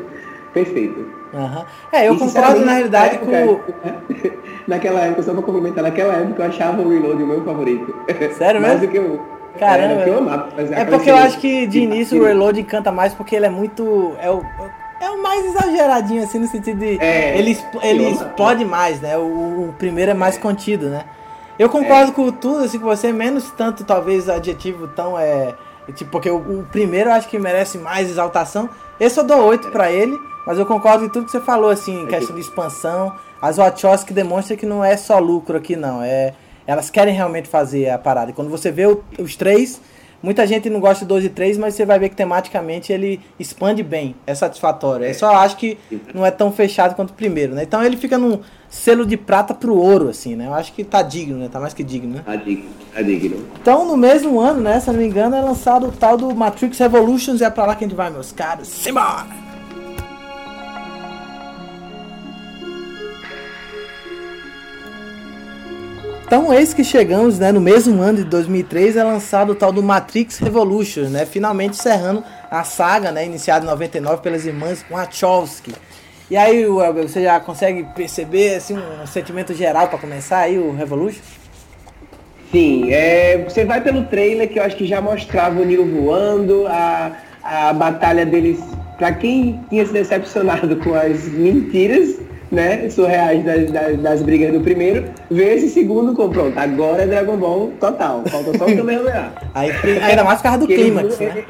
[0.53, 1.19] perfeito.
[1.33, 1.65] Uhum.
[1.93, 4.31] É, eu e, concordo na realidade época, com.
[4.69, 7.95] naquela época, só pra complementar, naquela época eu achava o Reload o meu favorito.
[8.35, 8.79] Sério mesmo?
[8.79, 9.38] Mais do que o.
[9.59, 10.03] Caramba.
[10.03, 13.37] É, eu amava, é porque eu acho que de início o Reload encanta mais porque
[13.37, 14.15] ele é muito.
[14.21, 14.43] É o,
[15.01, 16.99] é o mais exageradinho, assim, no sentido de.
[17.01, 19.17] É, ele ele explode mais, né?
[19.17, 20.41] O, o, primeiro é mais é.
[20.41, 21.05] contido, né?
[21.59, 22.15] Eu concordo é.
[22.15, 25.19] com tudo, assim, com você, menos tanto, talvez, adjetivo tão.
[25.19, 25.55] É,
[25.95, 28.69] tipo, porque o, o, primeiro eu acho que merece mais exaltação.
[28.99, 32.03] Esse eu dou 8 para ele, mas eu concordo com tudo que você falou, assim,
[32.03, 33.13] em questão de expansão.
[33.41, 36.03] As Wachowski demonstra que não é só lucro aqui, não.
[36.03, 36.35] É
[36.69, 38.31] elas querem realmente fazer a parada.
[38.31, 39.81] E quando você vê o, os três,
[40.23, 43.23] muita gente não gosta de 12 e 3, mas você vai ver que tematicamente ele
[43.41, 45.07] expande bem, é satisfatório.
[45.07, 45.11] É.
[45.11, 45.79] Eu só acho que
[46.13, 47.63] não é tão fechado quanto o primeiro, né?
[47.63, 50.47] Então ele fica num selo de prata pro ouro, assim, né?
[50.47, 51.49] Eu acho que tá digno, né?
[51.51, 52.23] Tá mais que digno, né?
[52.23, 53.47] Tá digno, tá digno.
[53.63, 54.79] Então, no mesmo ano, né?
[54.79, 57.75] Se não me engano, é lançado o tal do Matrix Revolutions e é pra lá
[57.75, 58.69] que a gente vai, meus caros.
[58.69, 59.48] Simbora!
[66.29, 69.83] Então, eis que chegamos, né, no mesmo ano de 2003 é lançado o tal do
[69.83, 75.73] Matrix Revolution, né, finalmente encerrando a saga, né, iniciada em 99 pelas irmãs Wachowski.
[76.31, 81.23] E aí, você já consegue perceber assim, um sentimento geral para começar aí o Revolution?
[82.53, 86.67] Sim, é, você vai pelo trailer que eu acho que já mostrava o Neo voando,
[86.67, 87.13] a,
[87.43, 88.61] a batalha deles,
[88.99, 94.61] para quem tinha se decepcionado com as mentiras né, surreais das, das, das, brigas do
[94.61, 99.33] primeiro, ver esse segundo com pronto, agora é Dragon Ball total, falta só o Kamehameha.
[99.55, 99.71] Aí,
[100.03, 101.45] ainda mais por causa do clímax, né?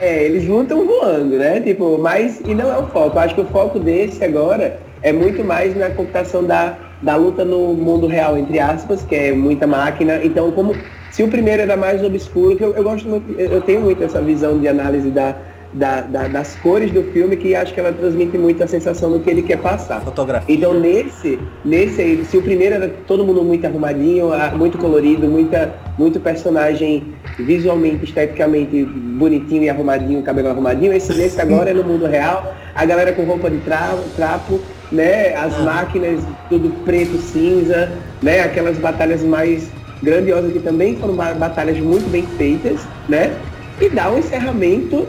[0.00, 1.60] É, eles lutam voando, né?
[1.60, 5.12] Tipo, mas, e não é o foco, eu acho que o foco desse agora é
[5.12, 9.66] muito mais na computação da da luta no mundo real, entre aspas, que é muita
[9.66, 10.20] máquina.
[10.24, 10.74] Então, como
[11.10, 14.20] se o primeiro era mais obscuro, que eu, eu gosto muito, eu tenho muito essa
[14.20, 15.36] visão de análise da,
[15.74, 19.20] da, da, das cores do filme que acho que ela transmite muito a sensação do
[19.20, 20.00] que ele quer passar.
[20.00, 20.54] Fotografia.
[20.54, 25.74] Então nesse, nesse aí, se o primeiro era todo mundo muito arrumadinho, muito colorido, muita,
[25.98, 32.06] muito personagem visualmente, esteticamente bonitinho e arrumadinho, cabelo arrumadinho, esse nesse agora é no mundo
[32.06, 34.60] real, a galera com roupa de trapo, trapo
[34.92, 35.34] né?
[35.34, 35.62] As ah.
[35.62, 37.90] máquinas tudo preto, cinza,
[38.22, 38.40] né?
[38.40, 39.68] Aquelas batalhas mais
[40.02, 43.34] grandiosas que também foram batalhas muito bem feitas, né?
[43.80, 45.06] E dá um encerramento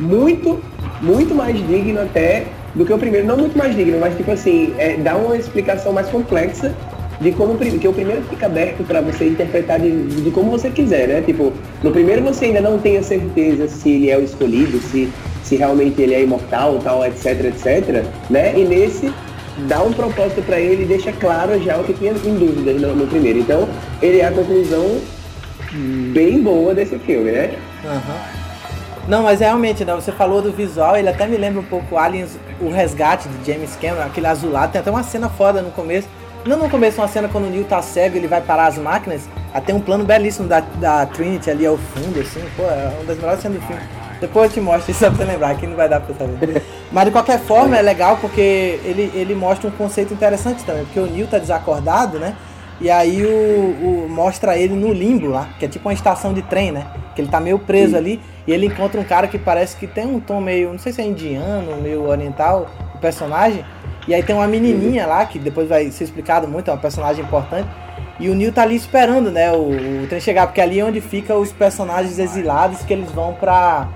[0.00, 0.60] muito,
[1.00, 3.26] muito mais digno até do que o primeiro.
[3.26, 6.74] Não muito mais digno, mas tipo assim, é, dá uma explicação mais complexa
[7.20, 11.06] de como que o primeiro fica aberto para você interpretar de, de, como você quiser,
[11.06, 11.20] né?
[11.20, 15.12] Tipo, no primeiro você ainda não tem a certeza se ele é o escolhido, se,
[15.44, 18.58] se realmente ele é imortal, tal, etc, etc, né?
[18.58, 19.12] E nesse
[19.68, 22.96] dá um propósito para ele e deixa claro já o que tinha em dúvidas no,
[22.96, 23.40] no, primeiro.
[23.40, 23.68] Então,
[24.00, 24.98] ele é a conclusão
[26.14, 27.50] bem boa desse filme, né?
[27.84, 28.39] Uhum.
[29.08, 32.38] Não, mas realmente, né, você falou do visual, ele até me lembra um pouco Aliens,
[32.60, 36.08] o resgate de James Cameron, aquele azulado, tem até uma cena foda no começo.
[36.44, 39.28] Não no começo, uma cena quando o Neil tá cego ele vai parar as máquinas,
[39.52, 43.18] até um plano belíssimo da, da Trinity ali ao fundo, assim, pô, é uma das
[43.18, 43.82] melhores cenas do filme.
[44.20, 46.62] Depois eu te mostro isso pra você lembrar, aqui não vai dar pra saber.
[46.92, 51.00] Mas de qualquer forma é legal porque ele, ele mostra um conceito interessante também, porque
[51.00, 52.34] o Neil tá desacordado, né?
[52.80, 56.40] E aí o, o, mostra ele no limbo lá, que é tipo uma estação de
[56.42, 56.86] trem, né?
[57.14, 57.98] Que ele tá meio preso Sim.
[57.98, 60.92] ali e ele encontra um cara que parece que tem um tom meio, não sei
[60.92, 63.64] se é indiano, meio oriental, o personagem.
[64.08, 67.22] E aí tem uma menininha lá, que depois vai ser explicado muito, é uma personagem
[67.22, 67.68] importante.
[68.18, 71.00] E o Neil tá ali esperando, né, o, o trem chegar, porque ali é onde
[71.00, 73.88] fica os personagens exilados que eles vão pra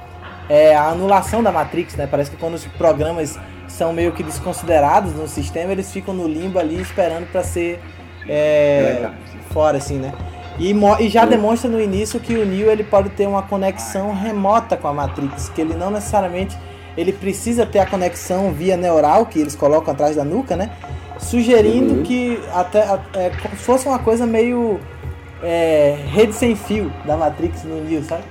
[0.48, 2.06] é, a anulação da Matrix, né?
[2.10, 6.58] Parece que quando os programas são meio que desconsiderados no sistema, eles ficam no limbo
[6.58, 7.80] ali esperando para ser
[8.28, 9.10] é,
[9.50, 10.12] fora, assim, né?
[10.58, 14.76] E, e, já demonstra no início que o Neo ele pode ter uma conexão remota
[14.76, 16.56] com a Matrix, que ele não necessariamente
[16.96, 20.70] ele precisa ter a conexão via neural que eles colocam atrás da nuca, né?
[21.18, 22.02] Sugerindo uhum.
[22.02, 22.80] que até
[23.14, 24.78] é, fosse uma coisa meio
[25.42, 28.22] é, rede sem fio da Matrix no Neo, sabe?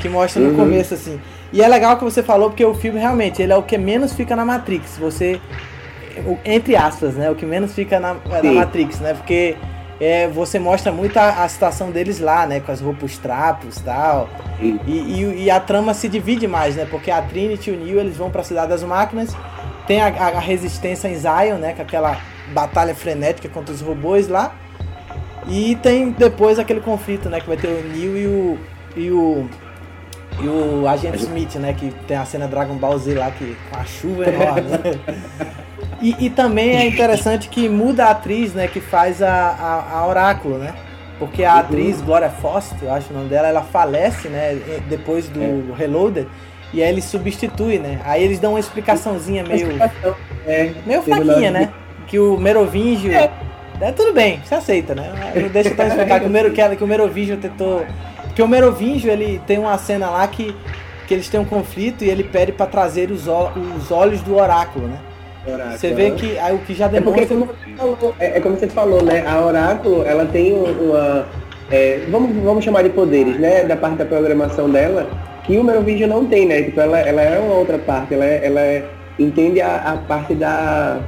[0.00, 0.56] Que mostra no uhum.
[0.56, 1.20] começo assim.
[1.52, 4.12] E é legal que você falou porque o filme realmente ele é o que menos
[4.12, 4.96] fica na Matrix.
[4.98, 5.40] Você
[6.44, 7.30] entre aspas, né?
[7.30, 9.14] O que menos fica na, na Matrix, né?
[9.14, 9.56] Porque
[10.00, 12.60] é, você mostra muito a, a, situação deles lá, né?
[12.60, 14.28] Com as roupas trapos tal.
[14.60, 14.86] e tal.
[14.86, 16.86] E, e, a trama se divide mais, né?
[16.90, 19.36] Porque a Trinity e o Neo eles vão para a Cidade das Máquinas.
[19.86, 21.74] Tem a, a, resistência em Zion, né?
[21.74, 22.18] Com aquela
[22.52, 24.54] batalha frenética contra os robôs lá.
[25.46, 27.40] E tem depois aquele conflito, né?
[27.40, 28.58] Que vai ter o Neo e o.
[28.96, 29.48] E o
[30.42, 31.74] e o Agente Smith, né?
[31.74, 34.62] Que tem a cena Dragon Ball Z lá, que com a chuva enorme.
[34.62, 35.56] Né?
[36.00, 40.06] E, e, também é interessante que muda a atriz, né, que faz a, a, a
[40.06, 40.74] Oráculo, né?
[41.18, 45.42] Porque a atriz Gloria Foster, eu acho o nome dela, ela falece, né, depois do
[45.42, 45.76] é.
[45.76, 46.26] Reloaded,
[46.72, 48.00] e aí ele substitui, né?
[48.04, 49.68] Aí eles dão uma explicaçãozinha meio.
[50.46, 51.70] É, meio fraquinha, né?
[52.06, 53.12] Que o Merovingio.
[53.12, 53.30] É.
[53.80, 53.92] é.
[53.92, 55.12] tudo bem, você aceita, né?
[55.52, 57.84] Deixa eu explicar que o, Mero, que, que o Merovingio tentou.
[58.34, 60.56] Que o Merovingio, ele tem uma cena lá que,
[61.06, 64.86] que eles têm um conflito e ele pede para trazer os, os olhos do oráculo,
[64.86, 64.96] né?
[65.46, 65.78] Oráculo.
[65.78, 67.22] Você vê que aí, o que já demonstra...
[67.22, 69.24] É, porque, como falou, é, é, como você falou, né?
[69.26, 71.26] A Oráculo, ela tem uma...
[71.70, 73.64] É, vamos, vamos chamar de poderes, né?
[73.64, 75.08] Da parte da programação dela,
[75.44, 76.62] que o Merovingian não tem, né?
[76.62, 78.84] Tipo, ela, ela é uma outra parte, ela, é, ela é,
[79.18, 80.98] entende a, a parte da...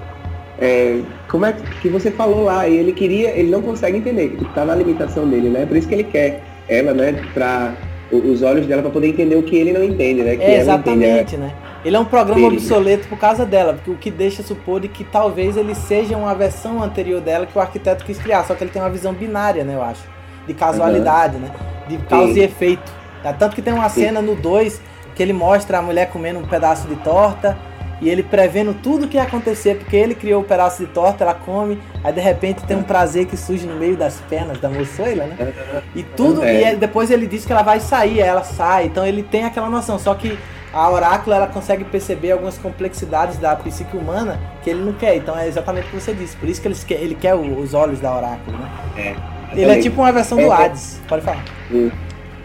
[0.61, 4.45] É, como é que você falou lá, e ele queria, ele não consegue entender, que
[4.55, 5.67] tá na limitação dele, né?
[5.67, 7.75] Por isso que ele quer ela, né, pra
[8.13, 10.37] os olhos dela para poder entender o que ele não entende, né?
[10.37, 11.53] Que é, exatamente, entende, né?
[11.85, 15.03] Ele é um programa obsoleto por causa dela, porque o que deixa supor de que
[15.03, 18.71] talvez ele seja uma versão anterior dela que o arquiteto quis criar, só que ele
[18.71, 20.03] tem uma visão binária, né, eu acho,
[20.47, 21.43] de casualidade, uhum.
[21.43, 21.51] né,
[21.89, 22.93] de causa e efeito.
[23.25, 24.81] É, tanto que tem uma cena no 2
[25.15, 27.57] que ele mostra a mulher comendo um pedaço de torta
[28.01, 31.23] e ele prevendo tudo que ia acontecer, porque ele criou o um pedaço de torta,
[31.23, 34.69] ela come, aí de repente tem um prazer que surge no meio das pernas da
[34.69, 35.53] moçoila, né?
[35.95, 36.73] E tudo, é.
[36.73, 39.71] e depois ele diz que ela vai sair, aí ela sai, então ele tem aquela
[39.71, 40.37] noção, só que
[40.73, 45.17] a Oráculo ela consegue perceber algumas complexidades da psique humana que ele não quer.
[45.17, 46.37] Então é exatamente o que você disse.
[46.37, 48.71] Por isso que ele quer, ele quer os olhos da Oráculo, né?
[48.97, 49.15] É.
[49.53, 50.65] Ele é tipo uma versão é, do é.
[50.65, 51.01] Hades.
[51.07, 51.45] Pode falar.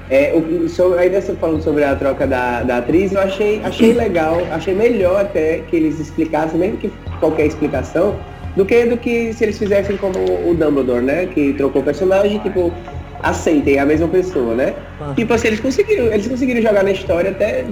[0.10, 3.92] É, o, sobre, ainda você falando sobre a troca da, da atriz, eu achei, achei
[3.94, 8.16] legal, achei melhor até que eles explicassem, mesmo que qualquer explicação,
[8.56, 10.18] do que do que se eles fizessem como
[10.50, 11.28] o Dumbledore, né?
[11.28, 12.74] Que trocou o personagem, tipo,
[13.22, 14.74] aceitem a mesma pessoa, né?
[15.00, 15.14] Ah.
[15.16, 17.66] Tipo assim, eles conseguiram, eles conseguiram jogar na história até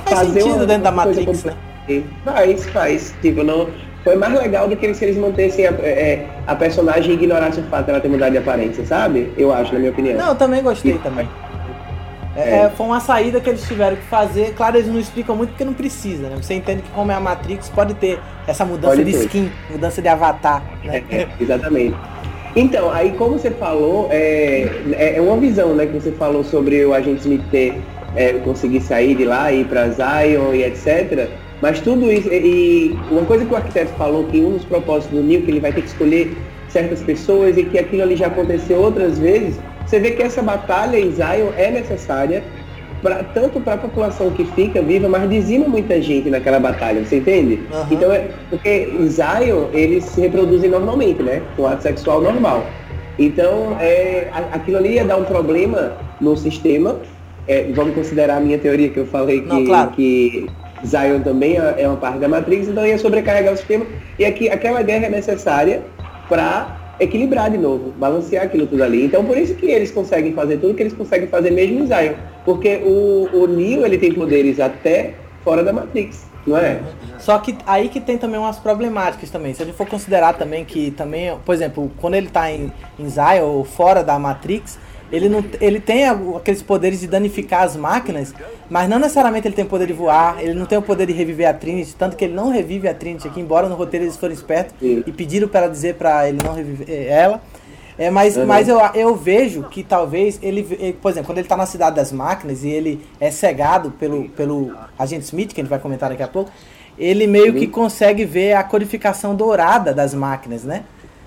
[0.00, 1.54] faz fazer sentido uma, dentro da Matrix, né?
[2.24, 3.14] Faz, faz.
[3.20, 3.68] Tipo, não,
[4.04, 7.66] foi mais legal do que se eles mantessem a, é, a personagem e ignorassem o
[7.68, 9.32] fato dela ter mudado de aparência, sabe?
[9.36, 10.16] Eu acho, na minha opinião.
[10.16, 11.28] Não, eu também gostei e, também.
[12.34, 12.70] É, é.
[12.70, 14.54] Foi uma saída que eles tiveram que fazer.
[14.54, 16.36] Claro, eles não explicam muito porque não precisa, né?
[16.40, 19.24] Você entende que como é a Matrix, pode ter essa mudança pode de ter.
[19.24, 20.62] skin, mudança de avatar.
[20.82, 21.04] Né?
[21.10, 21.96] É, exatamente.
[22.54, 26.84] Então, aí como você falou, é, é, é uma visão, né, que você falou sobre
[26.84, 27.80] o agente Smith ter
[28.16, 31.28] é, conseguir sair de lá, ir para Zion e etc.
[31.60, 35.24] Mas tudo isso, e, uma coisa que o arquiteto falou, que um dos propósitos do
[35.24, 36.36] Neo, que ele vai ter que escolher
[36.68, 40.98] certas pessoas e que aquilo ali já aconteceu outras vezes, você vê que essa batalha
[40.98, 42.42] em Zion é necessária,
[43.02, 47.18] pra, tanto para a população que fica viva, mas dizima muita gente naquela batalha, você
[47.18, 47.60] entende?
[47.70, 47.86] Uhum.
[47.90, 51.42] Então, é, porque em Zion eles se reproduzem normalmente, né?
[51.56, 52.64] Com ato sexual normal.
[53.18, 56.96] Então, é, aquilo ali ia dar um problema no sistema,
[57.46, 59.90] é, vamos considerar a minha teoria que eu falei que, Não, claro.
[59.90, 60.46] que
[60.84, 63.86] Zion também é, é uma parte da Matrix, então ia sobrecarregar o sistema.
[64.18, 65.82] E aqui aquela guerra é necessária
[66.28, 69.04] para equilibrar de novo, balancear aquilo tudo ali.
[69.04, 72.14] Então por isso que eles conseguem fazer tudo que eles conseguem fazer mesmo em Zion.
[72.44, 75.14] Porque o, o Neo ele tem poderes até
[75.44, 76.80] fora da Matrix, não é?
[77.18, 79.54] Só que aí que tem também umas problemáticas também.
[79.54, 83.08] Se a gente for considerar também que também, por exemplo, quando ele está em, em
[83.08, 84.78] Zion ou fora da Matrix,
[85.12, 88.34] ele, não, ele tem aqueles poderes de danificar as máquinas,
[88.70, 91.12] mas não necessariamente ele tem o poder de voar, ele não tem o poder de
[91.12, 94.16] reviver a Trinity, tanto que ele não revive a Trinity aqui, embora no roteiro eles
[94.16, 95.04] foram espertos Sim.
[95.06, 97.42] e pediram para dizer para ele não reviver eh, ela.
[97.98, 98.46] É, mas uhum.
[98.46, 101.94] mas eu, eu vejo que talvez ele, ele, por exemplo, quando ele está na cidade
[101.94, 106.08] das máquinas e ele é cegado pelo, pelo agente Smith, que a gente vai comentar
[106.08, 106.50] daqui a pouco,
[106.98, 107.58] ele meio uhum.
[107.58, 110.84] que consegue ver a codificação dourada das máquinas, né?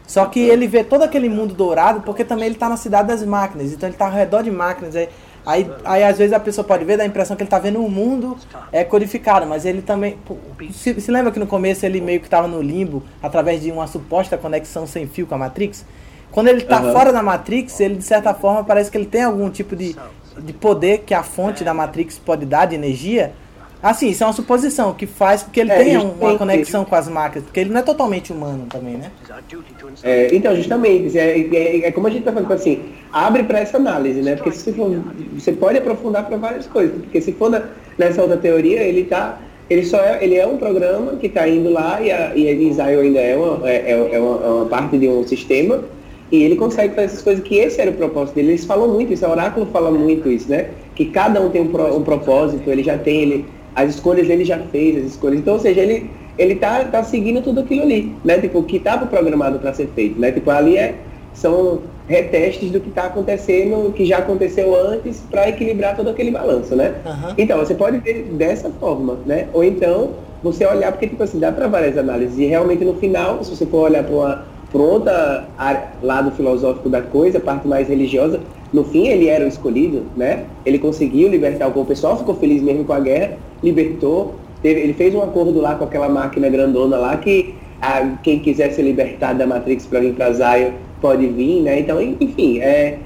[0.07, 3.23] Só que ele vê todo aquele mundo dourado porque também ele está na cidade das
[3.23, 4.95] máquinas, então ele está ao redor de máquinas.
[4.95, 5.09] Aí,
[5.45, 7.79] aí, aí às vezes a pessoa pode ver, dá a impressão que ele está vendo
[7.79, 8.37] um mundo
[8.71, 10.17] é, codificado, mas ele também.
[10.71, 13.87] Se, se lembra que no começo ele meio que estava no limbo através de uma
[13.87, 15.85] suposta conexão sem fio com a Matrix?
[16.31, 16.91] Quando ele está uhum.
[16.91, 19.95] fora da Matrix, ele de certa forma parece que ele tem algum tipo de,
[20.37, 23.33] de poder que a fonte da Matrix pode dar de energia
[23.81, 26.95] Assim, isso é uma suposição que faz com que ele é, tenha uma conexão com
[26.95, 29.11] as máquinas, porque ele não é totalmente humano também, né?
[30.03, 33.59] É, então, justamente, é, é, é, como a gente está falando, tipo assim, abre para
[33.59, 34.35] essa análise, né?
[34.35, 34.89] Porque se for,
[35.33, 37.63] você pode aprofundar para várias coisas, porque se for na,
[37.97, 41.69] nessa outra teoria, ele tá, ele só é, ele é um programa que está indo
[41.69, 44.65] lá e a, e a Israel ainda é uma, é, é, é, uma, é uma
[44.65, 45.83] parte de um sistema
[46.31, 48.49] e ele consegue fazer essas coisas que esse era o propósito dele.
[48.49, 50.69] Eles falam muito isso, o oráculo fala muito isso, né?
[50.95, 53.45] Que cada um tem um, pro, um propósito, ele já tem, ele,
[53.75, 55.39] as escolhas ele já fez, as escolhas.
[55.39, 58.39] Então, ou seja, ele, ele tá, tá seguindo tudo aquilo ali, né?
[58.39, 60.31] Tipo, o que estava programado para ser feito, né?
[60.31, 60.95] Tipo, ali é,
[61.33, 66.75] são retestes do que está acontecendo, que já aconteceu antes, para equilibrar todo aquele balanço,
[66.75, 66.95] né?
[67.05, 67.33] Uhum.
[67.37, 69.47] Então, você pode ver dessa forma, né?
[69.53, 70.11] Ou então,
[70.41, 72.37] você olhar, porque, tipo assim, dá para várias análises.
[72.37, 74.45] E realmente, no final, se você for olhar para uma
[75.57, 78.39] área, lado filosófico da coisa, a parte mais religiosa,
[78.71, 80.45] no fim ele era o escolhido, né?
[80.65, 84.79] Ele conseguiu libertar o povo, o pessoal ficou feliz mesmo com a guerra, libertou, teve,
[84.79, 88.83] ele fez um acordo lá com aquela máquina grandona lá que a, quem quiser ser
[88.83, 91.79] libertado da Matrix para vir para Zion pode vir, né?
[91.79, 92.97] Então, enfim, é,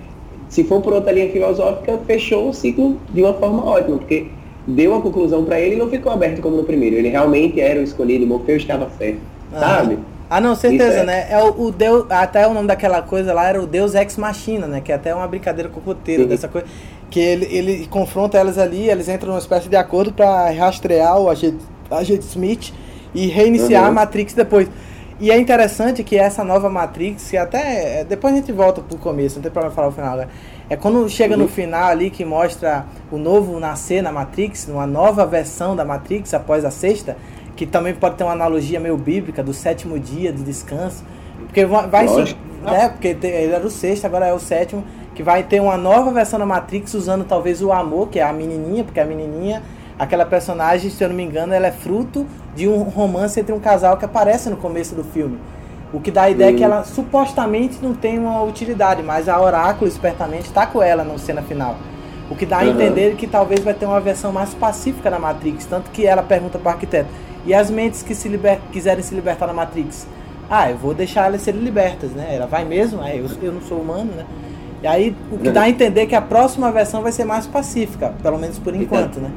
[0.48, 4.28] se for por outra linha filosófica, fechou o ciclo de uma forma ótima, porque
[4.68, 6.96] deu a conclusão para ele e não ficou aberto como no primeiro.
[6.96, 9.20] Ele realmente era o escolhido, Morfeu estava certo,
[9.54, 9.60] ah.
[9.60, 10.00] sabe?
[10.30, 11.04] Ah, não, certeza, é...
[11.04, 11.28] né?
[11.32, 14.68] É o, o, Deus, até o nome daquela coisa lá era o Deus Ex Machina,
[14.68, 14.80] né?
[14.80, 16.68] Que é até uma brincadeira com o roteiro dessa coisa.
[17.10, 21.30] Que ele, ele confronta elas ali, eles entram numa espécie de acordo para rastrear o
[21.30, 21.58] agente,
[21.90, 22.74] agente Smith
[23.14, 23.90] e reiniciar uhum.
[23.90, 24.68] a Matrix depois.
[25.20, 28.06] E é interessante que essa nova Matrix, que até.
[28.06, 30.30] Depois a gente volta pro começo, não tem problema falar o final agora.
[30.70, 31.42] É quando chega uhum.
[31.42, 36.34] no final ali que mostra o novo nascer na Matrix, uma nova versão da Matrix
[36.34, 37.18] após a sexta
[37.60, 41.04] que também pode ter uma analogia meio bíblica do sétimo dia de descanso.
[41.40, 42.34] Porque vai ser,
[42.64, 42.88] né?
[42.88, 44.82] Porque ele era o sexto, agora é o sétimo,
[45.16, 48.32] que vai ter uma nova versão da Matrix usando talvez o amor, que é a
[48.32, 49.62] menininha, porque a menininha,
[49.98, 53.60] aquela personagem, se eu não me engano, ela é fruto de um romance entre um
[53.60, 55.38] casal que aparece no começo do filme.
[55.92, 56.56] O que dá a ideia hum.
[56.56, 61.18] que ela supostamente não tem uma utilidade, mas a Oráculo espertamente está com ela na
[61.18, 61.76] cena final.
[62.30, 65.66] O que dá a entender que talvez vai ter uma versão mais pacífica da Matrix,
[65.66, 67.10] tanto que ela pergunta para o arquiteto:
[67.44, 68.60] e as mentes que se liber...
[68.72, 70.06] quiserem se libertar da Matrix?
[70.48, 72.36] Ah, eu vou deixar elas serem libertas, né?
[72.36, 74.26] Ela vai mesmo, é, eu, eu não sou humano, né?
[74.82, 78.14] E aí o que dá a entender que a próxima versão vai ser mais pacífica,
[78.24, 79.32] pelo menos por enquanto, então, né?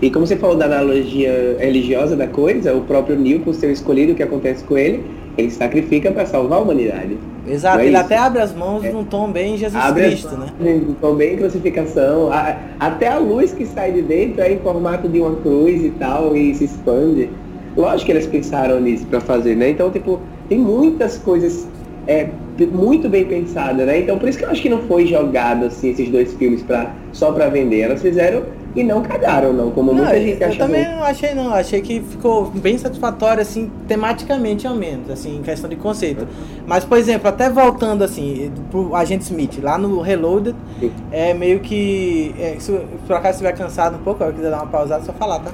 [0.00, 4.12] E como você falou da analogia religiosa da coisa, o próprio Neo, por ser escolhido,
[4.12, 5.04] o que acontece com ele,
[5.38, 7.16] ele sacrifica para salvar a humanidade.
[7.46, 8.04] Exato, é ele isso?
[8.04, 8.90] até abre as mãos é.
[8.90, 10.48] num tom bem Jesus abre Cristo, né?
[10.60, 12.30] Num tom bem crucificação.
[12.78, 16.36] até a luz que sai de dentro é em formato de uma cruz e tal,
[16.36, 17.30] e se expande.
[17.76, 19.70] Lógico que eles pensaram nisso para fazer, né?
[19.70, 21.68] Então, tipo, tem muitas coisas
[22.06, 22.28] é,
[22.64, 24.00] muito bem pensadas, né?
[24.00, 26.92] Então, por isso que eu acho que não foi jogado, assim, esses dois filmes pra,
[27.12, 27.80] só para vender.
[27.80, 28.44] Elas fizeram
[28.74, 30.58] e não cagaram, não, como Não, muita gente eu acha.
[30.58, 35.42] também não achei não, achei que ficou bem satisfatório, assim, tematicamente ao menos, assim, em
[35.42, 36.26] questão de conceito.
[36.66, 40.92] Mas, por exemplo, até voltando assim, pro Agente Smith, lá no Reloaded, Sim.
[41.10, 42.34] é meio que.
[42.38, 42.70] é, se
[43.06, 45.50] por acaso estiver cansado um pouco, eu quiser dar uma pausada, só falar, tá?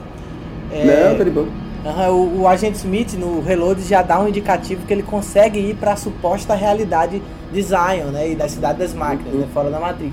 [0.72, 1.46] É, Não, tá de boa.
[1.84, 5.74] Aham, o, o agente Smith no Reload já dá um indicativo que ele consegue ir
[5.74, 7.20] para a suposta realidade
[7.52, 10.12] de Zion, né, e da cidade das máquinas, né, fora da Matrix.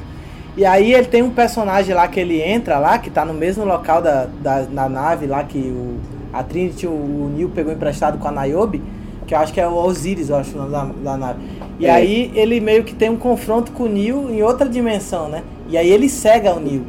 [0.58, 3.64] E aí ele tem um personagem lá que ele entra lá, que tá no mesmo
[3.64, 5.98] local da, da, da nave lá que o,
[6.34, 8.82] a Trinity, o, o Neo pegou emprestado com a Niobe,
[9.28, 10.72] que eu acho que é o Osiris, eu acho o nome
[11.04, 11.40] da, da nave.
[11.80, 11.92] E É.
[11.92, 15.44] aí ele meio que tem um confronto com o Neo em outra dimensão, né?
[15.70, 16.84] E aí ele cega o Neo.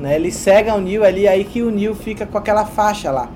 [0.00, 0.16] Né?
[0.16, 3.28] Ele cega o Neo ali, aí que o Neo fica com aquela faixa lá.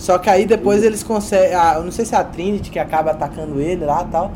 [0.00, 1.54] Só que aí depois eles conseguem.
[1.54, 4.32] ah, eu não sei se é a Trinity que acaba atacando ele lá tal.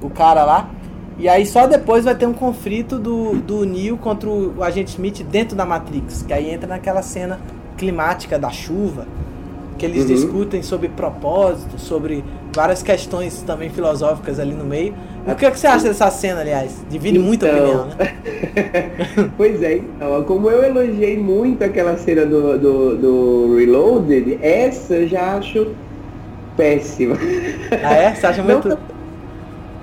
[0.00, 0.70] O cara lá.
[1.18, 5.22] E aí só depois vai ter um conflito do, do Neo contra o agente Smith
[5.22, 6.22] dentro da Matrix.
[6.22, 7.38] Que aí entra naquela cena
[7.76, 9.06] climática da chuva.
[9.78, 10.14] Que eles Uhum.
[10.14, 12.24] discutem sobre propósito, sobre
[12.54, 14.94] várias questões também filosóficas ali no meio.
[15.26, 16.84] O que, é que você acha dessa cena, aliás?
[16.88, 18.14] Divide Então, opinião, né?
[19.36, 25.08] pois é, então, como eu elogiei muito aquela cena do, do, do Reloaded, essa eu
[25.08, 25.74] já acho
[26.56, 27.16] péssima.
[27.82, 28.14] Ah, é?
[28.14, 28.78] Você acha Não, muito.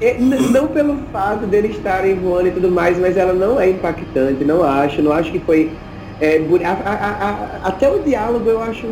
[0.01, 4.43] é, não pelo fato deles estarem voando e tudo mais, mas ela não é impactante,
[4.43, 5.71] não acho, não acho que foi.
[6.21, 7.29] é, a- a- a-
[7.65, 8.87] a- até o diálogo eu acho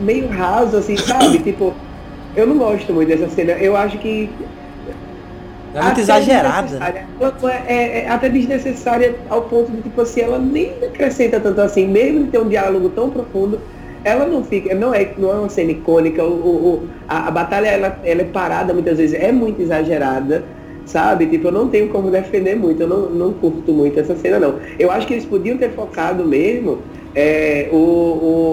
[0.00, 1.38] meio raso, assim, sabe?
[1.42, 1.74] tipo,
[2.36, 3.52] eu não gosto muito dessa cena.
[3.52, 4.30] Eu acho que
[5.72, 6.80] É muito até exagerada.
[6.80, 6.92] né?
[7.66, 12.24] é, é- até desnecessária ao ponto de, tipo assim, ela nem acrescenta tanto assim, mesmo
[12.24, 13.66] de ter um diálogo tão profundo,
[14.04, 17.66] ela não fica, não é, não é uma cena icônica, o- o- a, a batalha
[17.68, 20.50] ela, ela é parada muitas vezes, é muito exagerada,
[20.84, 21.28] sabe?
[21.28, 24.58] Tipo, eu não tenho como defender muito, eu não, não curto muito essa cena não.
[24.78, 27.76] Eu acho que eles podiam ter focado mesmo é, o,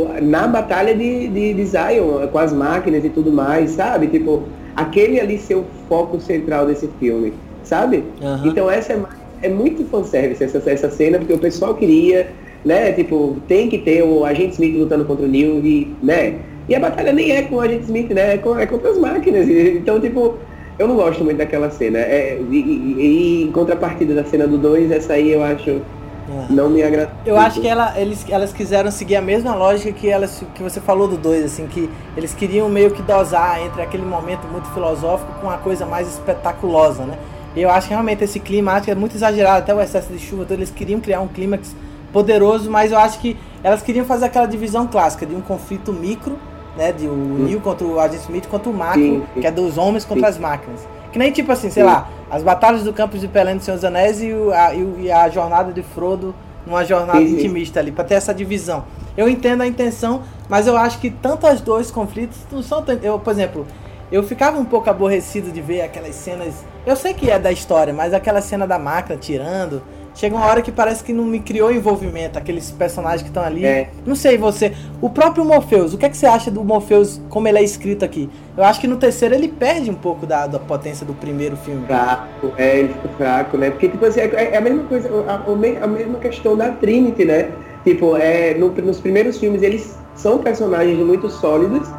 [0.09, 4.07] o- na batalha de, de, de Zion, com as máquinas e tudo mais, sabe?
[4.09, 8.03] Tipo, aquele ali ser o foco central desse filme, sabe?
[8.21, 8.47] Aham.
[8.47, 8.99] Então essa é,
[9.43, 12.27] é muito fanservice, essa, essa cena, porque o pessoal queria,
[12.63, 16.35] né, tipo, tem que ter o Agente Smith lutando contra o Neo e, né?
[16.67, 18.33] E a batalha nem é com o Agente Smith, né?
[18.33, 19.47] É, com- é contra as máquinas.
[19.47, 20.33] Então, tipo,
[20.79, 21.99] eu não gosto muito daquela cena.
[21.99, 25.81] É, e, e- e em contrapartida da cena do 2, essa aí eu acho
[26.27, 26.51] É.
[26.51, 27.11] não me agrada.
[27.25, 30.81] Eu acho que ela, eles, elas quiseram seguir a mesma lógica que, elas, que você
[30.81, 35.31] falou do 2, assim, que eles queriam meio que dosar entre aquele momento muito filosófico
[35.39, 37.17] com uma coisa mais espetaculosa, né?
[37.55, 40.43] E eu acho que realmente esse que é muito exagerado, até o excesso de chuva,
[40.43, 41.75] então eles queriam criar um clímax
[42.11, 46.37] poderoso, mas eu acho que elas queriam fazer aquela divisão clássica de um conflito micro,
[46.75, 46.91] né?
[46.91, 49.41] De o Neo contra o Agent Smith contra o macro, Sim, sim.
[49.41, 50.33] que é dos homens contra Sim.
[50.33, 50.94] as máquinas.
[51.15, 51.87] Que nem tipo assim, sei Sim.
[51.89, 55.09] lá, as batalhas do Campos de Pelé do Senhor dos Anéis e, o- a, e
[55.09, 56.35] a jornada de Frodo
[56.67, 58.83] numa jornada Sim, intimista ali, pra ter essa divisão.
[59.15, 62.83] Eu entendo a intenção, mas eu acho que tanto os dois conflitos não são.
[63.01, 63.65] Eu, por exemplo,
[64.11, 66.53] eu ficava um pouco aborrecido de ver aquelas cenas.
[66.85, 69.81] Eu sei que é da história, mas aquela cena da máquina tirando.
[70.15, 73.65] Chega uma hora que parece que não me criou envolvimento, aqueles personagens que estão ali.
[73.65, 73.89] É.
[74.05, 74.71] Não sei você.
[75.01, 78.05] O próprio Morpheus, o que, é que você acha do Morpheus como ele é escrito
[78.05, 78.29] aqui?
[78.55, 81.85] Eu acho que no terceiro ele perde um pouco da, da potência do primeiro filme.
[81.85, 83.69] fraco, é, ele fica fraco, né?
[83.69, 86.69] Porque, tipo assim, é, é a mesma coisa, a, a me- a mesma questão da
[86.71, 87.49] Trinity, né?
[87.83, 91.89] Tipo, é, no- nos primeiros filmes eles são personagens muito sólidos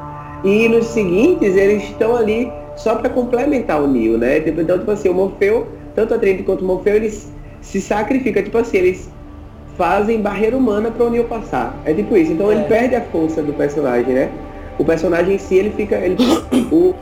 [0.43, 4.41] e nos seguintes eles estão ali só para complementar o Neo, né?
[4.41, 7.31] Tipo, então, tipo assim, o Morfeu, tanto a Trinity quanto o Morfeu, eles
[7.67, 9.11] se sacrificam, tipo assim, eles
[9.77, 11.77] fazem barreira humana para o Neo passar.
[11.85, 12.33] É tipo isso.
[12.33, 12.55] Então É.
[12.55, 14.31] ele perde a força do personagem, né?
[14.79, 15.97] O personagem em si, ele fica.
[15.97, 16.17] Ele,
[16.73, 16.95] o,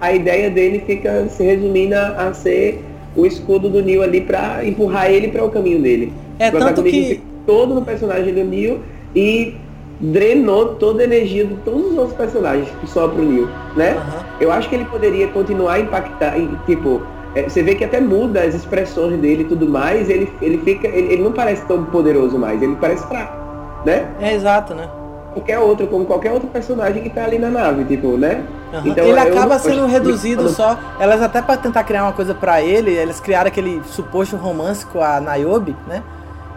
[0.00, 2.84] a ideia dele fica se resumindo a, a ser
[3.16, 6.12] o escudo do Neo ali para empurrar ele para o caminho dele.
[6.38, 8.80] É, o tanto que- todo no personagem do Neo
[9.16, 9.54] e
[10.00, 13.92] drenou toda a energia de todos os outros personagens só pro Neo, né?
[13.92, 14.24] Aham.
[14.40, 16.34] Eu acho que ele poderia continuar a impactar,
[16.66, 17.02] tipo,
[17.34, 20.86] é, você vê que até muda as expressões dele e tudo mais, ele, ele fica,
[20.88, 23.36] ele, ele não parece tão poderoso mais, ele parece fraco,
[23.84, 24.08] né?
[24.20, 24.88] É exato, né?
[25.32, 28.42] Qualquer outro, como qualquer outro personagem que tá ali na nave, tipo, né?
[28.74, 28.82] Aham.
[28.84, 30.76] Então, ele eu acaba não- sendo eu- reduzido quando- só.
[30.98, 35.00] Elas até para tentar criar uma coisa pra ele, elas criaram aquele suposto romance com
[35.00, 36.02] a Niobe, né?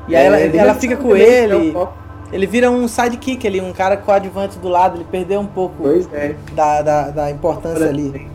[0.08, 1.72] E aí É, ela, ela fica com ele.
[1.72, 1.88] é um.
[2.32, 6.34] Ele vira um sidekick ali, um cara coadjuvante do lado, ele perdeu um pouco é.
[6.56, 8.28] da, da, da importância ali.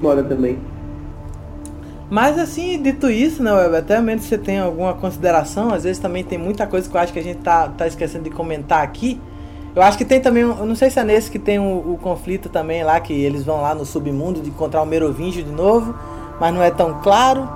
[0.00, 0.58] Mora também.
[2.12, 6.22] Mas assim, dito isso, né, Web, até menos você tem alguma consideração, às vezes também
[6.22, 9.18] tem muita coisa que eu acho que a gente tá, tá esquecendo de comentar aqui.
[9.74, 11.98] Eu acho que tem também, eu não sei se é nesse que tem o, o
[12.02, 15.94] conflito também lá, que eles vão lá no submundo de encontrar o Merovingio de novo,
[16.38, 17.48] mas não é tão claro.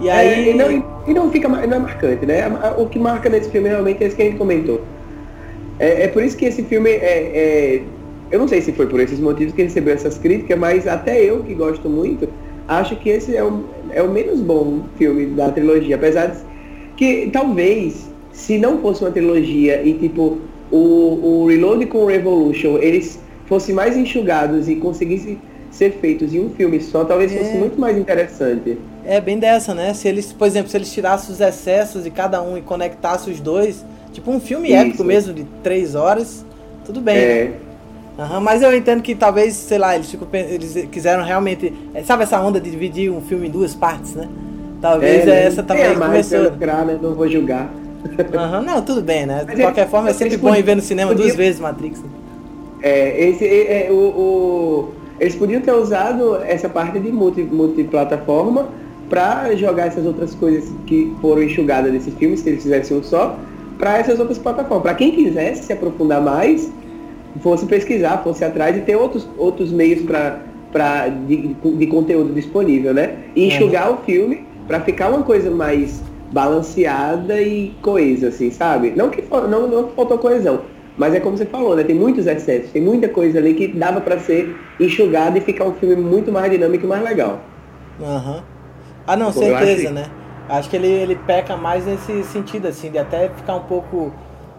[0.00, 0.48] E aí.
[0.48, 2.42] É, e, não, e não fica não é marcante, né?
[2.76, 4.80] O que marca nesse filme realmente é isso que a gente comentou.
[5.78, 7.82] É, é por isso que esse filme é, é,
[8.32, 11.44] Eu não sei se foi por esses motivos que recebeu essas críticas, mas até eu
[11.44, 12.28] que gosto muito,
[12.66, 15.96] acho que esse é o, é o menos bom filme da trilogia.
[15.96, 16.38] Apesar de
[16.96, 20.38] que talvez, se não fosse uma trilogia e tipo
[20.70, 20.76] o,
[21.42, 25.38] o Reload com o Revolution, eles fossem mais enxugados e conseguissem
[25.70, 27.58] ser feitos em um filme só, talvez fosse é.
[27.58, 28.78] muito mais interessante.
[29.04, 29.92] É bem dessa, né?
[29.92, 33.40] Se eles, por exemplo, se eles tirassem os excessos de cada um e conectassem os
[33.40, 34.76] dois, tipo um filme Isso.
[34.76, 36.44] épico mesmo de três horas,
[36.84, 37.16] tudo bem.
[37.16, 37.44] É.
[37.44, 37.65] Né?
[38.18, 41.72] Uhum, mas eu entendo que talvez, sei lá, eles, ficam, eles quiseram realmente.
[41.94, 44.26] É, sabe essa onda de dividir um filme em duas partes, né?
[44.80, 45.42] Talvez é, né?
[45.44, 46.42] essa também é, começou.
[46.44, 46.98] Lucrar, né?
[47.00, 47.70] Não vou julgar.
[48.06, 49.40] Uhum, não, tudo bem, né?
[49.40, 51.26] De Mas qualquer é, forma, é sempre bom ir ver no cinema podia...
[51.26, 52.00] duas vezes Matrix.
[52.00, 52.08] Né?
[52.82, 58.68] É, esse, é, o, o, eles podiam ter usado essa parte de multi, multiplataforma
[59.10, 63.38] para jogar essas outras coisas que foram enxugadas desse filme, se eles fizessem um só,
[63.78, 64.82] para essas outras plataformas.
[64.82, 66.70] Para quem quisesse se aprofundar mais,
[67.40, 73.16] fosse pesquisar, fosse atrás e ter outros, outros meios para de, de conteúdo disponível, né?
[73.34, 73.96] E enxugar uhum.
[73.96, 78.92] o filme para ficar uma coisa mais balanceada e coesa, assim, sabe?
[78.96, 80.62] Não que não, não faltou coesão,
[80.98, 81.84] mas é como você falou, né?
[81.84, 85.72] Tem muitos excessos, tem muita coisa ali que dava para ser enxugada e ficar um
[85.74, 87.40] filme muito mais dinâmico e mais legal.
[88.02, 88.36] Aham.
[88.36, 88.42] Uhum.
[89.06, 90.06] Ah, não, Pô, certeza, né?
[90.48, 94.12] Acho que ele, ele peca mais nesse sentido, assim, de até ficar um pouco,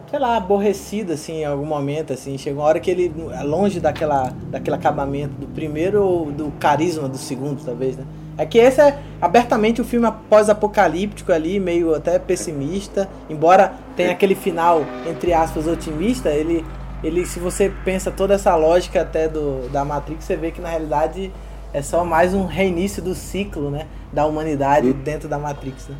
[0.09, 2.37] sei lá, aborrecido, assim, em algum momento, assim.
[2.37, 7.07] Chega uma hora que ele é longe daquela, daquele acabamento do primeiro ou do carisma
[7.07, 8.05] do segundo, talvez, né?
[8.37, 14.11] É que esse é abertamente o um filme pós-apocalíptico ali, meio até pessimista, embora tenha
[14.11, 16.63] aquele final, entre aspas, otimista, ele,
[17.03, 20.69] ele se você pensa toda essa lógica até do, da Matrix, você vê que na
[20.69, 21.31] realidade
[21.73, 25.95] é só mais um reinício do ciclo, né, da humanidade dentro da Matrix, né?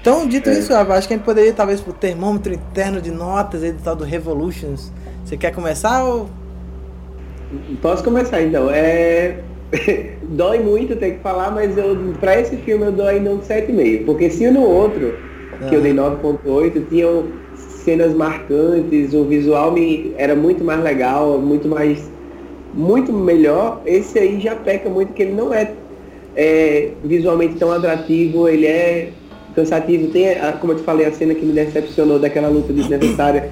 [0.00, 0.54] Então, dito é.
[0.54, 3.94] isso, acho que a gente poderia, talvez, pro termômetro interno de notas aí do tal
[3.94, 4.90] do Revolutions.
[5.24, 6.28] Você quer começar ou...
[7.82, 8.70] Posso começar, então.
[8.70, 9.36] É...
[10.22, 14.04] dói muito ter que falar, mas eu para esse filme eu dou ainda um 7,5.
[14.04, 15.14] Porque se no outro,
[15.68, 17.26] que eu dei 9,8, tinham
[17.84, 22.10] cenas marcantes, o visual me era muito mais legal, muito mais.
[22.74, 25.72] muito melhor, esse aí já peca muito que ele não é,
[26.36, 29.10] é visualmente tão atrativo, ele é
[29.54, 30.08] cansativo.
[30.08, 30.26] Tem,
[30.60, 33.50] como eu te falei, a cena que me decepcionou daquela luta desnecessária.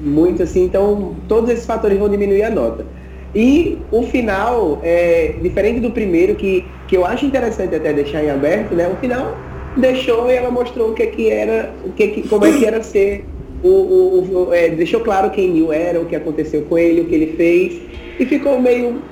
[0.00, 2.86] Muito assim, então todos esses fatores vão diminuir a nota.
[3.34, 8.30] E o final, é, diferente do primeiro, que, que eu acho interessante até deixar em
[8.30, 8.88] aberto, né?
[8.88, 9.36] O final
[9.76, 12.52] deixou e ela mostrou o que, é que era, o que, é que como é
[12.52, 13.24] que era ser.
[13.62, 17.04] O, o, o é, deixou claro quem Neil era, o que aconteceu com ele, o
[17.06, 17.80] que ele fez.
[18.18, 19.02] E ficou meio.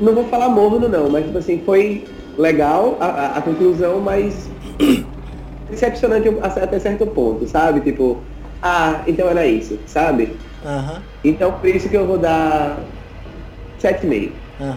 [0.00, 2.04] Não vou falar morno não, mas tipo assim, foi
[2.36, 4.48] legal a, a, a conclusão, mas
[5.70, 7.80] decepcionante até certo ponto, sabe?
[7.80, 8.18] Tipo,
[8.62, 10.36] ah, então era isso, sabe?
[10.64, 11.00] Uhum.
[11.24, 12.78] Então por isso que eu vou dar
[13.80, 14.32] 7,5.
[14.60, 14.74] Uhum.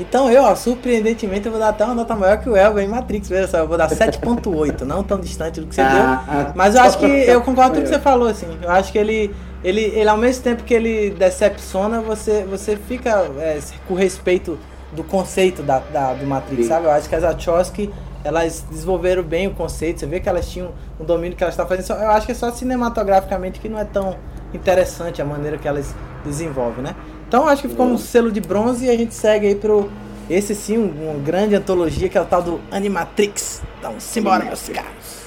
[0.00, 2.88] Então eu, ó, surpreendentemente, eu vou dar até uma nota maior que o Elba em
[2.88, 6.02] Matrix, veja só, eu vou dar 7.8, não tão distante do que você ah, deu.
[6.02, 8.46] Ah, mas eu acho que eu concordo com o que você falou, assim.
[8.60, 13.30] Eu acho que ele, ele, ele ao mesmo tempo que ele decepciona, você, você fica
[13.38, 14.58] é, com respeito
[14.92, 16.68] do conceito da, da do Matrix, Sim.
[16.68, 16.86] sabe?
[16.86, 17.92] Eu acho que as Wachowski,
[18.24, 20.70] elas desenvolveram bem o conceito, você vê que elas tinham
[21.00, 21.98] um domínio que elas estavam fazendo.
[21.98, 24.16] Eu acho que é só cinematograficamente que não é tão
[24.54, 26.94] interessante a maneira que elas desenvolvem, né?
[27.26, 29.90] Então acho que ficou um selo de bronze e a gente segue aí pro.
[30.30, 33.62] Esse sim, uma grande antologia que é o tal do Animatrix.
[33.78, 35.22] Então, simbora, meus caros.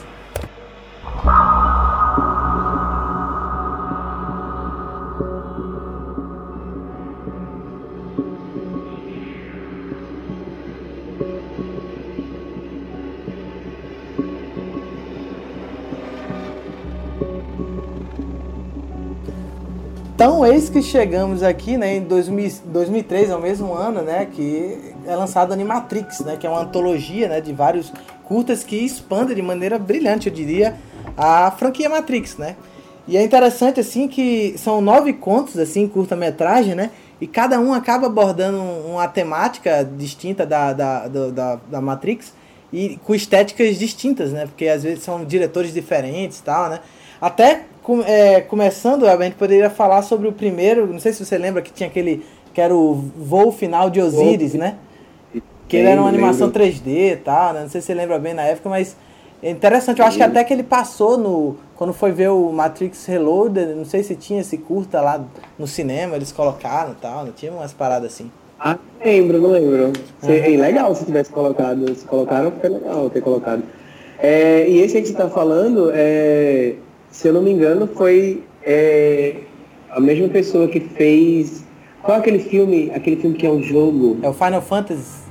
[20.15, 24.93] Então, eis que chegamos aqui, né, em 2000, 2003, é o mesmo ano, né, que
[25.05, 27.91] é lançado Animatrix, né, que é uma antologia, né, de vários
[28.23, 30.77] curtas que expande de maneira brilhante, eu diria,
[31.17, 32.55] a franquia Matrix, né.
[33.05, 38.07] E é interessante, assim, que são nove contos, assim, curta-metragem, né, e cada um acaba
[38.07, 42.33] abordando uma temática distinta da, da, da, da Matrix
[42.71, 46.79] e com estéticas distintas, né, porque às vezes são diretores diferentes e tal, né.
[47.19, 47.65] Até
[48.05, 51.71] é, começando, a gente poderia falar sobre o primeiro, não sei se você lembra que
[51.71, 54.75] tinha aquele, que era o voo final de Osiris, né?
[55.67, 57.61] Que ele era uma animação 3D e tal, né?
[57.61, 58.95] Não sei se você lembra bem na época, mas
[59.43, 61.57] É interessante, eu acho que até que ele passou no.
[61.75, 65.23] Quando foi ver o Matrix Reloaded, não sei se tinha esse curta lá
[65.59, 68.31] no cinema, eles colocaram e tal, não tinha umas paradas assim.
[68.59, 69.91] Ah, lembro, não lembro.
[70.19, 71.93] Seria legal se tivesse colocado.
[71.93, 73.61] Se colocaram, foi legal ter colocado.
[74.17, 76.75] É, e esse que você está falando, é,
[77.15, 79.35] se eu não me engano, foi é,
[79.89, 81.63] a mesma pessoa que fez.
[82.03, 82.91] Qual é aquele filme?
[82.93, 84.19] Aquele filme que é um jogo?
[84.21, 85.23] É o Final Fantasy.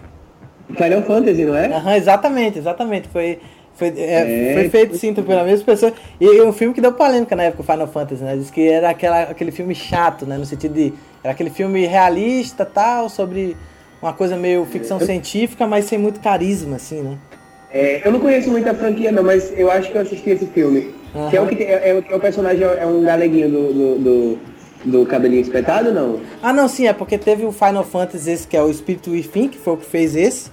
[0.74, 1.68] Final Fantasy, não é?
[1.68, 3.06] Uhum, exatamente, exatamente.
[3.08, 3.38] Foi,
[3.74, 5.92] foi, é, é, foi feito sim pela mesma pessoa.
[6.18, 8.34] E um filme que deu polêmica na época, o Final Fantasy, né?
[8.34, 10.38] Diz que era aquela, aquele filme chato, né?
[10.38, 10.90] No sentido de.
[11.22, 13.54] Era aquele filme realista tal, sobre
[14.00, 15.04] uma coisa meio ficção eu...
[15.04, 17.18] científica, mas sem muito carisma, assim, né?
[17.70, 20.46] É, eu não conheço muito a franquia, não, mas eu acho que eu assisti esse
[20.46, 21.03] filme.
[21.14, 21.30] Uhum.
[21.30, 24.38] Que é o que tem, é, é, o personagem é um galeguinho do, do, do,
[24.84, 26.20] do cabelinho espetado, não?
[26.42, 29.48] Ah, não, sim, é porque teve o Final Fantasy, esse que é o Espírito Within,
[29.48, 30.50] que foi o que fez esse.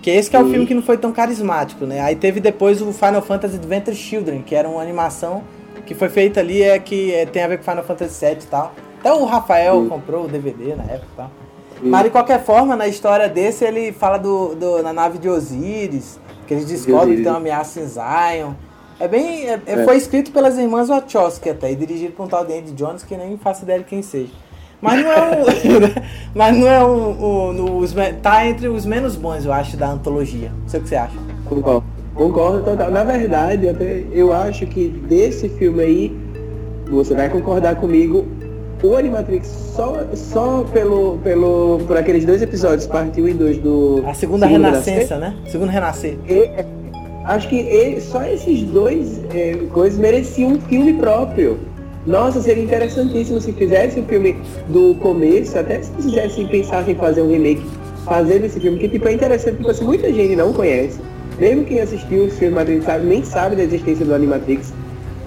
[0.00, 2.00] Que esse que é o filme que não foi tão carismático, né?
[2.00, 5.42] Aí teve depois o Final Fantasy Adventure Children, que era uma animação
[5.84, 8.46] que foi feita ali, é que é, tem a ver com Final Fantasy VII e
[8.46, 8.74] tal.
[9.00, 11.30] Até o Rafael comprou o DVD na época e tal.
[11.82, 16.18] Mas de qualquer forma, na história desse, ele fala do, do na nave de Osiris,
[16.46, 18.52] que eles descobrem que tem uma ameaça em Zion.
[19.00, 19.48] É bem.
[19.48, 19.84] É, é.
[19.84, 23.16] Foi escrito pelas irmãs Wachowski até, e dirigido por um tal de Andy Jones, que
[23.16, 24.32] nem faço ideia de quem seja.
[24.80, 25.44] Mas não é um.
[26.34, 27.84] mas não é um.
[28.22, 30.50] tá entre os menos bons, eu acho, da antologia.
[30.62, 31.16] Não sei o que você acha.
[31.44, 31.84] Concordo.
[32.14, 32.90] Concordo total.
[32.90, 33.66] Na verdade,
[34.12, 36.16] eu acho que desse filme aí,
[36.90, 38.26] você vai concordar comigo,
[38.82, 44.04] o Animatrix só, só pelo, pelo, por aqueles dois episódios, parte 1 e 2 do.
[44.06, 45.36] A segunda renascença, né?
[45.48, 46.16] Segundo renascer.
[46.28, 46.77] E,
[47.28, 51.58] acho que ele, só esses dois é, coisas mereciam um filme próprio.
[52.06, 54.34] Nossa, seria interessantíssimo se fizesse o filme
[54.68, 57.62] do começo, até se fizessem pensar em fazer um remake,
[58.04, 60.98] fazer esse filme, que tipo, é interessante porque assim, muita gente não conhece.
[61.38, 64.72] Mesmo quem assistiu o filme Matrix sabe, nem sabe da existência do Animatrix,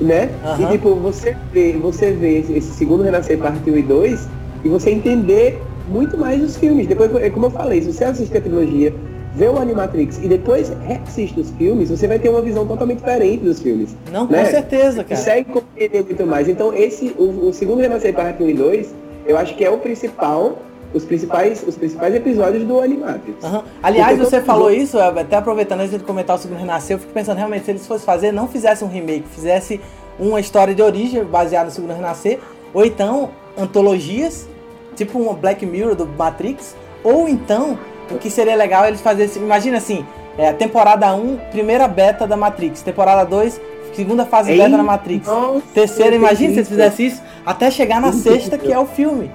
[0.01, 0.29] né?
[0.43, 0.65] Uhum.
[0.65, 4.29] E tipo, você vê, você vê esse segundo Renascer parte 1 e 2
[4.65, 6.87] e você entender muito mais os filmes.
[6.87, 8.93] Depois, como eu falei, se você assiste a trilogia,
[9.35, 13.43] vê o Animatrix e depois reassiste os filmes, você vai ter uma visão totalmente diferente
[13.43, 13.95] dos filmes.
[14.11, 14.43] Não, né?
[14.43, 15.15] com certeza, cara.
[15.15, 16.49] Consegue compreender muito mais.
[16.49, 18.95] Então, esse, o, o segundo Renascer Parte 1 e 2,
[19.25, 20.57] eu acho que é o principal
[20.93, 23.43] os principais, os principais episódios do Animatrix.
[23.43, 23.63] Uhum.
[23.81, 27.37] Aliás, você falou isso, até aproveitando antes de comentar o segundo Renascer, eu fico pensando
[27.37, 29.79] realmente, se eles fossem fazer, não fizesse um remake, fizesse
[30.19, 32.39] uma história de origem baseada no segundo Renascer,
[32.73, 34.47] ou então antologias,
[34.95, 37.79] tipo um Black Mirror do Matrix, ou então
[38.13, 39.31] o que seria legal eles fazerem.
[39.37, 40.05] Imagina assim:
[40.37, 42.81] é, temporada 1, primeira beta da Matrix.
[42.81, 43.59] Temporada 2,
[43.93, 45.27] segunda fase Ei, beta da Matrix.
[45.27, 49.31] Nossa, Terceira, imagina se eles fizessem isso até chegar na sexta, que é o filme.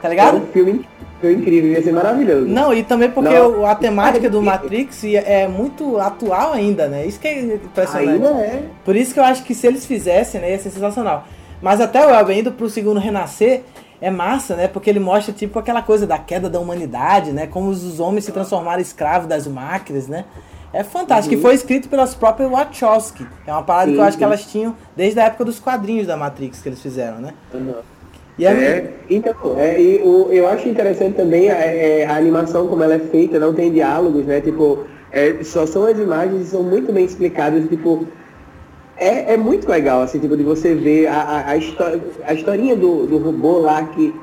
[0.00, 0.36] Tá ligado?
[0.36, 0.86] É um filme
[1.24, 2.46] incrível, ia ser maravilhoso.
[2.46, 3.66] Não, e também porque Não.
[3.66, 7.06] a temática do Matrix é muito atual ainda, né?
[7.06, 8.10] Isso que é impressionante.
[8.10, 8.62] Ainda é.
[8.84, 11.24] Por isso que eu acho que se eles fizessem, né, ia ser sensacional.
[11.60, 13.62] Mas até o Elber indo pro segundo renascer,
[14.00, 14.68] é massa, né?
[14.68, 17.46] Porque ele mostra, tipo, aquela coisa da queda da humanidade, né?
[17.46, 20.24] Como os homens se transformaram escravos das máquinas, né?
[20.72, 21.34] É fantástico.
[21.34, 21.40] Uhum.
[21.40, 23.26] E foi escrito pelas próprias Wachowski.
[23.46, 26.16] É uma parada que eu acho que elas tinham desde a época dos quadrinhos da
[26.16, 27.32] Matrix que eles fizeram, né?
[27.54, 27.74] Uhum.
[28.38, 32.82] E é, então, é, e o, eu acho interessante também a, é, a, animação como
[32.82, 34.42] ela é feita, não tem diálogos, né?
[34.42, 38.06] Tipo, é, só são as imagens e são muito bem explicadas, tipo,
[38.96, 42.74] é, é muito legal, assim, tipo, de você ver a, a, a, história, a historinha
[42.74, 44.14] do, do robô lá que,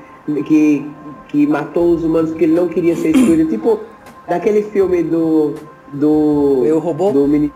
[0.46, 0.92] que,
[1.28, 3.50] que matou os humanos porque ele não queria ser escolhido.
[3.50, 3.80] tipo,
[4.28, 5.54] daquele filme do.
[5.94, 6.64] Do.
[6.66, 7.12] Eu robô?
[7.12, 7.54] Do menininho.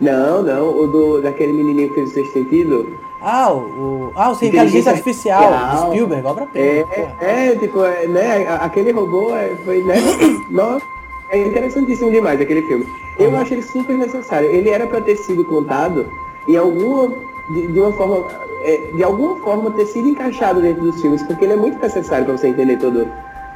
[0.00, 2.86] Não, não, o do, daquele menininho que fez o sexto sentido.
[3.22, 6.84] Ah, o, ah, o Inteligência Artificial, artificial Spielberg, obra é,
[7.22, 9.94] é, tipo, é, né, aquele robô é, foi, né,
[10.52, 10.84] nossa,
[11.30, 12.84] é interessantíssimo demais aquele filme.
[13.18, 13.38] Eu uhum.
[13.38, 14.50] acho ele super necessário.
[14.50, 16.04] Ele era para ter sido contado
[16.48, 17.12] em alguma,
[17.50, 18.28] de, de uma forma,
[18.62, 22.24] é, de alguma forma ter sido encaixado dentro dos filmes, porque ele é muito necessário
[22.24, 23.08] para você entender todo,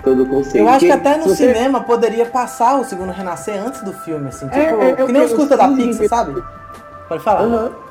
[0.02, 0.58] todo o conceito.
[0.58, 1.52] Eu acho que até no você...
[1.52, 5.12] cinema poderia passar o segundo Renascer antes do filme, assim, é, tipo, é, é, que
[5.12, 6.42] nem os curta da Pixar, sabe?
[7.08, 7.42] Pode falar.
[7.42, 7.87] Uhum.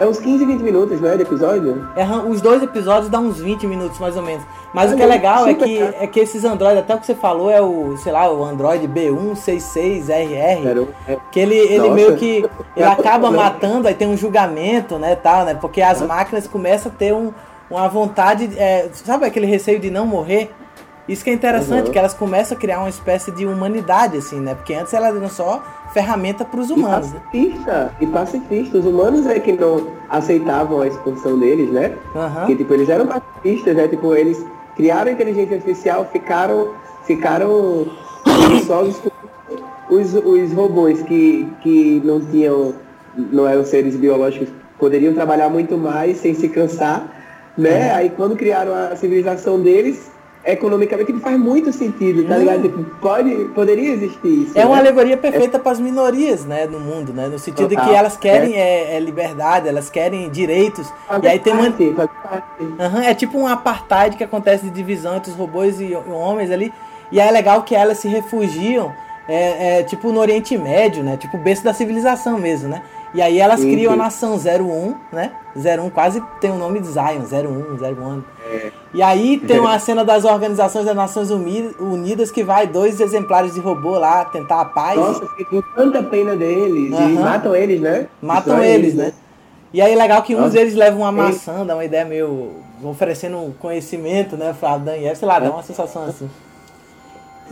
[0.00, 1.88] É uns 15, 20 minutos, né, de episódio?
[1.96, 4.44] É, os dois episódios dão uns 20 minutos, mais ou menos.
[4.72, 7.06] Mas é, o que é legal é que, é que esses Android, até o que
[7.06, 11.16] você falou, é o, sei lá, o Android B166RR, é.
[11.32, 15.54] que ele, ele meio que, ele acaba matando, aí tem um julgamento, né, tal, né,
[15.54, 17.32] porque as máquinas começam a ter um,
[17.68, 20.54] uma vontade, é, sabe aquele receio de não morrer?
[21.08, 21.92] Isso que é interessante, uhum.
[21.92, 24.54] que elas começam a criar uma espécie de humanidade, assim, né?
[24.54, 25.62] Porque antes elas eram só
[25.94, 27.08] ferramenta para os humanos.
[27.08, 27.90] E pacifista, né?
[28.00, 28.78] e pacifista.
[28.78, 31.96] Os humanos é que não aceitavam a expulsão deles, né?
[32.14, 32.46] Uhum.
[32.46, 33.88] Que tipo, eles eram pacifistas, né?
[33.88, 34.44] Tipo, eles
[34.76, 36.74] criaram a inteligência artificial, ficaram,
[37.04, 37.86] ficaram
[38.66, 39.00] só os,
[39.88, 42.74] os, os robôs que, que não tinham
[43.16, 44.48] não eram seres biológicos,
[44.78, 47.08] poderiam trabalhar muito mais sem se cansar,
[47.56, 47.92] né?
[47.92, 50.10] Aí quando criaram a civilização deles,
[50.44, 52.62] economicamente que faz muito sentido, tá ligado?
[52.62, 54.58] Tipo, pode, poderia existir isso.
[54.58, 54.82] É uma né?
[54.82, 57.28] alegoria perfeita para as minorias, né, no mundo, né?
[57.28, 57.90] No sentido de Total.
[57.90, 60.92] que elas querem é, é liberdade, elas querem direitos.
[61.06, 61.66] Faz E aí tem uma.
[62.80, 66.72] Aham, é tipo um apartheid que acontece de divisão entre os robôs e, homens ali.
[67.10, 68.92] E aí é legal que elas se refugiam,
[69.28, 71.16] é, é, tipo no Oriente Médio, né?
[71.16, 72.82] Tipo o berço da civilização mesmo, né?
[73.14, 75.32] E aí elas Sim, criam a nação 01, né?
[75.56, 78.22] 01 quase tem o nome de Zion, 01, 01.
[78.50, 78.70] É.
[78.94, 83.54] E aí tem uma cena das organizações das Nações Uni- Unidas que vai dois exemplares
[83.54, 84.96] de robô lá tentar a paz.
[84.98, 86.90] Nossa, com tanta pena deles.
[86.90, 87.20] E Aham.
[87.20, 88.06] matam eles, né?
[88.20, 89.12] Matam Destrói eles, né?
[89.72, 91.14] E aí é legal que uns deles levam uma Ei.
[91.32, 92.52] maçã, dá uma ideia meio.
[92.84, 94.54] oferecendo conhecimento, né?
[94.58, 96.28] Pra Daniel, sei lá, dá uma sensação assim.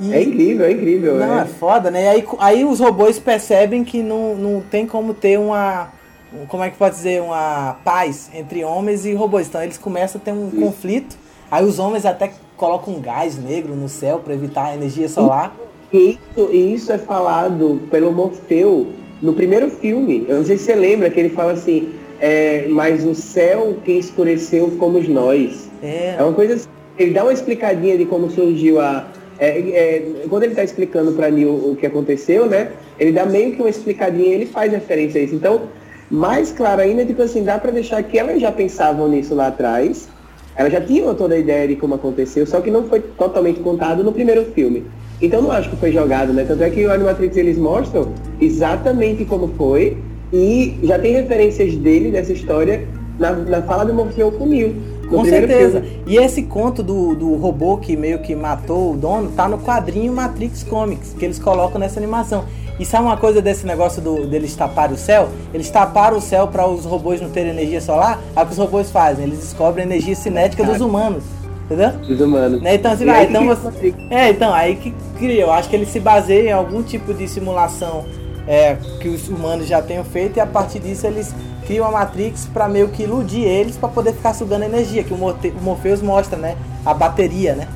[0.00, 1.14] E- É incrível, é incrível.
[1.16, 1.42] Não, é.
[1.42, 2.04] é foda, né?
[2.04, 5.88] E aí, aí os robôs percebem que não, não tem como ter uma.
[6.32, 7.22] um- Como é que pode dizer?
[7.22, 9.46] Uma paz entre homens e robôs.
[9.48, 11.16] Então eles começam a ter um conflito.
[11.50, 15.54] Aí os homens até colocam um gás negro no céu para evitar a energia solar.
[15.92, 18.88] E isso, e isso é falado pelo Morfeu
[19.22, 20.26] no primeiro filme.
[20.28, 21.90] Eu não sei se você lembra que ele fala assim,
[22.20, 25.70] é, mas o céu quem escureceu fomos nós.
[25.82, 26.16] É.
[26.18, 26.68] É uma coisa assim,
[26.98, 29.06] ele dá uma explicadinha de como surgiu a.
[29.38, 32.70] é, é, quando ele está explicando para Neil o que aconteceu, né?
[32.98, 35.34] Ele dá meio que uma explicadinha, ele faz referência a isso.
[35.34, 35.62] Então,
[36.10, 40.08] mais claro ainda, tipo assim, dá para deixar que elas já pensavam nisso lá atrás.
[40.54, 44.02] Elas já tinham toda a ideia de como aconteceu, só que não foi totalmente contado
[44.02, 44.84] no primeiro filme.
[45.20, 46.44] Então não acho que foi jogado, né?
[46.46, 49.96] Tanto é que o Animatrix eles mostram exatamente como foi
[50.32, 52.86] e já tem referências dele, dessa história,
[53.18, 54.74] na, na fala do Morfeu com no
[55.08, 55.80] Com certeza.
[55.80, 56.02] filme.
[56.06, 60.12] E esse conto do, do robô que meio que matou o dono tá no quadrinho
[60.12, 62.44] Matrix Comics, que eles colocam nessa animação.
[62.78, 65.28] E sabe uma coisa desse negócio do, deles taparem o céu?
[65.54, 68.20] Eles taparam o céu para os robôs não terem energia solar.
[68.34, 69.24] Aí o que os robôs fazem?
[69.24, 71.24] Eles descobrem a energia cinética dos humanos.
[71.64, 71.92] Entendeu?
[71.92, 72.62] Dos humanos.
[72.62, 72.74] Né?
[72.74, 73.94] Então, assim, aí, então você...
[74.10, 75.42] É, então, aí que cria.
[75.42, 78.04] Eu acho que ele se baseia em algum tipo de simulação
[78.46, 81.34] é, que os humanos já tenham feito e a partir disso eles
[81.66, 85.16] criam a Matrix pra meio que iludir eles pra poder ficar sugando energia, que o,
[85.18, 86.56] Morte- o Morpheus mostra, né?
[86.84, 87.66] A bateria, né?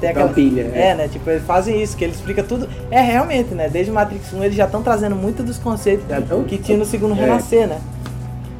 [0.00, 0.88] Tem Uma pilha, é.
[0.90, 0.94] é.
[0.94, 1.08] né?
[1.08, 2.68] Tipo, eles fazem isso, que ele explica tudo.
[2.92, 3.68] É realmente, né?
[3.68, 7.14] Desde Matrix 1 eles já estão trazendo muito dos conceitos tão- que tinha no segundo
[7.14, 7.24] É.
[7.24, 7.78] Renascer, né?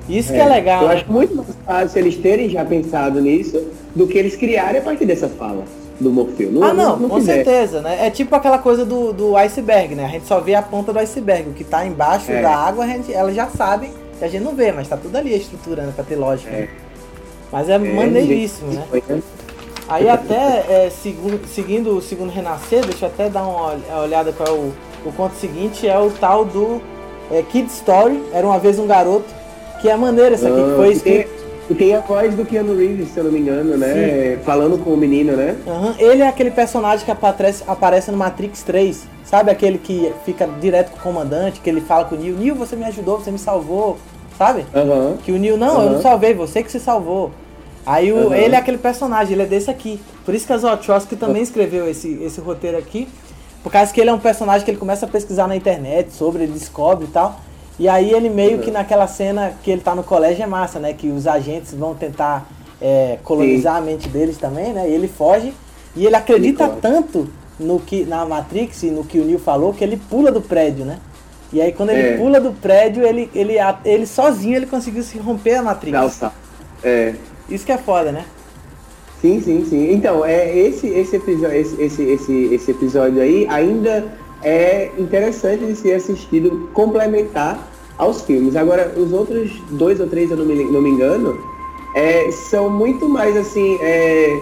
[0.08, 0.94] Isso que é legal, Eu né?
[0.94, 3.62] acho muito mais fácil eles terem já pensado nisso
[3.94, 5.62] do que eles criarem a partir dessa fala
[6.00, 6.50] do Morfeu.
[6.62, 8.06] Ah, não, com certeza, né?
[8.06, 10.06] É tipo aquela coisa do, do iceberg, né?
[10.06, 11.50] A gente só vê a ponta do iceberg.
[11.50, 12.40] O que tá embaixo É.
[12.40, 15.14] da água, a gente, ela já sabe que a gente não vê, mas tá tudo
[15.16, 15.92] ali a estrutura, né?
[15.94, 16.50] Pra ter lógica.
[16.50, 16.60] É.
[16.62, 16.68] né?
[17.52, 18.84] Mas é, maneiríssimo, né?
[19.08, 19.22] Né?
[19.88, 24.32] Aí até é, segu- seguindo o segundo renascer, deixa eu até dar uma ol- olhada
[24.32, 24.72] para o,
[25.04, 26.80] o conto seguinte, é o tal do
[27.30, 29.26] é, Kid Story, era uma vez um garoto,
[29.82, 31.49] que é maneiro essa aqui, que Ah, foi tem- escrito.
[31.70, 34.38] E tem a voz do Keanu Reeves, se eu não me engano, né?
[34.44, 35.56] Falando com o menino, né?
[35.64, 39.06] Aham, Ele é aquele personagem que aparece, aparece no Matrix 3.
[39.24, 42.56] Sabe aquele que fica direto com o comandante, que ele fala com o Neo, Neo,
[42.56, 43.98] você me ajudou, você me salvou,
[44.36, 44.66] sabe?
[44.74, 45.16] Aham.
[45.22, 47.30] Que o Neo, não, eu não salvei, você que se salvou.
[47.86, 50.00] Aí o, ele é aquele personagem, ele é desse aqui.
[50.24, 53.08] Por isso que a Wachowski também escreveu esse, esse roteiro aqui.
[53.62, 56.42] Por causa que ele é um personagem que ele começa a pesquisar na internet sobre,
[56.42, 57.40] ele descobre e tal.
[57.80, 60.92] E aí ele meio que naquela cena que ele tá no colégio é massa, né?
[60.92, 62.46] Que os agentes vão tentar
[62.78, 64.86] é, colonizar a mente deles também, né?
[64.86, 65.54] E ele foge.
[65.96, 67.26] E ele acredita Ele tanto
[67.58, 70.84] no que na Matrix e no que o Neo falou que ele pula do prédio,
[70.84, 70.98] né?
[71.50, 72.16] E aí quando ele É.
[72.18, 76.12] pula do prédio, ele, ele, ele sozinho ele conseguiu se romper a Matrix.
[76.12, 76.36] Salto.
[76.84, 77.14] É.
[77.48, 78.26] Isso que é foda, né?
[79.22, 79.90] Sim, sim, sim.
[79.94, 84.04] Então, é, esse, esse, episódio, esse, esse, esse, esse episódio aí ainda
[84.42, 87.58] é interessante de ser assistido complementar
[87.98, 88.56] aos filmes.
[88.56, 91.38] Agora, os outros dois ou três, eu não me, não me engano,
[91.94, 93.78] é, são muito mais assim.
[93.80, 94.40] É,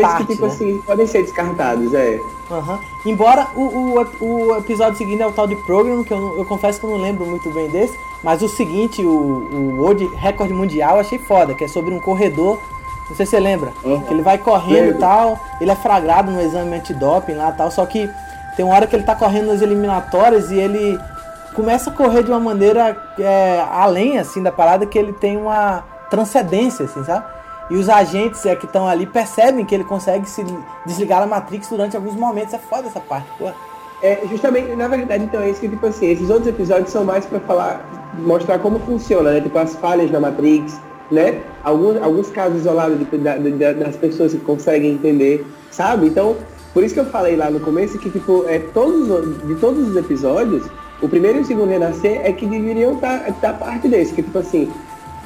[0.00, 0.52] parte, que, tipo né?
[0.52, 2.20] assim, podem ser descartados, é.
[2.50, 2.80] Aham.
[3.06, 6.78] Embora o, o, o episódio seguinte é o tal de Program, que eu, eu confesso
[6.78, 10.96] que eu não lembro muito bem desse, mas o seguinte, o, o World Record Mundial,
[10.96, 12.60] eu achei foda, que é sobre um corredor,
[13.12, 14.00] não sei se você lembra, Uhum.
[14.00, 17.70] que ele vai correndo e tal, ele é flagrado no exame antidoping lá e tal,
[17.70, 18.10] só que
[18.56, 20.98] tem uma hora que ele tá correndo nas eliminatórias e ele
[21.54, 25.84] começa a correr de uma maneira é, além, assim, da parada, que ele tem uma
[26.10, 27.24] transcendência, assim, sabe?
[27.70, 30.44] E os agentes é, que estão ali percebem que ele consegue se
[30.84, 32.52] desligar da Matrix durante alguns momentos.
[32.52, 33.48] É foda essa parte, pô.
[34.02, 37.24] É, justamente, na verdade, então, é isso que, tipo assim, esses outros episódios são mais
[37.24, 37.80] pra falar,
[38.18, 39.40] mostrar como funciona, né?
[39.40, 40.78] Tipo, as falhas da Matrix,
[41.12, 41.40] né?
[41.62, 46.06] Alguns, alguns casos isolados de- da- da- das pessoas que conseguem entender, sabe?
[46.06, 46.36] Então,
[46.72, 49.88] por isso que eu falei lá no começo que, tipo, é, todos, os- de todos
[49.88, 50.64] os episódios,
[51.00, 54.22] o primeiro e o segundo renascer é que deveriam estar tá, tá parte desse, que
[54.22, 54.70] tipo assim,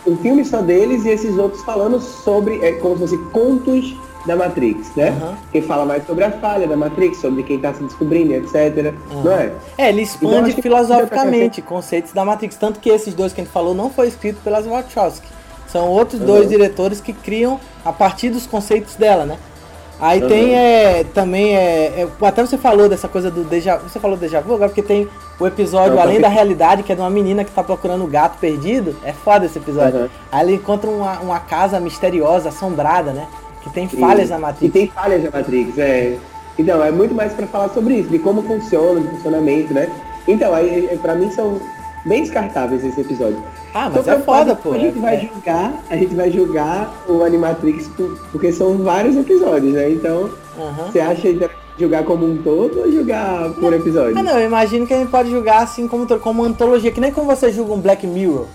[0.07, 3.95] um filme só deles e esses outros falando sobre, é como se fosse contos
[4.27, 5.11] da Matrix, né?
[5.11, 5.35] Uhum.
[5.53, 8.93] Quem fala mais sobre a falha da Matrix, sobre quem está se descobrindo, etc.
[9.13, 9.23] Uhum.
[9.23, 9.53] Não é?
[9.79, 13.53] É, ele expande então, filosoficamente conceitos da Matrix, tanto que esses dois que a gente
[13.53, 15.36] falou não foi escrito pelas Wachowski.
[15.69, 16.27] São outros uhum.
[16.27, 19.39] dois diretores que criam a partir dos conceitos dela, né?
[19.99, 20.29] Aí uhum.
[20.29, 24.41] tem é, também, é, é, até você falou dessa coisa do déjà Você falou déjà
[24.41, 25.09] vu agora, porque tem
[25.41, 28.07] o episódio Não, Além da Realidade, que é de uma menina que tá procurando o
[28.07, 28.95] gato perdido.
[29.03, 30.01] É foda esse episódio.
[30.01, 30.09] Uhum.
[30.31, 33.27] Aí ela encontra uma, uma casa misteriosa, assombrada, né?
[33.63, 34.69] Que tem falhas na Matrix.
[34.69, 36.17] E tem falhas na Matrix, é.
[36.59, 39.91] Então, é muito mais para falar sobre isso, de como funciona, de funcionamento, né?
[40.29, 41.61] Então, aí, é, pra mim são
[42.07, 43.43] bem descartáveis esse episódio.
[43.75, 44.73] Ah, mas então, é foda, pô.
[44.73, 45.21] A gente, é, vai é.
[45.21, 47.91] julgar, a gente vai julgar o Animatrix
[48.33, 49.91] porque são vários episódios, né?
[49.91, 50.87] Então, uhum.
[50.91, 54.19] você acha que julgar como um todo ou julgar por episódio?
[54.19, 57.13] Ah, não, eu imagino que a gente pode julgar assim como, como antologia, que nem
[57.13, 58.47] como você julga um Black Mirror.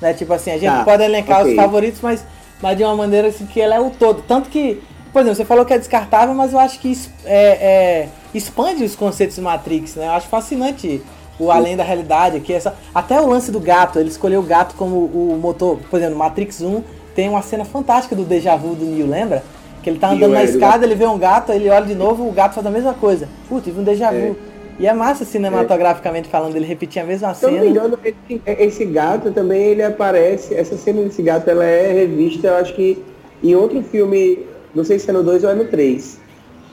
[0.00, 0.14] Né?
[0.14, 1.52] Tipo assim, a gente tá, pode elencar okay.
[1.52, 2.24] os favoritos, mas,
[2.62, 4.22] mas de uma maneira assim que ela é o todo.
[4.26, 4.80] Tanto que,
[5.12, 6.96] por exemplo, você falou que é descartável, mas eu acho que
[7.26, 10.06] é, é, expande os conceitos de Matrix, né?
[10.06, 11.02] Eu acho fascinante
[11.40, 14.74] o além da realidade, que essa até o lance do gato, ele escolheu o gato
[14.76, 16.82] como o motor, por exemplo, Matrix 1
[17.14, 19.42] tem uma cena fantástica do déjà vu do Neo, lembra?
[19.82, 22.28] Que ele tá andando na é, escada, ele vê um gato, ele olha de novo,
[22.28, 23.28] o gato faz a mesma coisa.
[23.48, 24.16] Putz, tive um déjà vu.
[24.16, 24.34] É.
[24.78, 26.30] E é massa cinematograficamente é.
[26.30, 27.52] falando, ele repetir a mesma cena.
[27.52, 31.64] Se não me engano, esse, esse, gato também ele aparece, essa cena desse gato ela
[31.64, 33.02] é revista, eu acho que
[33.42, 36.20] em outro filme, não sei se é no 2 ou é no 3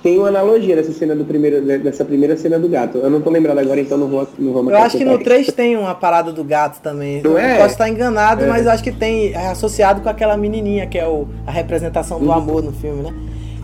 [0.02, 2.98] tem uma analogia nessa cena do primeiro, dessa primeira cena do gato.
[2.99, 5.48] Eu não tô lembrado agora, então não vou, não vou Eu acho que no 3
[5.52, 7.22] tem uma parada do gato também.
[7.22, 7.57] Não é?
[7.57, 8.48] Posso estar enganado, é.
[8.48, 12.19] mas eu acho que tem é associado com aquela menininha que é o, a representação
[12.19, 12.34] do uhum.
[12.34, 13.14] amor no filme, né?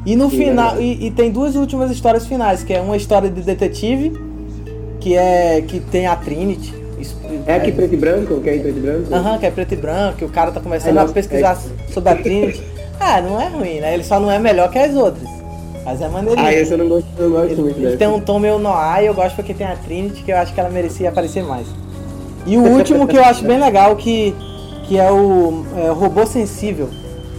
[0.05, 2.97] E no Sim, final, é e, e, tem duas últimas histórias finais, que é uma
[2.97, 4.11] história de detetive,
[4.99, 6.73] que é que tem a Trinity.
[7.45, 9.13] É aqui preto e branco, que é preto e branco?
[9.13, 11.57] Aham, uhum, que é preto e branco, que o cara tá começando é, a pesquisar
[11.57, 11.91] é...
[11.91, 12.61] sobre a Trinity.
[12.99, 13.93] ah, não é ruim, né?
[13.93, 15.42] Ele só não é melhor que as outras.
[15.85, 16.45] Mas é maneirinho.
[16.45, 19.03] Ah, esse eu não gosto, eu gosto ele, muito Ele tem um tom meio noir
[19.03, 21.67] e eu gosto porque tem a Trinity, que eu acho que ela merecia aparecer mais.
[22.45, 24.35] E o último que eu acho bem legal, que,
[24.87, 26.89] que é o é, Robô Sensível,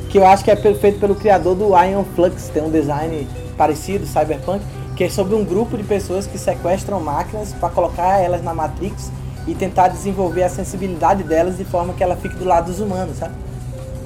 [0.09, 3.27] que eu acho que é feito pelo criador do Iron Flux, tem um design
[3.57, 4.65] parecido, cyberpunk,
[4.97, 9.11] que é sobre um grupo de pessoas que sequestram máquinas para colocar elas na Matrix
[9.47, 13.19] e tentar desenvolver a sensibilidade delas de forma que ela fique do lado dos humanos,
[13.19, 13.35] sabe?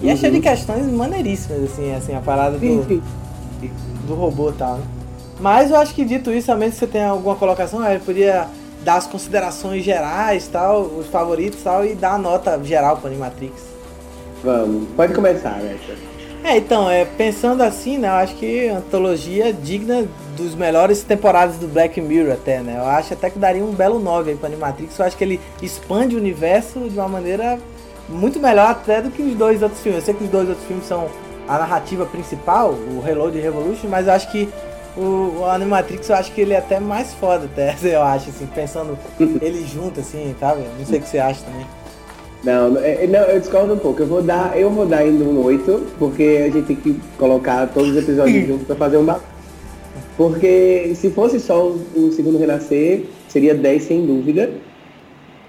[0.02, 0.12] E uhum.
[0.12, 0.42] é cheio de uhum.
[0.42, 3.02] questões maneiríssimas, assim, assim, a parada do
[4.06, 4.84] do robô e tal, né?
[5.40, 8.48] Mas eu acho que dito isso, também se você tem alguma colocação, ele podia
[8.84, 13.54] dar as considerações gerais, tal, os favoritos tal, e dar a nota geral para Animatrix.
[14.42, 15.78] Vamos, pode começar, né?
[16.44, 20.06] É, então, é, pensando assim, né, eu acho que antologia digna
[20.36, 22.76] dos melhores temporadas do Black Mirror até, né?
[22.78, 24.98] Eu acho até que daria um belo 9 aí pra Animatrix.
[24.98, 27.58] Eu acho que ele expande o universo de uma maneira
[28.08, 30.00] muito melhor até do que os dois outros filmes.
[30.00, 31.08] Eu sei que os dois outros filmes são
[31.48, 34.48] a narrativa principal, o Reload Revolution, mas eu acho que
[34.96, 38.46] o, o Animatrix eu acho que ele é até mais foda, até, eu acho, assim,
[38.54, 40.62] pensando ele junto, assim, sabe?
[40.78, 41.66] Não sei o que você acha também.
[42.44, 44.02] Não, é, não, eu discordo um pouco.
[44.02, 47.66] Eu vou dar, eu vou dar ainda um 8, porque a gente tem que colocar
[47.68, 49.06] todos os episódios juntos para fazer um.
[50.16, 54.50] Porque se fosse só o, o segundo renascer, seria 10 sem dúvida.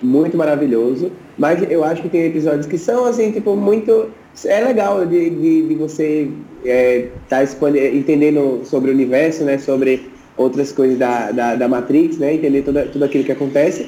[0.01, 1.11] Muito maravilhoso.
[1.37, 4.09] Mas eu acho que tem episódios que são assim, tipo, muito
[4.45, 6.29] é legal de, de, de você
[6.63, 9.57] estar é, tá entendendo sobre o universo, né?
[9.57, 12.35] Sobre outras coisas da, da, da Matrix, né?
[12.35, 13.87] Entender tudo, tudo aquilo que acontece.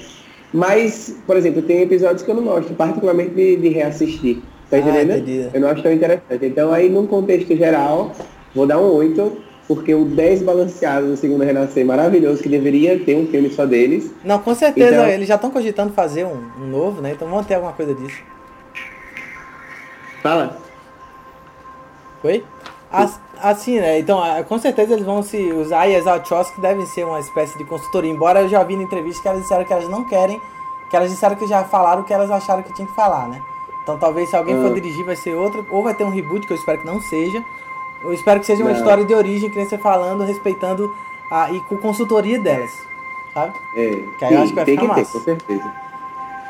[0.53, 4.39] Mas, por exemplo, tem episódios que eu não gosto, particularmente de, de reassistir.
[4.69, 5.13] Tá ah, entendendo?
[5.13, 6.45] Ah, eu não acho tão interessante.
[6.45, 8.11] Então aí, num contexto geral,
[8.53, 9.37] vou dar um 8,
[9.73, 13.65] porque o 10 balanceado do segundo Renascer é maravilhoso, que deveria ter um filme só
[13.65, 14.11] deles.
[14.21, 15.07] Não, com certeza, então...
[15.07, 17.13] eles já estão cogitando fazer um, um novo, né?
[17.13, 18.21] Então vamos ter alguma coisa disso.
[20.21, 20.57] Fala.
[22.21, 22.43] Oi?
[23.41, 23.99] Assim, né?
[23.99, 27.63] Então, com certeza eles vão se usar e as Wachowski devem ser uma espécie de
[27.63, 28.11] consultoria.
[28.11, 30.37] Embora eu já vi na entrevista que elas disseram que elas não querem,
[30.89, 33.41] que elas disseram que já falaram o que elas acharam que tinha que falar, né?
[33.83, 34.73] Então talvez se alguém for ah.
[34.73, 37.41] dirigir vai ser outra, ou vai ter um reboot, que eu espero que não seja.
[38.03, 38.77] Eu espero que seja uma não.
[38.77, 40.91] história de origem, que nem você falando, respeitando
[41.29, 42.71] a, e com consultoria delas,
[43.33, 43.53] sabe?
[43.75, 45.11] É, que aí sim, acho que vai tem ficar que massa.
[45.11, 45.73] Ter, com certeza.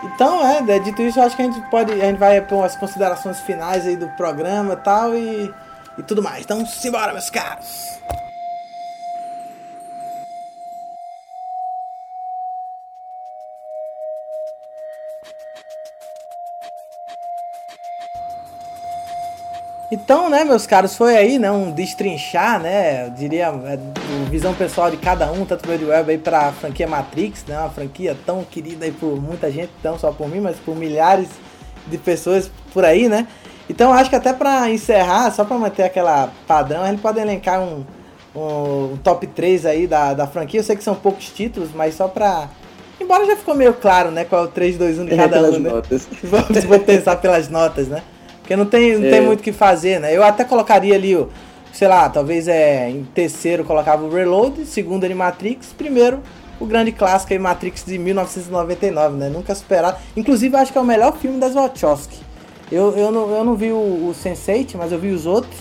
[0.04, 1.92] Então, é, dito isso, eu acho que a gente pode.
[1.92, 5.54] A gente vai para umas considerações finais aí do programa tal, e
[5.98, 6.44] e tudo mais.
[6.44, 8.02] Então, simbora, meus caros!
[19.92, 23.78] Então, né, meus caros, foi aí, né, um destrinchar, né, eu diria, é,
[24.30, 28.16] visão pessoal de cada um, tanto do Web aí pra franquia Matrix, né, uma franquia
[28.26, 31.28] tão querida aí por muita gente, não só por mim, mas por milhares
[31.88, 33.28] de pessoas por aí, né.
[33.70, 37.62] Então, acho que até para encerrar, só para manter aquela padrão, a gente pode elencar
[37.62, 37.86] um,
[38.36, 40.60] um, um, top 3 aí da, da franquia.
[40.60, 42.50] Eu sei que são poucos títulos, mas só pra.
[43.00, 44.26] Embora já ficou meio claro, né?
[44.26, 45.70] Qual é o 3, 2, 1 de cada é, um, né?
[45.70, 46.08] Notas.
[46.22, 48.04] Vamos, vou pensar pelas notas, né?
[48.52, 49.12] Porque não tem, não é.
[49.12, 50.16] tem muito o que fazer, né?
[50.16, 51.30] Eu até colocaria ali o,
[51.72, 56.20] sei lá, talvez é em terceiro colocava o Reload, segundo Animatrix, primeiro
[56.60, 59.30] o grande clássico aí, Matrix de 1999, né?
[59.30, 59.98] Nunca superado.
[60.18, 62.18] Inclusive, acho que é o melhor filme das Wachowski.
[62.70, 65.58] Eu, eu, não, eu não vi o, o Sense8, mas eu vi os outros.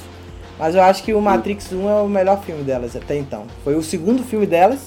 [0.58, 3.46] Mas eu acho que o Matrix 1 é o melhor filme delas até então.
[3.62, 4.80] Foi o segundo filme delas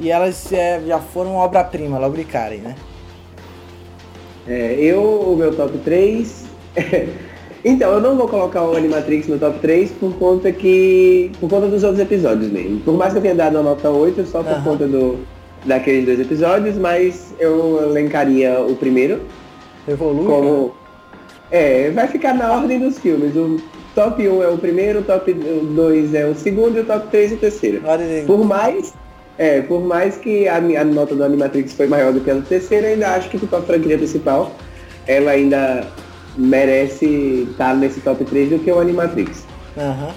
[0.00, 2.74] e elas é, já foram obra-prima logo de né?
[4.46, 6.47] É, eu, o meu top 3
[7.64, 11.30] então, eu não vou colocar o Animatrix no top 3 por conta que.
[11.40, 12.80] por conta dos outros episódios mesmo.
[12.80, 14.62] Por mais que eu tenha dado a nota 8, só por uhum.
[14.62, 15.18] conta do,
[15.64, 19.20] daqueles dois episódios, mas eu elencaria o primeiro.
[19.86, 20.26] Evolui.
[20.26, 20.74] Como.
[21.50, 23.34] É, vai ficar na ordem dos filmes.
[23.34, 23.58] O
[23.94, 27.32] top 1 é o primeiro, o top 2 é o segundo e o top 3
[27.32, 27.82] é o terceiro.
[28.26, 28.94] Por mais.
[29.38, 32.42] É, por mais que a, a nota do Animatrix foi maior do que a do
[32.42, 34.52] terceiro, ainda acho que a franquia principal,
[35.06, 35.86] ela ainda
[36.38, 39.44] merece estar nesse top 3 do que o Animatrix.
[39.76, 40.12] Uhum.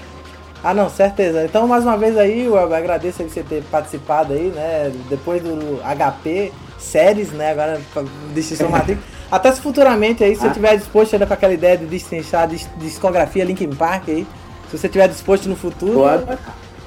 [0.64, 1.44] Ah não, certeza.
[1.44, 4.92] Então mais uma vez aí, eu agradeço você ter participado aí, né?
[5.10, 7.50] Depois do HP, séries, né?
[7.50, 7.80] Agora
[8.32, 9.00] Distinção Matrix.
[9.30, 10.48] Até se futuramente aí, se ah.
[10.48, 14.26] você tiver disposto ainda com aquela ideia de destrinchar discografia Linkin Park aí,
[14.70, 15.94] se você tiver disposto no futuro.
[15.94, 16.24] Pode.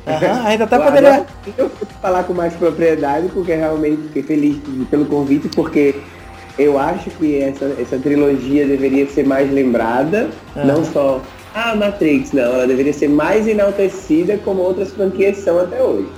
[0.05, 1.25] Uhum, ainda até poderia.
[1.57, 4.57] Eu vou falar com mais propriedade, porque realmente fiquei feliz
[4.89, 5.95] pelo convite, porque
[6.57, 10.65] eu acho que essa, essa trilogia deveria ser mais lembrada, uhum.
[10.65, 11.21] não só
[11.53, 16.09] a Matrix, não, ela deveria ser mais enaltecida como outras franquias são até hoje.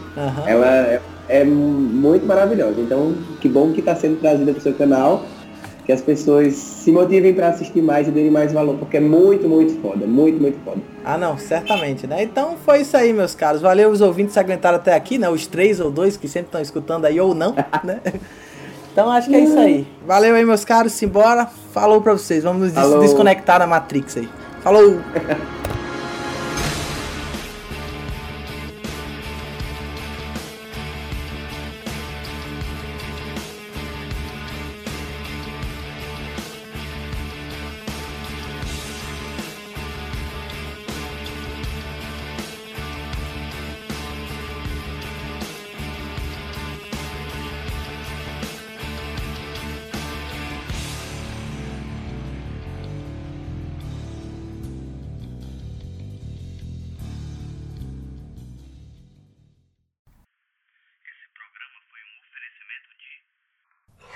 [0.47, 4.73] Ela é, é, muito maravilhosa, então que bom que está sendo trazida para o seu
[4.73, 5.23] canal,
[5.85, 9.47] que as pessoas se motivem para assistir mais e derem mais valor, porque é muito,
[9.47, 10.81] muito foda, muito, muito foda.
[11.05, 12.23] Ah não, certamente, né?
[12.23, 13.61] Então foi isso aí, meus caros.
[13.61, 15.29] Valeu os ouvintes que aguentaram até aqui, né?
[15.29, 17.55] Os três ou dois que sempre estão escutando aí ou não,
[17.85, 18.01] né?
[18.97, 19.85] Então acho que é isso aí.
[20.07, 20.93] Valeu aí, meus caros.
[20.93, 21.47] Simbora.
[21.71, 22.43] Falou pra vocês.
[22.43, 24.27] Vamos nos desconectar da Matrix aí.
[24.63, 24.99] Falou!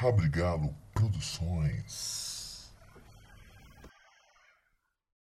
[0.01, 2.20] Rabrigalo Produções.